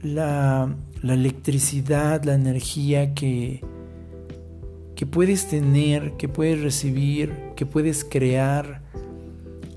la, 0.00 0.72
la 1.02 1.14
electricidad, 1.14 2.22
la 2.22 2.34
energía 2.34 3.14
que, 3.14 3.64
que 4.94 5.06
puedes 5.06 5.48
tener, 5.48 6.12
que 6.16 6.28
puedes 6.28 6.62
recibir, 6.62 7.34
que 7.56 7.66
puedes 7.66 8.04
crear 8.04 8.84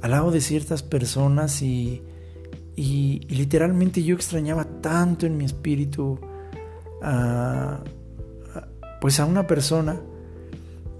al 0.04 0.12
lado 0.12 0.30
de 0.30 0.42
ciertas 0.42 0.84
personas 0.84 1.64
y, 1.64 2.04
y, 2.76 3.22
literalmente 3.30 4.04
yo 4.04 4.14
extrañaba 4.14 4.66
tanto 4.80 5.26
en 5.26 5.38
mi 5.38 5.46
espíritu 5.46 6.20
a, 7.02 7.84
pues 9.02 9.20
a 9.20 9.26
una 9.26 9.48
persona 9.48 10.00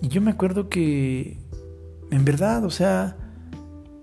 y 0.04 0.10
yo 0.10 0.20
me 0.20 0.32
acuerdo 0.32 0.68
que 0.68 1.38
en 2.12 2.26
verdad, 2.26 2.66
o 2.66 2.70
sea, 2.70 3.16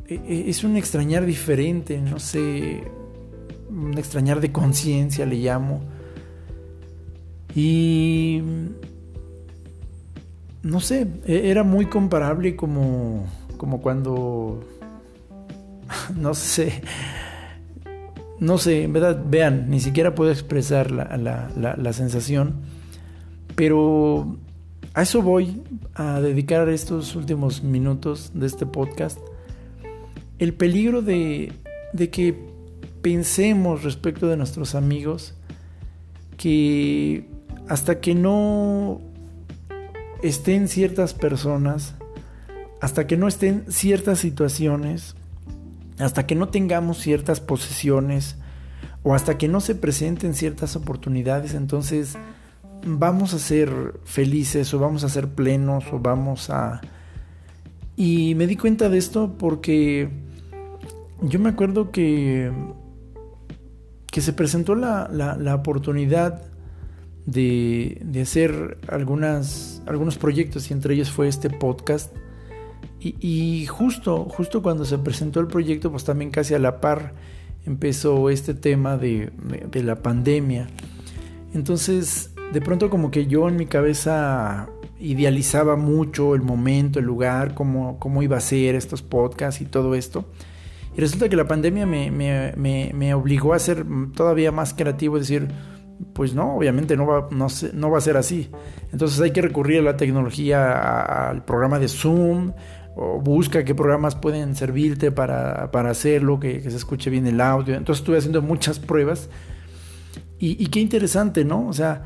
e, 0.09 0.15
e, 0.15 0.49
es 0.49 0.65
un 0.65 0.79
extrañar 0.79 1.27
diferente, 1.27 2.01
no 2.01 2.19
sé, 2.19 2.83
un 3.69 3.99
extrañar 3.99 4.41
de 4.41 4.51
conciencia 4.51 5.27
le 5.27 5.37
llamo. 5.37 5.83
Y 7.55 8.41
no 10.63 10.81
sé, 10.81 11.07
e, 11.27 11.51
era 11.51 11.65
muy 11.65 11.85
comparable 11.85 12.57
como, 12.57 13.27
como 13.59 13.83
cuando, 13.83 14.65
no 16.17 16.33
sé, 16.33 16.81
no 18.39 18.57
sé, 18.57 18.85
en 18.85 18.95
verdad, 18.95 19.23
vean, 19.29 19.69
ni 19.69 19.81
siquiera 19.81 20.15
puedo 20.15 20.31
expresar 20.31 20.91
la, 20.91 21.19
la, 21.19 21.77
la, 21.77 21.93
sensación, 21.93 22.63
pero 23.55 24.39
a 24.95 25.03
eso 25.03 25.23
voy 25.23 25.63
a 25.95 26.21
dedicar 26.21 26.69
estos 26.69 27.15
últimos 27.15 27.63
minutos 27.63 28.33
de 28.35 28.47
este 28.47 28.67
podcast. 28.67 29.19
El 30.39 30.55
peligro 30.55 31.03
de, 31.03 31.53
de 31.93 32.11
que 32.11 32.35
pensemos 33.03 33.85
respecto 33.85 34.27
de 34.27 34.37
nuestros 34.37 34.75
amigos 34.75 35.35
que 36.37 37.29
hasta 37.69 38.01
que 38.01 38.15
no 38.15 39.01
estén 40.23 40.69
ciertas 40.69 41.15
personas, 41.15 41.95
hasta 42.81 43.07
que 43.07 43.17
no 43.17 43.29
estén 43.29 43.65
ciertas 43.69 44.19
situaciones, 44.19 45.15
hasta 45.99 46.27
que 46.27 46.35
no 46.35 46.49
tengamos 46.49 46.99
ciertas 46.99 47.41
posesiones 47.41 48.37
o 49.03 49.15
hasta 49.15 49.39
que 49.39 49.49
no 49.49 49.61
se 49.61 49.75
presenten 49.75 50.35
ciertas 50.35 50.77
oportunidades, 50.77 51.55
entonces 51.55 52.17
vamos 52.85 53.35
a 53.35 53.39
ser 53.39 54.01
felices 54.05 54.73
o 54.75 54.79
vamos 54.79 55.05
a 55.05 55.09
ser 55.09 55.29
plenos 55.29 55.85
o 55.93 55.99
vamos 55.99 56.51
a... 56.51 56.81
Y 57.97 58.35
me 58.35 58.47
di 58.47 58.57
cuenta 58.57 58.89
de 58.89 58.99
esto 58.99 59.35
porque 59.39 60.09
yo 61.23 61.39
me 61.39 61.51
acuerdo 61.51 61.91
que, 61.91 62.51
que 64.11 64.21
se 64.21 64.33
presentó 64.33 64.75
la, 64.75 65.09
la 65.11 65.55
oportunidad 65.55 66.51
de, 67.27 68.01
de 68.05 68.23
hacer 68.23 68.79
algunas, 68.89 69.83
algunos 69.87 70.19
proyectos 70.19 70.71
y 70.71 70.73
entre 70.73 70.95
ellos 70.95 71.11
fue 71.11 71.29
este 71.29 71.51
podcast. 71.51 72.15
Y, 73.03 73.65
justo, 73.65 74.27
justo 74.27 74.63
cuando 74.63 74.85
se 74.85 74.99
presentó 74.99 75.41
el 75.41 75.47
proyecto, 75.47 75.91
pues 75.91 76.05
también 76.05 76.31
casi 76.31 76.53
a 76.53 76.59
la 76.59 76.83
par 76.83 77.15
empezó 77.65 78.29
este 78.29 78.53
tema 78.53 78.99
de, 78.99 79.33
de, 79.71 79.83
la 79.83 80.03
pandemia. 80.03 80.67
Entonces, 81.55 82.31
de 82.53 82.61
pronto 82.61 82.91
como 82.91 83.11
que 83.11 83.27
yo 83.27 83.49
en 83.49 83.57
mi 83.57 83.67
cabeza 83.67 84.69
idealizaba 84.99 85.77
mucho 85.77 86.35
el 86.35 86.43
momento, 86.43 86.99
el 86.99 87.07
lugar, 87.07 87.55
cómo, 87.55 87.99
cómo 87.99 88.23
iba 88.23 88.37
a 88.37 88.41
ser 88.41 88.75
estos 88.75 89.03
podcasts 89.03 89.61
y 89.61 89.65
todo 89.65 89.95
esto. 89.95 90.27
Y 90.97 91.01
resulta 91.01 91.29
que 91.29 91.37
la 91.37 91.47
pandemia 91.47 91.87
me, 91.87 92.11
me, 92.11 92.93
me, 92.93 93.15
obligó 93.15 93.55
a 93.55 93.59
ser 93.59 93.87
todavía 94.15 94.51
más 94.51 94.75
creativo, 94.75 95.17
es 95.17 95.29
decir, 95.29 95.49
pues 96.13 96.35
no, 96.35 96.57
obviamente 96.57 96.97
no 96.97 97.07
va, 97.07 97.29
no, 97.31 97.47
no 97.73 97.91
va 97.91 97.99
a 97.99 98.01
ser 98.01 98.17
así. 98.17 98.51
Entonces 98.93 99.21
hay 99.21 99.31
que 99.31 99.43
recurrir 99.43 99.81
a 99.81 99.83
la 99.83 99.97
tecnología, 99.97 101.29
al 101.29 101.45
programa 101.45 101.79
de 101.79 101.89
Zoom, 101.89 102.53
o 102.97 103.21
busca 103.21 103.65
qué 103.65 103.75
programas 103.75 104.17
pueden 104.17 104.57
servirte 104.57 105.13
para, 105.13 105.71
para 105.71 105.91
hacerlo, 105.91 106.41
que, 106.41 106.61
se 106.61 106.77
escuche 106.77 107.09
bien 107.09 107.27
el 107.27 107.41
audio. 107.41 107.77
Entonces 107.77 108.01
estuve 108.01 108.19
haciendo 108.19 108.43
muchas 108.43 108.79
pruebas 108.79 109.31
y, 110.39 110.67
qué 110.69 110.81
interesante, 110.81 111.45
¿no? 111.45 111.69
O 111.69 111.73
sea, 111.75 112.05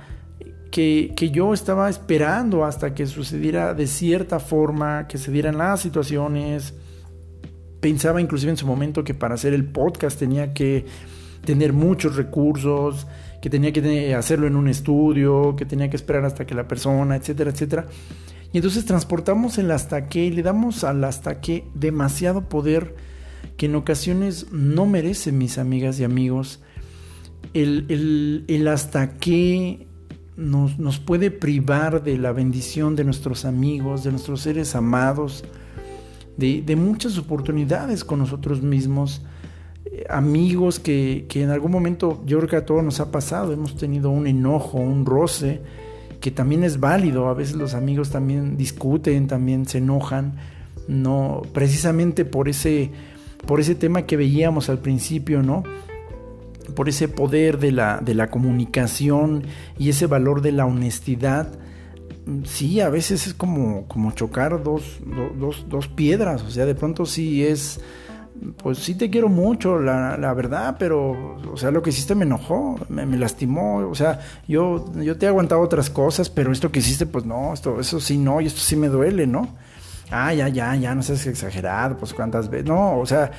que, 0.75 1.31
yo 1.33 1.55
estaba 1.55 1.89
esperando 1.89 2.65
hasta 2.65 2.95
que 2.95 3.07
sucediera 3.07 3.75
de 3.75 3.87
cierta 3.87 4.41
forma, 4.41 5.07
que 5.07 5.19
se 5.19 5.31
dieran 5.31 5.57
las 5.57 5.81
situaciones. 5.81 6.75
Pensaba 7.79 8.21
inclusive 8.21 8.51
en 8.51 8.57
su 8.57 8.67
momento 8.67 9.05
que 9.05 9.15
para 9.15 9.37
hacer 9.37 9.55
el 9.55 9.67
podcast 9.67 10.19
tenía 10.19 10.53
que 10.53 10.85
tener 11.45 11.73
muchos 11.73 12.17
recursos, 12.17 13.07
que 13.41 13.49
tenía 13.49 13.73
que 13.73 14.15
hacerlo 14.17 14.49
en 14.49 14.57
un 14.57 14.67
estudio, 14.67 15.55
que 15.55 15.65
tenía 15.65 15.89
que 15.89 15.95
esperar 15.95 16.25
hasta 16.25 16.45
que 16.45 16.57
la 16.57 16.67
persona, 16.67 17.15
etcétera, 17.15 17.51
etcétera. 17.53 17.87
Y 18.53 18.59
entonces 18.59 18.85
transportamos 18.85 19.59
el 19.59 19.71
hasta 19.71 20.09
que 20.09 20.25
y 20.25 20.33
le 20.33 20.43
damos 20.43 20.83
al 20.83 21.05
hasta 21.05 21.41
que 21.41 21.69
demasiado 21.75 22.49
poder 22.49 22.97
que 23.57 23.67
en 23.67 23.77
ocasiones 23.77 24.51
no 24.51 24.87
merece, 24.87 25.31
mis 25.31 25.57
amigas 25.57 26.01
y 26.01 26.05
amigos. 26.05 26.61
El, 27.53 28.45
el, 28.49 28.67
hasta 28.67 29.19
que 29.19 29.87
nos, 30.37 30.99
puede 30.99 31.31
privar 31.31 32.03
de 32.03 32.19
la 32.19 32.33
bendición 32.33 32.97
de 32.97 33.05
nuestros 33.05 33.45
amigos, 33.45 34.05
de 34.05 34.11
nuestros 34.11 34.41
seres 34.41 34.75
amados, 34.75 35.45
de, 36.37 36.77
muchas 36.77 37.19
oportunidades 37.19 38.05
con 38.05 38.19
nosotros 38.19 38.63
mismos 38.63 39.23
amigos 40.09 40.81
que, 40.81 41.27
en 41.35 41.51
algún 41.51 41.71
momento 41.71 42.23
yo 42.27 42.39
creo 42.39 42.49
que 42.49 42.57
a 42.57 42.67
todos 42.67 42.83
nos 42.83 43.01
ha 43.01 43.11
pasado, 43.11 43.53
hemos 43.53 43.77
tenido 43.77 44.11
un 44.11 44.27
enojo, 44.27 44.79
un 44.79 45.07
roce, 45.07 45.61
que 46.21 46.31
también 46.31 46.65
es 46.65 46.81
válido, 46.81 47.29
a 47.29 47.35
veces 47.35 47.55
los 47.55 47.75
amigos 47.75 48.11
también 48.11 48.57
discuten, 48.57 49.27
también 49.27 49.67
se 49.67 49.79
enojan, 49.79 50.37
no 50.89 51.43
precisamente 51.53 52.25
por 52.25 52.49
ese 52.49 52.91
por 53.47 53.61
ese 53.61 53.75
tema 53.75 54.03
que 54.03 54.17
veíamos 54.17 54.69
al 54.71 54.79
principio, 54.79 55.43
¿no? 55.43 55.63
Por 56.75 56.89
ese 56.89 57.09
poder 57.09 57.59
de 57.59 57.73
la, 57.73 57.99
de 57.99 58.15
la 58.15 58.31
comunicación 58.31 59.45
y 59.79 59.91
ese 59.91 60.07
valor 60.07 60.41
de 60.41 60.53
la 60.53 60.67
honestidad, 60.67 61.49
sí, 62.45 62.81
a 62.81 62.89
veces 62.89 63.27
es 63.27 63.35
como, 63.35 63.87
como 63.87 64.13
chocar 64.13 64.63
dos, 64.63 64.99
dos, 65.39 65.67
dos, 65.69 65.89
piedras, 65.89 66.43
o 66.43 66.51
sea, 66.51 66.67
de 66.67 66.75
pronto 66.75 67.07
sí 67.07 67.45
es, 67.45 67.81
pues 68.57 68.79
sí 68.79 68.95
te 68.95 69.11
quiero 69.11 69.29
mucho, 69.29 69.79
la, 69.79 70.17
la 70.17 70.33
verdad, 70.35 70.77
pero, 70.79 71.37
o 71.53 71.57
sea, 71.57 71.71
lo 71.71 71.83
que 71.83 71.91
hiciste 71.91 72.15
me 72.15 72.25
enojó, 72.25 72.79
me, 72.89 73.05
lastimó, 73.19 73.79
o 73.89 73.95
sea, 73.95 74.21
yo, 74.49 74.87
yo 74.95 75.17
te 75.17 75.27
he 75.27 75.29
aguantado 75.29 75.61
otras 75.61 75.91
cosas, 75.91 76.31
pero 76.31 76.53
esto 76.53 76.73
que 76.73 76.81
hiciste, 76.81 77.07
pues 77.07 77.25
no, 77.25 77.53
esto, 77.53 77.79
eso 77.81 78.01
sí 78.01 78.19
no, 78.19 78.41
y 78.41 78.47
esto 78.47 78.61
sí 78.61 78.77
me 78.77 78.89
duele, 78.89 79.27
¿no? 79.27 79.49
Ah, 80.11 80.33
ya, 80.35 80.49
ya, 80.49 80.75
ya, 80.77 80.95
no 80.95 81.03
seas 81.03 81.27
exagerado, 81.27 81.97
pues 81.97 82.15
cuántas 82.15 82.49
veces, 82.49 82.67
no, 82.67 82.99
o 82.99 83.07
sea, 83.07 83.31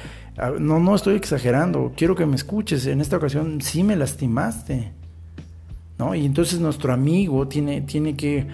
no, 0.59 0.79
no 0.79 0.95
estoy 0.95 1.15
exagerando, 1.15 1.93
quiero 1.95 2.15
que 2.15 2.25
me 2.25 2.36
escuches, 2.36 2.86
en 2.88 3.01
esta 3.01 3.17
ocasión 3.17 3.61
sí 3.61 3.83
me 3.83 3.95
lastimaste, 3.95 4.91
¿no? 5.97 6.13
Y 6.13 6.25
entonces 6.25 6.59
nuestro 6.59 6.91
amigo 6.91 7.47
tiene, 7.47 7.81
tiene 7.81 8.15
que 8.15 8.47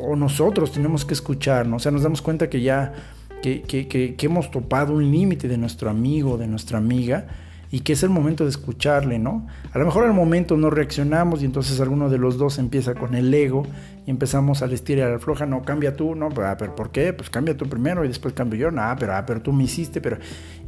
o 0.00 0.16
nosotros 0.16 0.72
tenemos 0.72 1.04
que 1.04 1.14
escucharnos, 1.14 1.76
o 1.76 1.82
sea, 1.82 1.92
nos 1.92 2.02
damos 2.02 2.22
cuenta 2.22 2.48
que 2.48 2.60
ya, 2.60 2.94
que, 3.42 3.62
que, 3.62 3.88
que, 3.88 4.26
hemos 4.26 4.50
topado 4.50 4.94
un 4.94 5.10
límite 5.10 5.48
de 5.48 5.58
nuestro 5.58 5.90
amigo, 5.90 6.38
de 6.38 6.46
nuestra 6.46 6.78
amiga, 6.78 7.26
y 7.70 7.80
que 7.80 7.92
es 7.92 8.02
el 8.02 8.10
momento 8.10 8.44
de 8.44 8.50
escucharle, 8.50 9.18
¿no? 9.18 9.46
A 9.72 9.78
lo 9.78 9.84
mejor 9.84 10.04
al 10.04 10.14
momento 10.14 10.56
no 10.56 10.70
reaccionamos 10.70 11.42
y 11.42 11.44
entonces 11.44 11.80
alguno 11.80 12.08
de 12.08 12.18
los 12.18 12.38
dos 12.38 12.58
empieza 12.58 12.94
con 12.94 13.14
el 13.14 13.32
ego 13.32 13.66
y 14.06 14.10
empezamos 14.10 14.62
al 14.62 14.72
estirar 14.72 15.08
a 15.08 15.12
la 15.12 15.18
floja, 15.18 15.44
no, 15.44 15.62
cambia 15.62 15.94
tú, 15.94 16.14
no, 16.14 16.30
ah, 16.42 16.56
pero 16.58 16.74
¿por 16.74 16.90
qué? 16.90 17.12
Pues 17.12 17.28
cambia 17.28 17.56
tú 17.56 17.68
primero 17.68 18.04
y 18.04 18.08
después 18.08 18.32
cambio 18.32 18.58
yo, 18.58 18.70
no, 18.70 18.82
pero, 18.98 19.14
ah, 19.14 19.24
pero 19.26 19.42
tú 19.42 19.52
me 19.52 19.64
hiciste, 19.64 20.00
pero... 20.00 20.16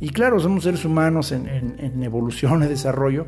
Y 0.01 0.11
claro, 0.11 0.39
somos 0.41 0.65
seres 0.65 0.85
humanos 0.85 1.33
en, 1.33 2.03
evolución, 2.03 2.63
en 2.63 2.69
desarrollo, 2.69 3.27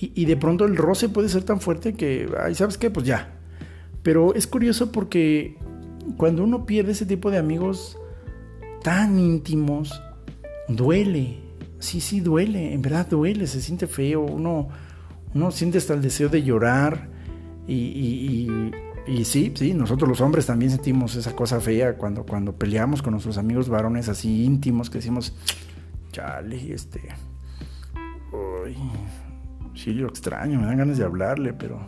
y, 0.00 0.26
de 0.26 0.36
pronto 0.36 0.64
el 0.64 0.76
roce 0.76 1.08
puede 1.08 1.28
ser 1.28 1.42
tan 1.42 1.60
fuerte 1.60 1.94
que, 1.94 2.28
¿sabes 2.54 2.78
qué? 2.78 2.88
Pues 2.88 3.04
ya, 3.04 3.32
pero 4.04 4.32
es 4.34 4.46
curioso 4.46 4.92
porque 4.92 5.56
cuando 6.16 6.44
uno 6.44 6.66
pierde 6.66 6.92
ese 6.92 7.04
tipo 7.04 7.32
de 7.32 7.38
amigos 7.38 7.98
tan 8.84 9.18
íntimos, 9.18 10.00
duele. 10.68 11.47
Sí, 11.78 12.00
sí, 12.00 12.20
duele. 12.20 12.72
En 12.72 12.82
verdad 12.82 13.06
duele, 13.08 13.46
se 13.46 13.60
siente 13.60 13.86
feo. 13.86 14.22
Uno, 14.22 14.68
uno 15.34 15.50
siente 15.50 15.78
hasta 15.78 15.94
el 15.94 16.02
deseo 16.02 16.28
de 16.28 16.42
llorar. 16.42 17.08
Y, 17.66 18.48
y, 19.06 19.24
sí, 19.24 19.52
sí, 19.54 19.74
nosotros 19.74 20.08
los 20.08 20.20
hombres 20.20 20.46
también 20.46 20.70
sentimos 20.70 21.14
esa 21.16 21.36
cosa 21.36 21.60
fea 21.60 21.96
cuando, 21.96 22.24
cuando 22.24 22.54
peleamos 22.54 23.02
con 23.02 23.12
nuestros 23.12 23.36
amigos 23.36 23.68
varones 23.68 24.08
así 24.08 24.44
íntimos 24.44 24.88
que 24.88 24.98
decimos, 24.98 25.34
chale, 26.12 26.72
este. 26.72 27.00
Sí, 29.74 29.92
lo 29.92 30.08
extraño, 30.08 30.58
me 30.58 30.66
dan 30.66 30.78
ganas 30.78 30.98
de 30.98 31.04
hablarle, 31.04 31.52
pero 31.52 31.78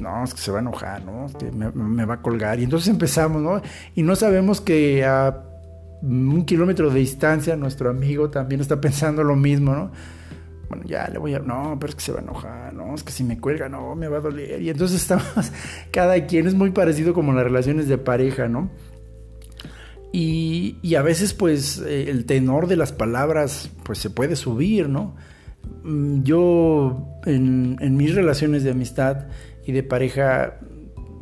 no, 0.00 0.24
es 0.24 0.34
que 0.34 0.40
se 0.40 0.50
va 0.50 0.58
a 0.58 0.60
enojar, 0.60 1.04
¿no? 1.04 1.26
Es 1.26 1.34
que 1.34 1.50
me, 1.50 2.04
va 2.04 2.14
a 2.14 2.22
colgar. 2.22 2.60
Y 2.60 2.64
entonces 2.64 2.88
empezamos, 2.88 3.42
¿no? 3.42 3.60
Y 3.94 4.02
no 4.02 4.16
sabemos 4.16 4.60
que 4.60 5.04
a 5.04 5.47
un 6.02 6.44
kilómetro 6.44 6.90
de 6.90 7.00
distancia 7.00 7.56
nuestro 7.56 7.90
amigo 7.90 8.30
también 8.30 8.60
está 8.60 8.80
pensando 8.80 9.22
lo 9.24 9.36
mismo, 9.36 9.74
¿no? 9.74 9.90
Bueno, 10.68 10.84
ya 10.86 11.08
le 11.08 11.18
voy 11.18 11.34
a... 11.34 11.38
No, 11.38 11.76
pero 11.80 11.90
es 11.90 11.96
que 11.96 12.02
se 12.02 12.12
va 12.12 12.18
a 12.18 12.22
enojar, 12.22 12.74
¿no? 12.74 12.94
Es 12.94 13.02
que 13.02 13.12
si 13.12 13.24
me 13.24 13.40
cuelga, 13.40 13.68
no, 13.68 13.94
me 13.94 14.06
va 14.08 14.18
a 14.18 14.20
doler. 14.20 14.60
Y 14.60 14.68
entonces 14.68 15.00
estamos, 15.00 15.24
cada 15.90 16.26
quien 16.26 16.46
es 16.46 16.54
muy 16.54 16.70
parecido 16.70 17.14
como 17.14 17.32
las 17.32 17.44
relaciones 17.44 17.88
de 17.88 17.98
pareja, 17.98 18.48
¿no? 18.48 18.70
Y, 20.12 20.76
y 20.82 20.94
a 20.94 21.02
veces 21.02 21.34
pues 21.34 21.80
eh, 21.80 22.10
el 22.10 22.24
tenor 22.24 22.66
de 22.66 22.76
las 22.76 22.92
palabras 22.92 23.70
pues 23.82 23.98
se 23.98 24.10
puede 24.10 24.36
subir, 24.36 24.88
¿no? 24.88 25.16
Mm, 25.84 26.22
yo 26.22 27.20
en, 27.24 27.76
en 27.80 27.96
mis 27.96 28.14
relaciones 28.14 28.62
de 28.62 28.70
amistad 28.70 29.26
y 29.66 29.72
de 29.72 29.82
pareja 29.82 30.60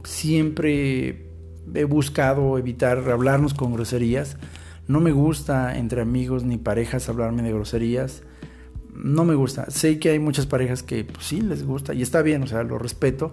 siempre 0.04 1.26
he 1.74 1.84
buscado 1.84 2.58
evitar 2.58 2.98
hablarnos 3.10 3.54
con 3.54 3.72
groserías. 3.72 4.36
No 4.88 5.00
me 5.00 5.12
gusta 5.12 5.76
entre 5.78 6.00
amigos 6.00 6.44
ni 6.44 6.58
parejas 6.58 7.08
hablarme 7.08 7.42
de 7.42 7.52
groserías. 7.52 8.22
No 8.94 9.24
me 9.24 9.34
gusta. 9.34 9.70
Sé 9.70 9.98
que 9.98 10.10
hay 10.10 10.18
muchas 10.18 10.46
parejas 10.46 10.82
que 10.82 11.04
pues, 11.04 11.26
sí 11.26 11.40
les 11.40 11.64
gusta 11.64 11.92
y 11.92 12.02
está 12.02 12.22
bien, 12.22 12.42
o 12.42 12.46
sea, 12.46 12.62
lo 12.62 12.78
respeto. 12.78 13.32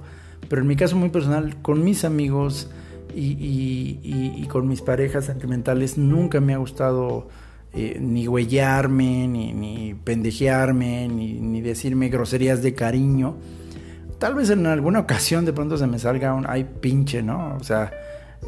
Pero 0.50 0.62
en 0.62 0.68
mi 0.68 0.76
caso 0.76 0.96
muy 0.96 1.10
personal, 1.10 1.62
con 1.62 1.84
mis 1.84 2.04
amigos 2.04 2.70
y, 3.16 4.46
con 4.48 4.68
mis 4.68 4.82
parejas 4.82 5.26
sentimentales, 5.26 5.98
nunca 5.98 6.42
me 6.42 6.54
ha 6.54 6.58
gustado 6.58 7.30
eh, 7.74 7.98
ni 8.02 8.28
huellarme, 8.28 9.28
ni, 9.28 9.54
ni 9.54 9.94
pendejearme, 9.94 11.08
ni, 11.08 11.62
decirme 11.62 12.10
groserías 12.10 12.62
de 12.62 12.74
cariño 12.74 13.38
tal 14.24 14.36
vez 14.36 14.50
en 14.52 14.66
alguna 14.68 15.00
ocasión 15.00 15.44
de 15.44 15.52
pronto 15.52 15.78
se 15.78 15.86
me 15.86 16.00
salga 16.00 16.34
un 16.34 16.46
ay 16.48 16.64
pinche, 16.80 17.22
¿no? 17.22 17.58
O 17.60 17.64
sea, 17.66 17.92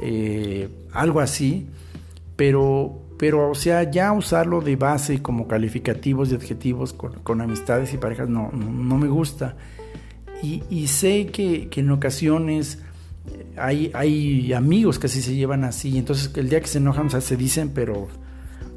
eh, 0.01 0.69
algo 0.93 1.19
así, 1.19 1.67
pero, 2.35 3.01
pero, 3.17 3.49
o 3.49 3.55
sea, 3.55 3.89
ya 3.89 4.11
usarlo 4.11 4.61
de 4.61 4.75
base 4.75 5.21
como 5.21 5.47
calificativos 5.47 6.31
y 6.31 6.35
adjetivos 6.35 6.93
con, 6.93 7.41
amistades 7.41 7.93
y 7.93 7.97
parejas 7.97 8.29
no, 8.29 8.51
no, 8.51 8.97
me 8.97 9.07
gusta. 9.07 9.55
Y, 10.41 10.87
sé 10.87 11.27
que, 11.27 11.69
en 11.75 11.91
ocasiones 11.91 12.79
hay, 13.57 13.89
hay 13.95 14.53
amigos 14.53 14.99
que 14.99 15.07
así 15.07 15.21
se 15.21 15.33
llevan 15.33 15.63
así, 15.63 15.97
entonces 15.97 16.29
el 16.35 16.49
día 16.49 16.61
que 16.61 16.67
se 16.67 16.77
enojan, 16.77 17.07
o 17.07 17.09
sea, 17.09 17.21
se 17.21 17.35
dicen, 17.35 17.71
pero 17.73 18.07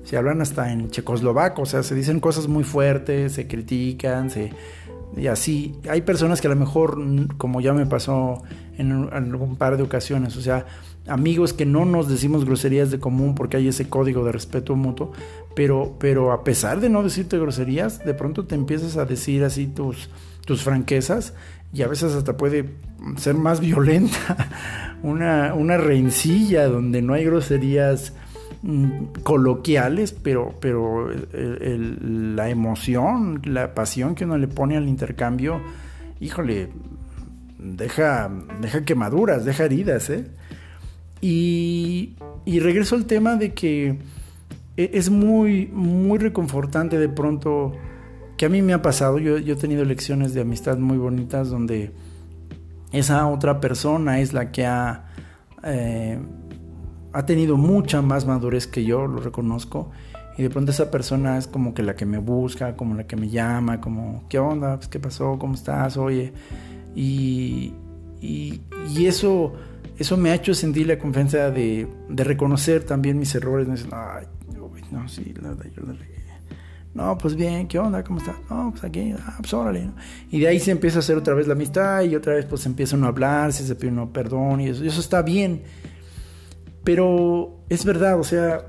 se 0.05 0.17
hablan 0.17 0.41
hasta 0.41 0.73
en 0.73 0.89
checoslovaco, 0.89 1.63
o 1.63 1.67
sea, 1.67 1.83
se 1.83 1.95
dicen 1.95 2.21
cosas 2.21 2.49
muy 2.49 2.65
fuertes, 2.65 3.33
se 3.33 3.47
critican, 3.47 4.31
se 4.31 4.53
y 5.17 5.27
así, 5.27 5.75
hay 5.89 6.03
personas 6.03 6.41
que 6.41 6.47
a 6.47 6.51
lo 6.51 6.57
mejor, 6.57 6.99
como 7.37 7.61
ya 7.61 7.73
me 7.73 7.87
pasó 7.87 8.43
en 8.77 9.09
algún 9.13 9.57
par 9.57 9.77
de 9.77 9.83
ocasiones, 9.83 10.37
o 10.37 10.41
sea, 10.41 10.67
amigos 11.09 11.53
que 11.53 11.67
no 11.67 11.85
nos 11.85 12.09
decimos 12.09 12.45
groserías 12.45 12.91
de 12.91 13.01
común 13.01 13.35
porque 13.35 13.57
hay 13.57 13.69
ese 13.69 13.89
código 13.89 14.25
de 14.25 14.33
respeto 14.33 14.77
mutuo, 14.77 15.13
pero, 15.55 15.97
pero 15.99 16.33
a 16.33 16.45
pesar 16.45 16.81
de 16.81 16.89
no 16.89 17.03
decirte 17.03 17.39
groserías, 17.39 18.05
de 18.05 18.15
pronto 18.15 18.45
te 18.45 18.55
empiezas 18.55 18.97
a 18.97 19.05
decir 19.05 19.43
así 19.45 19.67
tus, 19.67 20.11
tus 20.45 20.63
franquezas 20.63 21.35
y 21.73 21.83
a 21.83 21.89
veces 21.89 22.15
hasta 22.15 22.37
puede 22.37 22.71
ser 23.17 23.35
más 23.35 23.61
violenta 23.61 24.99
una, 25.03 25.55
una 25.55 25.77
rencilla 25.77 26.69
donde 26.69 27.03
no 27.03 27.15
hay 27.15 27.25
groserías 27.25 28.13
coloquiales, 29.23 30.13
pero, 30.13 30.55
pero 30.61 31.09
la 31.33 32.49
emoción, 32.49 33.41
la 33.45 33.75
pasión 33.75 34.15
que 34.15 34.25
uno 34.25 34.37
le 34.37 34.49
pone 34.49 34.77
al 34.77 34.89
intercambio, 34.89 35.61
híjole, 36.21 36.69
deja, 37.59 38.31
deja 38.61 38.85
quemaduras, 38.85 39.45
deja 39.45 39.65
heridas, 39.65 40.11
¿eh? 40.11 40.27
Y, 41.21 42.15
y 42.45 42.61
regreso 42.61 42.95
al 42.95 43.07
tema 43.07 43.37
de 43.37 43.53
que 43.53 43.99
e, 44.77 44.91
es 44.95 45.11
muy, 45.11 45.67
muy 45.73 46.19
reconfortante 46.19 46.99
de 46.99 47.09
pronto, 47.09 47.73
que 48.37 48.47
a 48.47 48.49
mí 48.49 48.63
me 48.63 48.73
ha 48.73 48.83
pasado, 48.83 49.19
yo, 49.19 49.39
yo 49.39 49.55
he 49.55 49.57
tenido 49.57 49.85
lecciones 49.85 50.35
de 50.35 50.41
amistad 50.41 50.79
muy 50.79 50.97
bonitas 50.99 51.49
donde 51.49 51.93
esa 52.93 53.27
otra 53.27 53.61
persona 53.61 54.21
es 54.21 54.33
la 54.33 54.51
que 54.51 54.67
ha... 54.67 55.05
Eh, 55.65 56.19
ha 57.13 57.27
tenido 57.27 57.57
mucha 57.57 58.03
más 58.03 58.27
madurez 58.27 58.67
que 58.67 58.85
yo, 58.85 59.07
lo 59.07 59.21
reconozco. 59.21 59.91
Y 60.37 60.43
de 60.43 60.51
pronto 60.51 60.71
esa 60.71 60.91
persona 60.91 61.37
es 61.37 61.49
como 61.49 61.75
que 61.75 61.83
la 61.83 61.97
que 61.97 62.07
me 62.07 62.19
busca, 62.19 62.77
como 62.77 62.95
la 62.95 63.07
que 63.07 63.17
me 63.17 63.29
llama, 63.29 63.81
como, 63.81 64.25
¿qué 64.29 64.39
onda? 64.39 64.77
Pues, 64.77 64.89
¿Qué 64.89 65.01
pasó? 65.01 65.37
¿Cómo 65.39 65.55
estás? 65.55 65.97
Oye. 65.97 66.33
Y, 66.95 67.75
y, 68.21 68.61
eso, 69.07 69.53
eso 69.99 70.17
me 70.17 70.31
ha 70.31 70.35
hecho 70.35 70.55
sentir 70.55 70.87
la 70.87 70.99
confianza 70.99 71.51
de, 71.51 71.89
de 72.09 72.25
reconocer 72.25 72.85
también 72.85 73.19
mis 73.19 73.35
errores. 73.35 73.69
No, 73.69 73.97
no, 74.91 75.09
sí, 75.09 75.35
la 75.41 75.55
yo 75.71 75.83
la. 75.87 75.95
No, 76.95 77.17
pues 77.17 77.37
bien, 77.37 77.69
¿qué 77.69 77.79
onda? 77.79 78.03
¿Cómo 78.03 78.19
estás? 78.19 78.37
No, 78.51 78.71
pues 78.73 78.83
aquí, 78.83 79.15
ah, 79.17 79.37
pues 79.39 79.53
órale. 79.55 79.91
Y 80.31 80.41
de 80.41 80.49
ahí 80.49 80.59
se 80.59 80.71
empieza 80.71 80.99
a 80.99 81.01
hacer 81.01 81.17
otra 81.17 81.35
vez 81.35 81.47
la 81.47 81.53
amistad 81.53 82.03
y 82.03 82.17
otra 82.17 82.35
vez 82.35 82.47
pues 82.47 82.65
empieza 82.67 82.97
uno 82.97 83.07
a 83.07 83.11
hablar, 83.11 83.53
se 83.53 83.75
pide 83.77 83.91
uno 83.91 84.13
perdón 84.13 84.63
y 84.63 84.69
eso, 84.71 84.85
y 84.85 84.89
eso 84.89 85.01
está 85.01 85.23
bien. 85.23 85.63
Pero 86.89 87.67
es 87.69 87.85
verdad, 87.85 88.19
o 88.19 88.25
sea, 88.25 88.65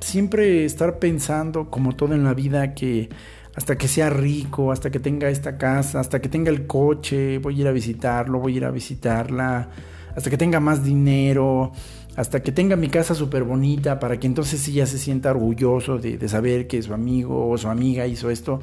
siempre 0.00 0.66
estar 0.66 0.98
pensando, 0.98 1.70
como 1.70 1.96
todo 1.96 2.14
en 2.14 2.22
la 2.22 2.34
vida, 2.34 2.74
que 2.74 3.08
hasta 3.56 3.78
que 3.78 3.88
sea 3.88 4.10
rico, 4.10 4.70
hasta 4.70 4.90
que 4.90 5.00
tenga 5.00 5.30
esta 5.30 5.56
casa, 5.56 5.98
hasta 5.98 6.20
que 6.20 6.28
tenga 6.28 6.50
el 6.50 6.66
coche, 6.66 7.38
voy 7.38 7.56
a 7.56 7.60
ir 7.62 7.68
a 7.68 7.72
visitarlo, 7.72 8.38
voy 8.38 8.52
a 8.52 8.56
ir 8.58 8.64
a 8.66 8.70
visitarla, 8.70 9.70
hasta 10.14 10.28
que 10.28 10.36
tenga 10.36 10.60
más 10.60 10.84
dinero, 10.84 11.72
hasta 12.16 12.42
que 12.42 12.52
tenga 12.52 12.76
mi 12.76 12.90
casa 12.90 13.14
súper 13.14 13.44
bonita, 13.44 13.98
para 13.98 14.20
que 14.20 14.26
entonces 14.26 14.60
sí 14.60 14.72
ya 14.72 14.84
se 14.84 14.98
sienta 14.98 15.30
orgulloso 15.30 15.96
de, 15.96 16.28
saber 16.28 16.66
que 16.66 16.82
su 16.82 16.92
amigo 16.92 17.48
o 17.48 17.56
su 17.56 17.68
amiga 17.68 18.06
hizo 18.06 18.28
esto. 18.28 18.60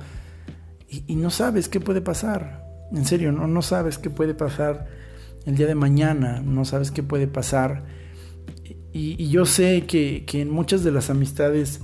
Y, 0.87 1.15
no 1.15 1.31
sabes 1.31 1.69
qué 1.69 1.79
puede 1.79 2.01
pasar. 2.01 2.63
En 2.91 3.05
serio, 3.05 3.31
no, 3.31 3.47
no 3.47 3.63
sabes 3.63 3.97
qué 3.97 4.11
puede 4.11 4.35
pasar 4.35 4.85
el 5.47 5.55
día 5.55 5.65
de 5.65 5.73
mañana, 5.73 6.39
no 6.45 6.65
sabes 6.65 6.91
qué 6.91 7.01
puede 7.01 7.25
pasar 7.25 7.94
y, 8.97 9.27
yo 9.27 9.45
sé 9.45 9.85
que, 9.85 10.23
en 10.31 10.49
muchas 10.49 10.85
de 10.85 10.91
las 10.91 11.09
amistades 11.09 11.81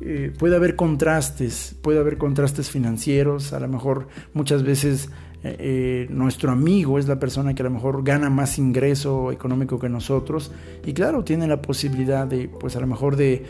eh, 0.00 0.32
puede 0.38 0.56
haber 0.56 0.76
contrastes, 0.76 1.76
puede 1.82 1.98
haber 1.98 2.16
contrastes 2.16 2.70
financieros, 2.70 3.52
a 3.52 3.60
lo 3.60 3.68
mejor 3.68 4.08
muchas 4.32 4.62
veces 4.62 5.10
eh, 5.42 5.56
eh, 5.58 6.06
nuestro 6.08 6.50
amigo 6.50 6.98
es 6.98 7.06
la 7.06 7.18
persona 7.18 7.54
que 7.54 7.60
a 7.60 7.64
lo 7.64 7.70
mejor 7.70 8.02
gana 8.02 8.30
más 8.30 8.56
ingreso 8.56 9.30
económico 9.30 9.78
que 9.78 9.90
nosotros 9.90 10.52
y 10.86 10.94
claro, 10.94 11.22
tiene 11.22 11.46
la 11.46 11.60
posibilidad 11.60 12.26
de, 12.26 12.48
pues 12.48 12.76
a 12.76 12.80
lo 12.80 12.86
mejor 12.86 13.16
de, 13.16 13.44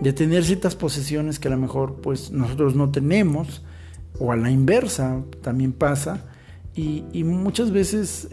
de 0.00 0.12
tener 0.12 0.44
ciertas 0.44 0.76
posesiones 0.76 1.40
que 1.40 1.48
a 1.48 1.50
lo 1.50 1.58
mejor 1.58 1.96
pues 2.00 2.30
nosotros 2.30 2.76
no 2.76 2.92
tenemos 2.92 3.64
o 4.20 4.30
a 4.30 4.36
la 4.36 4.52
inversa 4.52 5.20
también 5.42 5.72
pasa 5.72 6.26
y, 6.76 7.02
muchas 7.24 7.72
veces 7.72 8.28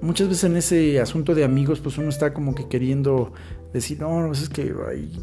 muchas 0.00 0.28
veces 0.28 0.44
en 0.44 0.56
ese 0.56 1.00
asunto 1.00 1.34
de 1.34 1.44
amigos 1.44 1.80
pues 1.80 1.98
uno 1.98 2.08
está 2.08 2.32
como 2.32 2.54
que 2.54 2.68
queriendo 2.68 3.32
decir 3.72 4.00
no, 4.00 4.26
pues 4.28 4.42
es 4.42 4.48
que 4.48 4.72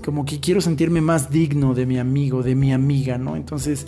como 0.03 0.25
que 0.25 0.39
quiero 0.39 0.61
sentirme 0.61 1.01
más 1.01 1.29
digno 1.29 1.73
de 1.73 1.85
mi 1.85 1.97
amigo 1.97 2.43
de 2.43 2.55
mi 2.55 2.73
amiga 2.73 3.17
no 3.17 3.35
entonces 3.35 3.87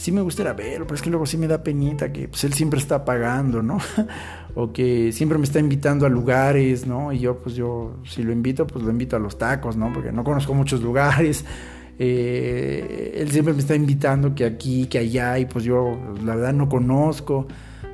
sí 0.00 0.12
me 0.12 0.22
gustaría 0.22 0.54
verlo, 0.54 0.86
pero 0.86 0.94
es 0.94 1.02
que 1.02 1.10
luego 1.10 1.26
sí 1.26 1.36
me 1.36 1.46
da 1.46 1.62
penita 1.62 2.10
que 2.10 2.26
pues 2.26 2.42
él 2.44 2.54
siempre 2.54 2.80
está 2.80 3.04
pagando, 3.04 3.62
¿no? 3.62 3.78
o 4.54 4.72
que 4.72 5.12
siempre 5.12 5.36
me 5.36 5.44
está 5.44 5.58
invitando 5.58 6.06
a 6.06 6.08
lugares, 6.08 6.86
¿no? 6.86 7.12
Y 7.12 7.18
yo, 7.18 7.38
pues 7.38 7.54
yo, 7.54 7.96
si 8.04 8.22
lo 8.22 8.32
invito, 8.32 8.66
pues 8.66 8.82
lo 8.82 8.90
invito 8.90 9.16
a 9.16 9.18
los 9.18 9.36
tacos, 9.36 9.76
¿no? 9.76 9.92
Porque 9.92 10.10
no 10.10 10.24
conozco 10.24 10.54
muchos 10.54 10.82
lugares. 10.82 11.44
Eh, 12.02 13.12
él 13.16 13.30
siempre 13.30 13.52
me 13.52 13.60
está 13.60 13.74
invitando 13.74 14.34
que 14.34 14.46
aquí, 14.46 14.86
que 14.86 14.96
allá, 14.96 15.38
y 15.38 15.44
pues 15.44 15.66
yo, 15.66 15.98
la 16.24 16.34
verdad, 16.34 16.54
no 16.54 16.66
conozco. 16.66 17.46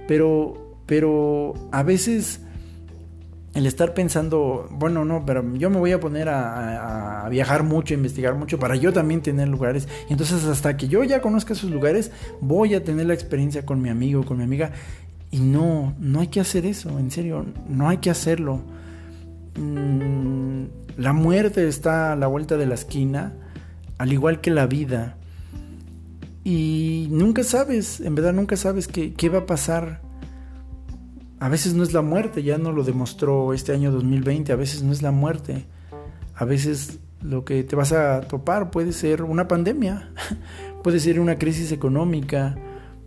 Pero, 0.06 0.65
pero 0.86 1.54
a 1.72 1.82
veces 1.82 2.40
el 3.56 3.66
estar 3.66 3.94
pensando, 3.94 4.68
bueno, 4.70 5.06
no, 5.06 5.24
pero 5.24 5.42
yo 5.54 5.70
me 5.70 5.78
voy 5.78 5.90
a 5.92 5.98
poner 5.98 6.28
a, 6.28 7.26
viajar 7.30 7.62
mucho, 7.62 7.94
a 7.94 7.96
investigar 7.96 8.34
mucho 8.34 8.58
para 8.58 8.76
yo 8.76 8.92
también 8.92 9.22
tener 9.22 9.48
lugares. 9.48 9.88
Y 10.08 10.12
entonces 10.12 10.44
hasta 10.44 10.76
que 10.76 10.88
yo 10.88 11.02
ya 11.04 11.22
conozca 11.22 11.54
esos 11.54 11.70
lugares, 11.70 12.12
voy 12.42 12.74
a 12.74 12.84
tener 12.84 13.06
la 13.06 13.14
experiencia 13.14 13.64
con 13.64 13.80
mi 13.80 13.88
amigo, 13.88 14.24
con 14.26 14.36
mi 14.36 14.44
amiga. 14.44 14.72
Y 15.30 15.40
no, 15.40 15.94
no 15.98 16.20
hay 16.20 16.28
que 16.28 16.38
hacer 16.38 16.66
eso, 16.66 16.98
en 16.98 17.10
serio, 17.10 17.46
no 17.66 17.88
hay 17.88 17.96
que 17.96 18.10
hacerlo. 18.10 18.60
Mm, 19.58 20.64
la 20.98 21.14
muerte 21.14 21.66
está 21.66 22.12
a 22.12 22.16
la 22.16 22.26
vuelta 22.26 22.58
de 22.58 22.66
la 22.66 22.74
esquina, 22.74 23.32
al 23.96 24.12
igual 24.12 24.42
que 24.42 24.50
la 24.50 24.66
vida. 24.66 25.16
Y 26.44 27.08
nunca 27.10 27.42
sabes, 27.42 28.00
en 28.00 28.14
verdad 28.14 28.34
nunca 28.34 28.56
sabes 28.56 28.86
qué, 28.86 29.14
qué 29.14 29.30
va 29.30 29.40
a 29.40 29.46
pasar 29.46 30.05
a 31.38 31.48
veces 31.48 31.74
no 31.74 31.82
es 31.82 31.92
la 31.92 32.02
muerte, 32.02 32.42
ya 32.42 32.58
no 32.58 32.72
lo 32.72 32.82
demostró 32.82 33.52
este 33.52 33.72
año 33.72 33.90
2020, 33.90 34.52
a 34.52 34.56
veces 34.56 34.82
no 34.82 34.92
es 34.92 35.02
la 35.02 35.10
muerte, 35.10 35.66
a 36.34 36.44
veces 36.44 36.98
lo 37.22 37.44
que 37.44 37.62
te 37.64 37.76
vas 37.76 37.92
a 37.92 38.22
topar 38.22 38.70
puede 38.70 38.92
ser 38.92 39.22
una 39.22 39.48
pandemia, 39.48 40.10
puede 40.82 41.00
ser 41.00 41.20
una 41.20 41.38
crisis 41.38 41.72
económica, 41.72 42.56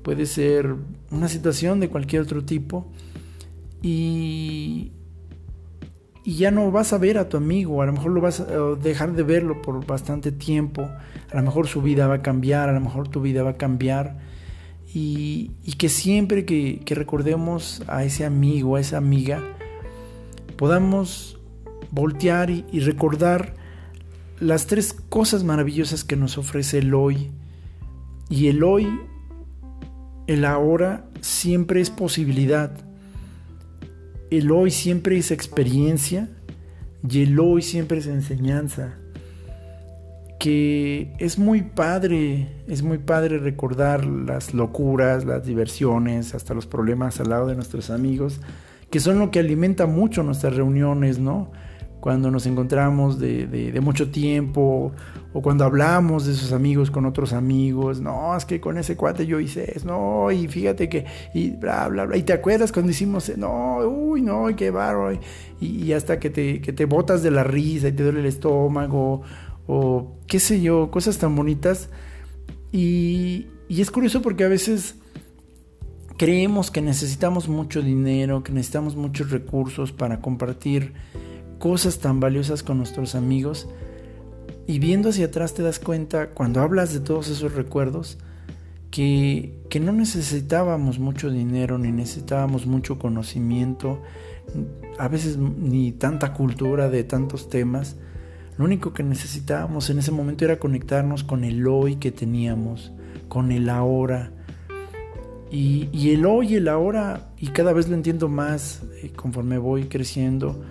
puede 0.04 0.26
ser 0.26 0.76
una 1.12 1.28
situación 1.28 1.80
de 1.80 1.90
cualquier 1.90 2.22
otro 2.22 2.44
tipo. 2.44 2.92
Y, 3.82 4.92
y 6.24 6.36
ya 6.36 6.52
no 6.52 6.70
vas 6.70 6.94
a 6.94 6.98
ver 6.98 7.18
a 7.18 7.30
tu 7.30 7.38
amigo, 7.38 7.82
a 7.82 7.86
lo 7.86 7.94
mejor 7.94 8.12
lo 8.12 8.22
vas 8.22 8.42
a 8.42 8.46
dejar 8.76 9.14
de 9.14 9.24
verlo 9.24 9.62
por 9.62 9.86
bastante 9.86 10.32
tiempo, 10.32 10.84
a 11.32 11.36
lo 11.38 11.44
mejor 11.44 11.68
su 11.68 11.82
vida 11.82 12.08
va 12.08 12.16
a 12.16 12.22
cambiar, 12.22 12.70
a 12.70 12.74
lo 12.74 12.82
mejor 12.82 13.08
tu 13.08 13.22
vida 13.22 13.42
va 13.42 13.52
a 13.52 13.58
cambiar 13.58 14.18
y, 14.94 15.52
que 15.78 15.90
siempre 15.90 16.46
que, 16.46 16.82
recordemos 16.88 17.84
a 17.88 18.04
ese 18.04 18.26
amigo, 18.26 18.76
a 18.76 18.82
esa 18.82 18.98
amiga, 18.98 19.44
podamos 20.58 21.40
voltear 21.92 22.50
y, 22.50 22.66
y, 22.72 22.80
recordar 22.80 23.56
las 24.40 24.68
tres 24.68 24.94
cosas 24.94 25.44
maravillosas 25.44 26.04
que 26.04 26.16
nos 26.16 26.38
ofrece 26.38 26.80
el 26.80 26.94
hoy. 26.94 27.32
Y 28.30 28.48
el 28.48 28.64
hoy, 28.64 28.88
el 30.28 30.46
ahora, 30.46 31.06
siempre 31.22 31.82
es 31.82 31.90
posibilidad. 31.90 32.72
El 34.30 34.52
hoy 34.52 34.72
siempre 34.72 35.18
es 35.18 35.32
experiencia 35.32 36.30
y 37.08 37.24
el 37.24 37.40
hoy 37.40 37.62
siempre 37.62 37.98
es 38.00 38.08
enseñanza 38.08 38.99
que 40.40 41.14
es 41.20 41.38
muy 41.38 41.62
padre, 41.62 42.48
es 42.68 42.82
muy 42.82 42.98
padre 42.98 43.40
recordar 43.40 44.06
las 44.06 44.54
locuras, 44.54 45.26
las 45.26 45.46
diversiones, 45.46 46.34
hasta 46.34 46.54
los 46.54 46.66
problemas 46.66 47.20
al 47.20 47.30
lado 47.30 47.48
de 47.48 47.56
nuestros 47.56 47.90
amigos, 47.90 48.40
que 48.90 49.02
son 49.02 49.20
lo 49.20 49.32
que 49.32 49.40
alimenta 49.40 49.86
mucho 49.86 50.24
nuestras 50.24 50.56
reuniones, 50.56 51.20
¿no? 51.20 51.52
Cuando 52.00 52.32
nos 52.32 52.46
encontramos 52.46 53.20
de, 53.20 53.78
mucho 53.84 54.10
tiempo 54.10 54.94
o 55.34 55.42
cuando 55.42 55.66
hablamos 55.66 56.26
de 56.26 56.32
esos 56.32 56.54
amigos 56.54 56.90
con 56.90 57.06
otros 57.06 57.34
amigos, 57.34 58.00
no, 58.00 58.36
es 58.38 58.46
que 58.46 58.62
con 58.62 58.78
ese 58.78 58.96
cuate 58.96 59.26
yo 59.26 59.42
hice 59.42 59.74
eso, 59.76 59.88
no, 59.88 60.32
y 60.32 60.48
fíjate 60.48 60.88
que, 60.88 61.06
y 61.34 61.50
bla, 61.50 61.90
bla, 61.90 62.06
bla, 62.06 62.16
y 62.16 62.24
te 62.24 62.32
acuerdas 62.32 62.72
cuando 62.72 62.92
hicimos, 62.92 63.30
no, 63.38 63.80
uy, 63.80 64.22
no, 64.22 64.48
qué 64.56 64.72
barro, 64.72 65.12
y, 65.12 65.20
y 65.60 65.92
hasta 65.92 66.18
que 66.18 66.30
te, 66.30 66.62
que 66.62 66.72
te 66.72 66.86
botas 66.86 67.22
de 67.22 67.32
la 67.32 67.44
risa 67.44 67.90
y 67.90 67.92
te 67.92 68.04
duele 68.04 68.22
el 68.22 68.26
estómago, 68.26 69.24
o 69.72 70.16
qué 70.26 70.40
sé 70.40 70.62
yo, 70.62 70.90
cosas 70.90 71.20
tan 71.20 71.36
bonitas. 71.36 71.90
Y, 72.72 73.46
es 73.70 73.92
curioso 73.92 74.24
porque 74.24 74.44
a 74.44 74.48
veces 74.48 74.96
creemos 76.18 76.72
que 76.72 76.82
necesitamos 76.82 77.48
mucho 77.48 77.84
dinero, 77.84 78.44
que 78.44 78.52
necesitamos 78.52 78.96
muchos 78.96 79.30
recursos 79.30 79.92
para 79.92 80.22
compartir 80.22 80.94
cosas 81.60 82.00
tan 82.00 82.20
valiosas 82.20 82.64
con 82.64 82.80
nuestros 82.80 83.14
amigos. 83.14 83.70
Y 84.66 84.80
viendo 84.80 85.10
hacia 85.10 85.28
atrás 85.28 85.54
te 85.54 85.62
das 85.62 85.78
cuenta, 85.78 86.32
cuando 86.32 86.62
hablas 86.62 86.92
de 86.92 87.00
todos 87.00 87.30
esos 87.30 87.54
recuerdos, 87.54 88.18
que, 88.90 89.54
que, 89.70 89.80
no 89.80 89.92
necesitábamos 89.92 90.98
mucho 90.98 91.30
dinero, 91.30 91.78
ni 91.78 91.92
necesitábamos 91.92 92.66
mucho 92.66 92.98
conocimiento, 92.98 94.02
a 94.98 95.08
veces 95.08 95.38
ni 95.38 95.92
tanta 95.92 96.34
cultura 96.34 96.90
de 96.90 97.04
tantos 97.04 97.50
temas, 97.50 97.98
lo 98.60 98.66
único 98.66 98.92
que 98.92 99.04
necesitábamos 99.04 99.90
en 99.90 100.00
ese 100.00 100.12
momento 100.12 100.44
era 100.44 100.60
conectarnos 100.60 101.24
con 101.24 101.46
el 101.46 101.66
hoy 101.66 101.96
que 101.96 102.12
teníamos, 102.12 102.92
con 103.30 103.54
el 103.54 103.70
ahora. 103.70 104.34
Y, 105.50 106.10
el 106.12 106.26
hoy 106.26 106.56
el 106.56 106.68
ahora, 106.68 107.30
y 107.38 107.48
cada 107.48 107.72
vez 107.72 107.88
lo 107.88 107.96
entiendo 107.96 108.28
más 108.28 108.84
eh, 109.02 109.14
conforme 109.16 109.58
voy 109.58 109.86
creciendo, 109.86 110.62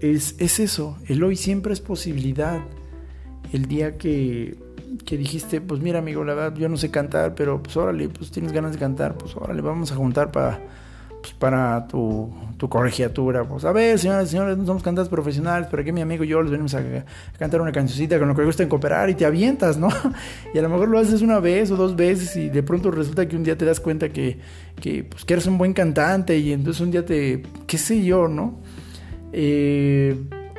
es, 0.00 0.34
es, 0.38 0.60
eso, 0.60 0.96
el 1.08 1.22
hoy 1.22 1.36
siempre 1.36 1.74
es 1.74 1.80
posibilidad. 1.82 2.58
El 3.52 3.66
día 3.66 3.98
que, 3.98 4.56
que, 5.04 5.18
dijiste, 5.18 5.60
pues 5.60 5.82
mira 5.82 5.98
amigo, 5.98 6.24
la 6.24 6.32
verdad 6.32 6.56
yo 6.56 6.70
no 6.70 6.78
sé 6.78 6.90
cantar, 6.90 7.34
pero 7.34 7.62
pues 7.62 7.76
órale, 7.76 8.08
pues 8.08 8.30
tienes 8.30 8.52
ganas 8.52 8.72
de 8.72 8.78
cantar, 8.78 9.18
pues 9.18 9.36
órale, 9.36 9.60
vamos 9.60 9.92
a 9.92 9.94
juntar 9.94 10.32
para 10.32 10.58
pues, 11.20 11.32
para 11.34 11.86
tu, 11.86 12.30
tu 12.58 12.68
colegiatura. 12.68 13.44
Pues 13.44 13.64
a 13.64 13.72
ver, 13.72 13.98
señoras 13.98 14.28
y 14.28 14.30
señores, 14.32 14.58
no 14.58 14.66
somos 14.66 14.82
cantantes 14.82 15.08
profesionales, 15.08 15.68
pero 15.70 15.82
aquí 15.82 15.92
mi 15.92 16.00
amigo 16.00 16.24
y 16.24 16.28
yo 16.28 16.42
les 16.42 16.50
venimos 16.50 16.74
a, 16.74 16.82
cantar 17.38 17.60
una 17.60 17.72
cancioncita 17.72 18.18
con 18.18 18.28
lo 18.28 18.34
que 18.34 18.44
gusta 18.44 18.62
en 18.62 18.68
cooperar 18.68 19.08
y 19.08 19.14
te 19.14 19.24
avientas, 19.24 19.78
¿no? 19.78 19.88
Y 20.54 20.58
a 20.58 20.62
lo 20.62 20.68
mejor 20.68 20.88
lo 20.88 20.98
haces 20.98 21.22
una 21.22 21.40
vez 21.40 21.70
o 21.70 21.76
dos 21.76 21.96
veces 21.96 22.36
y 22.36 22.48
de 22.48 22.62
pronto 22.62 22.90
resulta 22.90 23.26
que 23.26 23.36
un 23.36 23.44
día 23.44 23.56
te 23.56 23.64
das 23.64 23.80
cuenta 23.80 24.08
que, 24.10 24.38
que, 24.80 25.04
pues, 25.04 25.24
que 25.24 25.34
eres 25.34 25.46
un 25.46 25.56
buen 25.56 25.72
cantante 25.72 26.36
y 26.36 26.52
entonces 26.52 26.80
un 26.80 26.90
día 26.90 27.06
te, 27.06 27.42
qué 27.66 27.78
sé 27.78 28.04
yo, 28.04 28.28
¿no? 28.28 28.58
Eh, 29.32 30.16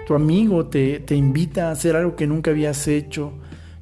tu 0.07 0.15
amigo 0.15 0.65
te, 0.67 0.99
te 0.99 1.15
invita 1.15 1.69
a 1.69 1.71
hacer 1.71 1.95
algo 1.95 2.15
que 2.15 2.25
nunca 2.25 2.51
habías 2.51 2.87
hecho. 2.87 3.33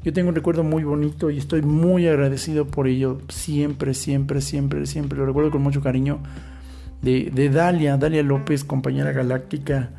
Yo 0.04 0.14
tengo 0.14 0.30
un 0.30 0.36
recuerdo 0.36 0.64
muy 0.64 0.84
bonito 0.84 1.30
y 1.30 1.38
estoy 1.38 1.62
muy 1.62 2.08
agradecido 2.08 2.66
por 2.66 2.88
ello. 2.88 3.20
Siempre, 3.30 3.94
siempre, 3.94 4.42
siempre, 4.42 4.86
siempre. 4.86 5.18
Lo 5.18 5.26
recuerdo 5.26 5.52
con 5.52 5.62
mucho 5.62 5.82
cariño 5.82 6.20
de, 7.02 7.50
Dalia, 7.50 7.98
Dalia 7.98 8.24
López, 8.24 8.64
compañera 8.64 9.12
galáctica, 9.12 9.92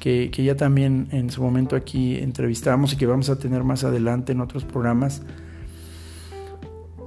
que, 0.00 0.30
ya 0.30 0.56
también 0.56 1.08
en 1.10 1.30
su 1.30 1.42
momento 1.42 1.76
aquí 1.76 2.16
entrevistamos 2.16 2.92
y 2.92 2.96
que 2.96 3.06
vamos 3.06 3.30
a 3.30 3.38
tener 3.38 3.64
más 3.64 3.84
adelante 3.84 4.32
en 4.32 4.40
otros 4.40 4.64
programas. 4.64 5.22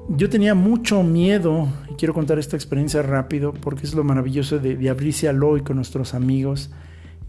Yo 0.09 0.29
tenía 0.29 0.55
mucho 0.55 1.03
miedo, 1.03 1.67
y 1.91 1.93
quiero 1.93 2.13
contar 2.13 2.39
esta 2.39 2.55
experiencia 2.55 3.01
rápido, 3.01 3.53
porque 3.53 3.85
es 3.85 3.93
lo 3.93 4.03
maravilloso 4.03 4.57
de, 4.59 4.89
abrirse 4.89 5.27
al 5.29 5.43
hoy 5.43 5.61
con 5.61 5.75
nuestros 5.75 6.13
amigos. 6.13 6.71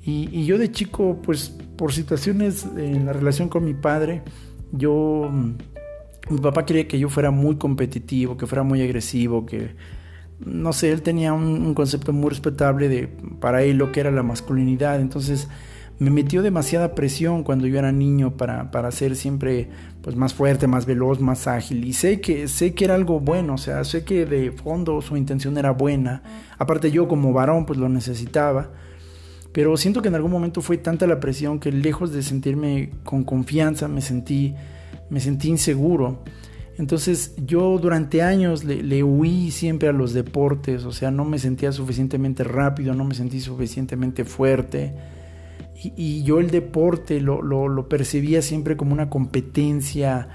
Y, 0.02 0.30
y, 0.32 0.46
yo 0.46 0.56
de 0.56 0.70
chico, 0.72 1.20
pues 1.22 1.50
por 1.76 1.92
situaciones 1.92 2.66
en 2.76 3.04
la 3.04 3.12
relación 3.12 3.50
con 3.50 3.66
mi 3.66 3.74
padre, 3.74 4.22
yo, 4.72 5.30
mi 6.30 6.38
papá 6.38 6.64
quería 6.64 6.88
que 6.88 6.98
yo 6.98 7.08
fuera 7.08 7.30
muy 7.30 7.56
competitivo, 7.56 8.36
que 8.36 8.46
fuera 8.46 8.62
muy 8.62 8.80
agresivo, 8.82 9.44
que 9.44 9.74
no 10.44 10.72
sé, 10.72 10.92
él 10.92 11.02
tenía 11.02 11.32
un, 11.32 11.74
concepto 11.74 12.12
muy 12.12 12.30
respetable 12.30 12.88
de 12.88 13.08
para 13.40 13.62
él 13.62 13.76
lo 13.76 13.92
que 13.92 14.00
era 14.00 14.10
la 14.10 14.22
masculinidad, 14.22 15.00
entonces 15.00 15.48
me 15.98 16.10
metió 16.10 16.40
demasiada 16.40 16.94
presión 16.94 17.44
cuando 17.44 17.66
yo 17.66 17.78
era 17.78 17.92
niño 17.92 18.36
para, 18.36 18.70
para 18.70 18.90
ser 18.90 19.16
siempre 19.16 19.68
pues 20.02 20.16
más 20.16 20.32
fuerte, 20.32 20.66
más 20.66 20.86
veloz, 20.86 21.20
más 21.20 21.46
ágil 21.46 21.84
y 21.84 21.92
sé 21.92 22.22
que 22.22 22.48
sé 22.48 22.72
que 22.72 22.86
era 22.86 22.94
algo 22.94 23.20
bueno, 23.20 23.54
o 23.54 23.58
sea, 23.58 23.84
sé 23.84 24.02
que 24.04 24.24
de 24.24 24.50
fondo 24.50 25.02
su 25.02 25.16
intención 25.16 25.58
era 25.58 25.72
buena. 25.72 26.22
Aparte 26.58 26.90
yo 26.90 27.06
como 27.06 27.32
varón 27.34 27.66
pues 27.66 27.78
lo 27.78 27.88
necesitaba. 27.88 28.70
Pero 29.52 29.76
siento 29.76 30.00
que 30.00 30.08
en 30.08 30.14
algún 30.14 30.30
momento 30.30 30.62
fue 30.62 30.78
tanta 30.78 31.06
la 31.06 31.18
presión 31.18 31.58
que 31.58 31.72
lejos 31.72 32.12
de 32.12 32.22
sentirme 32.22 32.90
con 33.02 33.24
confianza 33.24 33.88
me 33.88 34.00
sentí, 34.00 34.54
me 35.10 35.20
sentí 35.20 35.48
inseguro. 35.48 36.22
Entonces 36.80 37.34
yo 37.36 37.76
durante 37.78 38.22
años 38.22 38.64
le, 38.64 39.02
huí 39.02 39.50
siempre 39.50 39.90
a 39.90 39.92
los 39.92 40.14
deportes, 40.14 40.86
o 40.86 40.92
sea, 40.92 41.10
no 41.10 41.26
me 41.26 41.38
sentía 41.38 41.72
suficientemente 41.72 42.42
rápido, 42.42 42.94
no 42.94 43.04
me 43.04 43.14
sentí 43.14 43.38
suficientemente 43.38 44.24
fuerte. 44.24 44.94
Y, 45.74 46.22
yo 46.22 46.40
el 46.40 46.50
deporte 46.50 47.20
lo, 47.20 47.42
lo, 47.42 47.88
percibía 47.90 48.40
siempre 48.40 48.78
como 48.78 48.94
una 48.94 49.10
competencia 49.10 50.28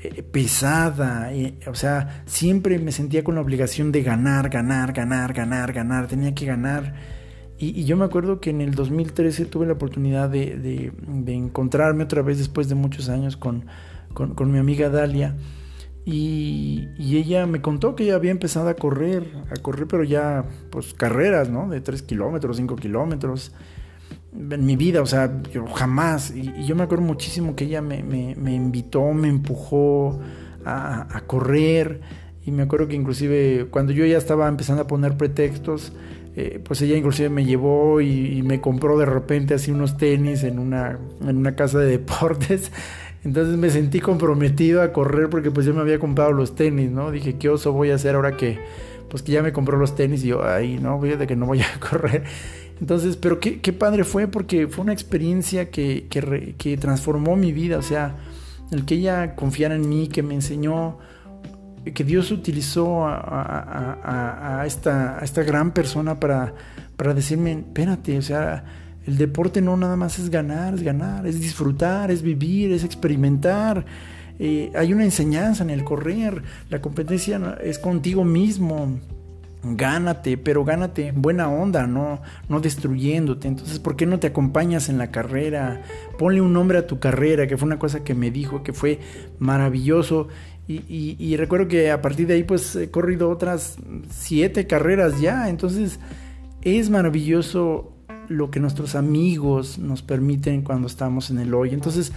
eh, 0.00 0.22
pesada, 0.22 1.32
eh, 1.34 1.58
o 1.66 1.74
sea, 1.74 2.22
siempre 2.26 2.78
me 2.78 2.92
sentía 2.92 3.24
con 3.24 3.34
la 3.34 3.40
obligación 3.40 3.90
de 3.90 4.04
ganar, 4.04 4.50
ganar, 4.50 4.92
ganar, 4.92 5.32
ganar, 5.32 5.72
ganar, 5.72 6.06
tenía 6.06 6.32
que 6.32 6.46
ganar. 6.46 6.94
Y, 7.58 7.84
yo 7.86 7.96
me 7.96 8.04
acuerdo 8.04 8.40
que 8.40 8.50
en 8.50 8.60
el 8.60 8.76
2013 8.76 9.46
tuve 9.46 9.66
la 9.66 9.72
oportunidad 9.72 10.30
de, 10.30 10.92
encontrarme 11.26 12.04
otra 12.04 12.22
vez 12.22 12.38
después 12.38 12.68
de 12.68 12.76
muchos 12.76 13.08
años 13.08 13.36
con, 13.36 13.66
con 14.14 14.52
mi 14.52 14.58
amiga 14.58 14.90
Dalia 14.90 15.34
y, 16.10 16.88
ella 16.98 17.46
me 17.46 17.60
contó 17.60 17.94
que 17.94 18.04
ella 18.04 18.14
había 18.14 18.30
empezado 18.30 18.70
a 18.70 18.74
correr, 18.74 19.30
a 19.50 19.60
correr, 19.60 19.86
pero 19.86 20.04
ya, 20.04 20.42
pues 20.70 20.94
carreras, 20.94 21.50
¿no? 21.50 21.68
De 21.68 21.82
3 21.82 22.00
kilómetros, 22.00 22.56
5 22.56 22.76
kilómetros. 22.76 23.52
En 24.32 24.64
mi 24.64 24.76
vida, 24.76 25.02
o 25.02 25.06
sea, 25.06 25.42
yo 25.52 25.66
jamás. 25.66 26.30
Y, 26.34 26.64
yo 26.64 26.74
me 26.76 26.84
acuerdo 26.84 27.04
muchísimo 27.04 27.54
que 27.54 27.64
ella 27.64 27.82
me, 27.82 28.02
me, 28.02 28.54
invitó, 28.54 29.12
me 29.12 29.28
empujó 29.28 30.18
a, 30.64 31.22
correr. 31.26 32.00
Y 32.46 32.52
me 32.52 32.62
acuerdo 32.62 32.88
que 32.88 32.96
inclusive 32.96 33.66
cuando 33.70 33.92
yo 33.92 34.06
ya 34.06 34.16
estaba 34.16 34.48
empezando 34.48 34.84
a 34.84 34.86
poner 34.86 35.18
pretextos, 35.18 35.92
eh, 36.36 36.58
pues 36.64 36.80
ella 36.80 36.96
inclusive 36.96 37.28
me 37.28 37.44
llevó 37.44 38.00
y, 38.00 38.38
y, 38.38 38.42
me 38.42 38.62
compró 38.62 38.96
de 38.96 39.04
repente 39.04 39.52
así 39.52 39.72
unos 39.72 39.98
tenis 39.98 40.42
en 40.42 40.58
una, 40.58 40.98
en 41.20 41.36
una 41.36 41.54
casa 41.54 41.80
de 41.80 41.86
deportes. 41.98 42.72
Entonces 43.24 43.56
me 43.56 43.70
sentí 43.70 44.00
comprometido 44.00 44.82
a 44.82 44.92
correr 44.92 45.28
porque 45.28 45.50
pues 45.50 45.66
yo 45.66 45.74
me 45.74 45.80
había 45.80 45.98
comprado 45.98 46.32
los 46.32 46.54
tenis, 46.54 46.90
¿no? 46.90 47.10
Dije, 47.10 47.36
¿qué 47.36 47.48
oso 47.48 47.72
voy 47.72 47.90
a 47.90 47.96
hacer 47.96 48.14
ahora 48.14 48.36
que 48.36 48.58
pues 49.08 49.22
que 49.22 49.32
ya 49.32 49.42
me 49.42 49.52
compró 49.52 49.78
los 49.78 49.94
tenis 49.94 50.24
y 50.24 50.28
yo, 50.28 50.44
ay, 50.44 50.78
no, 50.78 51.00
de 51.00 51.26
que 51.26 51.36
no 51.36 51.46
voy 51.46 51.60
a 51.60 51.80
correr. 51.90 52.24
Entonces, 52.80 53.16
pero 53.16 53.40
qué, 53.40 53.60
qué 53.60 53.72
padre 53.72 54.04
fue 54.04 54.28
porque 54.28 54.68
fue 54.68 54.84
una 54.84 54.92
experiencia 54.92 55.70
que, 55.70 56.06
que, 56.08 56.54
que, 56.56 56.76
transformó 56.76 57.36
mi 57.36 57.52
vida, 57.52 57.78
o 57.78 57.82
sea, 57.82 58.16
el 58.70 58.84
que 58.84 58.94
ella 58.96 59.34
confiara 59.34 59.74
en 59.74 59.88
mí, 59.88 60.08
que 60.08 60.22
me 60.22 60.34
enseñó, 60.34 60.98
que 61.92 62.04
Dios 62.04 62.30
utilizó 62.30 63.06
a, 63.06 64.62
esta, 64.66 65.18
esta 65.22 65.42
gran 65.42 65.72
persona 65.72 66.20
para, 66.20 66.54
para 66.96 67.14
decirme, 67.14 67.52
espérate, 67.52 68.18
o 68.18 68.22
sea, 68.22 68.64
el 69.08 69.16
deporte 69.16 69.62
no 69.62 69.74
nada 69.78 69.96
más 69.96 70.18
es 70.18 70.28
ganar, 70.28 70.74
es 70.74 70.82
ganar, 70.82 71.26
es 71.26 71.40
disfrutar, 71.40 72.10
es 72.10 72.20
vivir, 72.20 72.72
es 72.72 72.84
experimentar. 72.84 73.86
Eh, 74.38 74.70
hay 74.74 74.92
una 74.92 75.02
enseñanza 75.02 75.64
en 75.64 75.70
el 75.70 75.82
correr. 75.82 76.42
La 76.68 76.82
competencia 76.82 77.56
es 77.62 77.78
contigo 77.78 78.22
mismo. 78.22 79.00
Gánate, 79.62 80.36
pero 80.36 80.62
gánate 80.62 81.06
en 81.08 81.22
buena 81.22 81.48
onda, 81.48 81.86
no, 81.86 82.20
no 82.50 82.60
destruyéndote. 82.60 83.48
Entonces, 83.48 83.78
¿por 83.78 83.96
qué 83.96 84.04
no 84.04 84.20
te 84.20 84.26
acompañas 84.26 84.90
en 84.90 84.98
la 84.98 85.10
carrera? 85.10 85.80
Ponle 86.18 86.42
un 86.42 86.52
nombre 86.52 86.76
a 86.76 86.86
tu 86.86 86.98
carrera, 87.00 87.46
que 87.46 87.56
fue 87.56 87.66
una 87.66 87.78
cosa 87.78 88.04
que 88.04 88.14
me 88.14 88.30
dijo, 88.30 88.62
que 88.62 88.74
fue 88.74 89.00
maravilloso. 89.38 90.28
Y, 90.68 91.16
y 91.18 91.36
recuerdo 91.38 91.66
que 91.66 91.90
a 91.90 92.02
partir 92.02 92.26
de 92.26 92.34
ahí, 92.34 92.44
pues 92.44 92.76
he 92.76 92.90
corrido 92.90 93.30
otras 93.30 93.78
siete 94.10 94.66
carreras 94.66 95.18
ya. 95.18 95.48
Entonces, 95.48 95.98
es 96.60 96.90
maravilloso 96.90 97.94
lo 98.28 98.50
que 98.50 98.60
nuestros 98.60 98.94
amigos 98.94 99.78
nos 99.78 100.02
permiten 100.02 100.62
cuando 100.62 100.86
estamos 100.86 101.30
en 101.30 101.38
el 101.38 101.54
hoy. 101.54 101.70
Entonces, 101.70 102.12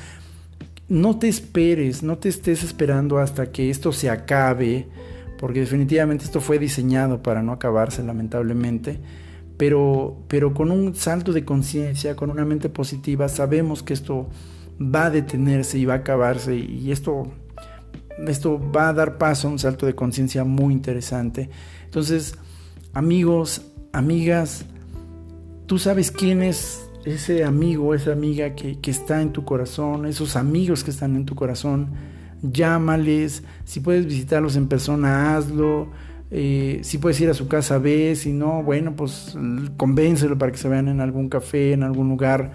no 0.90 1.18
te 1.18 1.30
esperes, 1.30 2.04
no 2.04 2.18
te 2.18 2.30
estés 2.30 2.64
esperando 2.64 3.18
hasta 3.18 3.52
que 3.52 3.70
esto 3.70 3.94
se 3.94 4.10
acabe, 4.10 4.88
porque 5.40 5.62
definitivamente 5.62 6.26
esto 6.26 6.42
fue 6.42 6.60
diseñado 6.60 7.24
para 7.24 7.42
no 7.42 7.54
acabarse, 7.54 8.04
lamentablemente. 8.04 9.00
Pero, 9.58 10.18
pero 10.28 10.54
con 10.54 10.70
un 10.70 10.96
salto 10.96 11.32
de 11.32 11.46
conciencia, 11.46 12.16
con 12.16 12.30
una 12.30 12.46
mente 12.46 12.68
positiva, 12.68 13.30
sabemos 13.30 13.84
que 13.84 13.94
esto 13.94 14.28
va 14.82 15.06
a 15.06 15.10
detenerse 15.10 15.78
y 15.78 15.86
va 15.86 15.94
a 15.94 15.98
acabarse 15.98 16.56
y 16.56 16.92
esto, 16.92 17.28
esto 18.28 18.60
va 18.72 18.90
a 18.90 18.94
dar 18.94 19.18
paso 19.18 19.48
a 19.48 19.52
un 19.52 19.60
salto 19.60 19.86
de 19.86 19.96
conciencia 19.96 20.44
muy 20.44 20.74
interesante. 20.74 21.50
Entonces, 21.86 22.36
amigos, 22.94 23.62
amigas, 23.94 24.66
Tú 25.72 25.80
sabes 25.80 26.12
quién 26.12 26.44
es 26.44 26.86
ese 27.06 27.46
amigo, 27.46 27.96
esa 27.96 28.12
amiga 28.12 28.56
que, 28.56 28.78
está 28.92 29.22
en 29.22 29.32
tu 29.32 29.46
corazón, 29.46 30.06
esos 30.06 30.36
amigos 30.36 30.84
que 30.84 30.92
están 30.92 31.16
en 31.16 31.26
tu 31.26 31.34
corazón. 31.34 31.92
Llámales, 32.42 33.44
si 33.64 33.80
puedes 33.80 34.06
visitarlos 34.06 34.58
en 34.58 34.68
persona, 34.68 35.38
hazlo. 35.38 35.90
Eh, 36.30 36.82
si 36.84 36.98
puedes 36.98 37.22
ir 37.22 37.30
a 37.30 37.34
su 37.34 37.48
casa, 37.48 37.78
ve, 37.78 38.18
si 38.18 38.34
no, 38.34 38.62
bueno, 38.64 38.98
pues 38.98 39.38
convéncelo 39.78 40.38
para 40.38 40.52
que 40.52 40.58
se 40.58 40.68
vean 40.68 40.90
en 40.90 41.00
algún 41.00 41.30
café, 41.30 41.72
en 41.72 41.84
algún 41.84 42.10
lugar. 42.10 42.52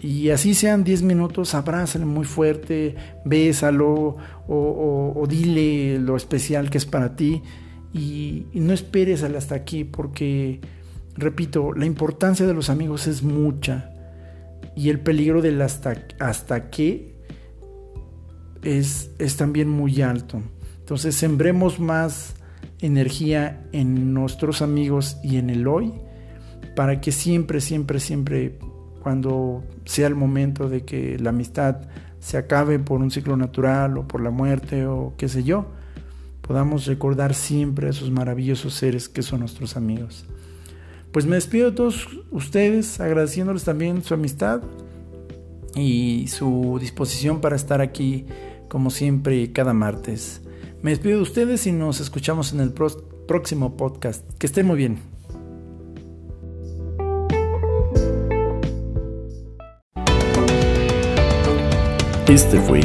Y 0.00 0.30
así 0.30 0.54
sean 0.54 0.82
10 0.82 1.02
minutos, 1.02 1.52
abrázale 1.54 2.06
muy 2.06 2.24
fuerte, 2.24 2.94
bésalo 3.22 4.16
o, 4.48 5.26
dile 5.28 5.98
lo 5.98 6.16
especial 6.16 6.70
que 6.70 6.78
es 6.78 6.86
para 6.86 7.16
ti. 7.16 7.42
Y, 7.92 8.46
y 8.54 8.60
no 8.60 8.72
esperes 8.72 9.22
hasta 9.22 9.56
aquí 9.56 9.84
porque 9.84 10.62
Repito, 11.16 11.72
la 11.72 11.86
importancia 11.86 12.46
de 12.46 12.54
los 12.54 12.70
amigos 12.70 13.06
es 13.06 13.22
mucha 13.22 13.92
y 14.76 14.88
el 14.88 15.00
peligro 15.00 15.42
del 15.42 15.60
hasta, 15.62 16.06
hasta 16.18 16.70
qué 16.70 17.14
es, 18.62 19.10
es 19.18 19.36
también 19.36 19.68
muy 19.68 20.02
alto. 20.02 20.42
Entonces 20.78 21.14
sembremos 21.14 21.78
más 21.78 22.34
energía 22.80 23.66
en 23.72 24.14
nuestros 24.14 24.62
amigos 24.62 25.18
y 25.22 25.36
en 25.36 25.50
el 25.50 25.66
hoy 25.66 25.92
para 26.74 27.00
que 27.00 27.12
siempre, 27.12 27.60
siempre, 27.60 28.00
siempre, 28.00 28.58
cuando 29.02 29.64
sea 29.84 30.06
el 30.06 30.14
momento 30.14 30.68
de 30.68 30.84
que 30.84 31.18
la 31.18 31.30
amistad 31.30 31.82
se 32.20 32.36
acabe 32.36 32.78
por 32.78 33.00
un 33.00 33.10
ciclo 33.10 33.36
natural 33.36 33.98
o 33.98 34.06
por 34.06 34.20
la 34.20 34.30
muerte 34.30 34.86
o 34.86 35.14
qué 35.16 35.28
sé 35.28 35.42
yo, 35.42 35.66
podamos 36.40 36.86
recordar 36.86 37.34
siempre 37.34 37.86
a 37.86 37.90
esos 37.90 38.10
maravillosos 38.10 38.74
seres 38.74 39.08
que 39.08 39.22
son 39.22 39.40
nuestros 39.40 39.76
amigos. 39.76 40.26
Pues 41.12 41.26
me 41.26 41.34
despido 41.34 41.70
de 41.70 41.76
todos 41.76 42.08
ustedes, 42.30 43.00
agradeciéndoles 43.00 43.64
también 43.64 44.02
su 44.04 44.14
amistad 44.14 44.62
y 45.74 46.26
su 46.28 46.78
disposición 46.80 47.40
para 47.40 47.56
estar 47.56 47.80
aquí 47.80 48.26
como 48.68 48.90
siempre 48.90 49.52
cada 49.52 49.74
martes. 49.74 50.40
Me 50.82 50.90
despido 50.90 51.16
de 51.16 51.22
ustedes 51.22 51.66
y 51.66 51.72
nos 51.72 52.00
escuchamos 52.00 52.52
en 52.52 52.60
el 52.60 52.72
próximo 52.72 53.76
podcast. 53.76 54.24
Que 54.38 54.46
estén 54.46 54.66
muy 54.66 54.76
bien. 54.76 54.98
Este 62.28 62.60
fue 62.60 62.80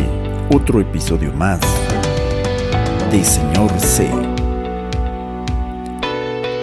otro 0.51 0.81
episodio 0.81 1.31
más 1.33 1.59
de 3.11 3.23
Señor 3.23 3.79
C 3.79 4.34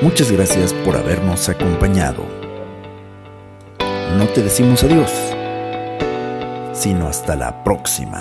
Muchas 0.03 0.33
gracias 0.33 0.75
por 0.75 0.97
habernos 0.97 1.49
acompañado. 1.49 2.25
No 4.19 4.27
te 4.35 4.43
decimos 4.43 4.83
adiós, 4.83 5.13
sino 6.73 7.07
hasta 7.07 7.37
la 7.37 7.63
próxima. 7.63 8.19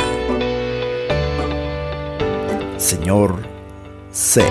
Señor 2.78 3.48
C. 4.12 4.44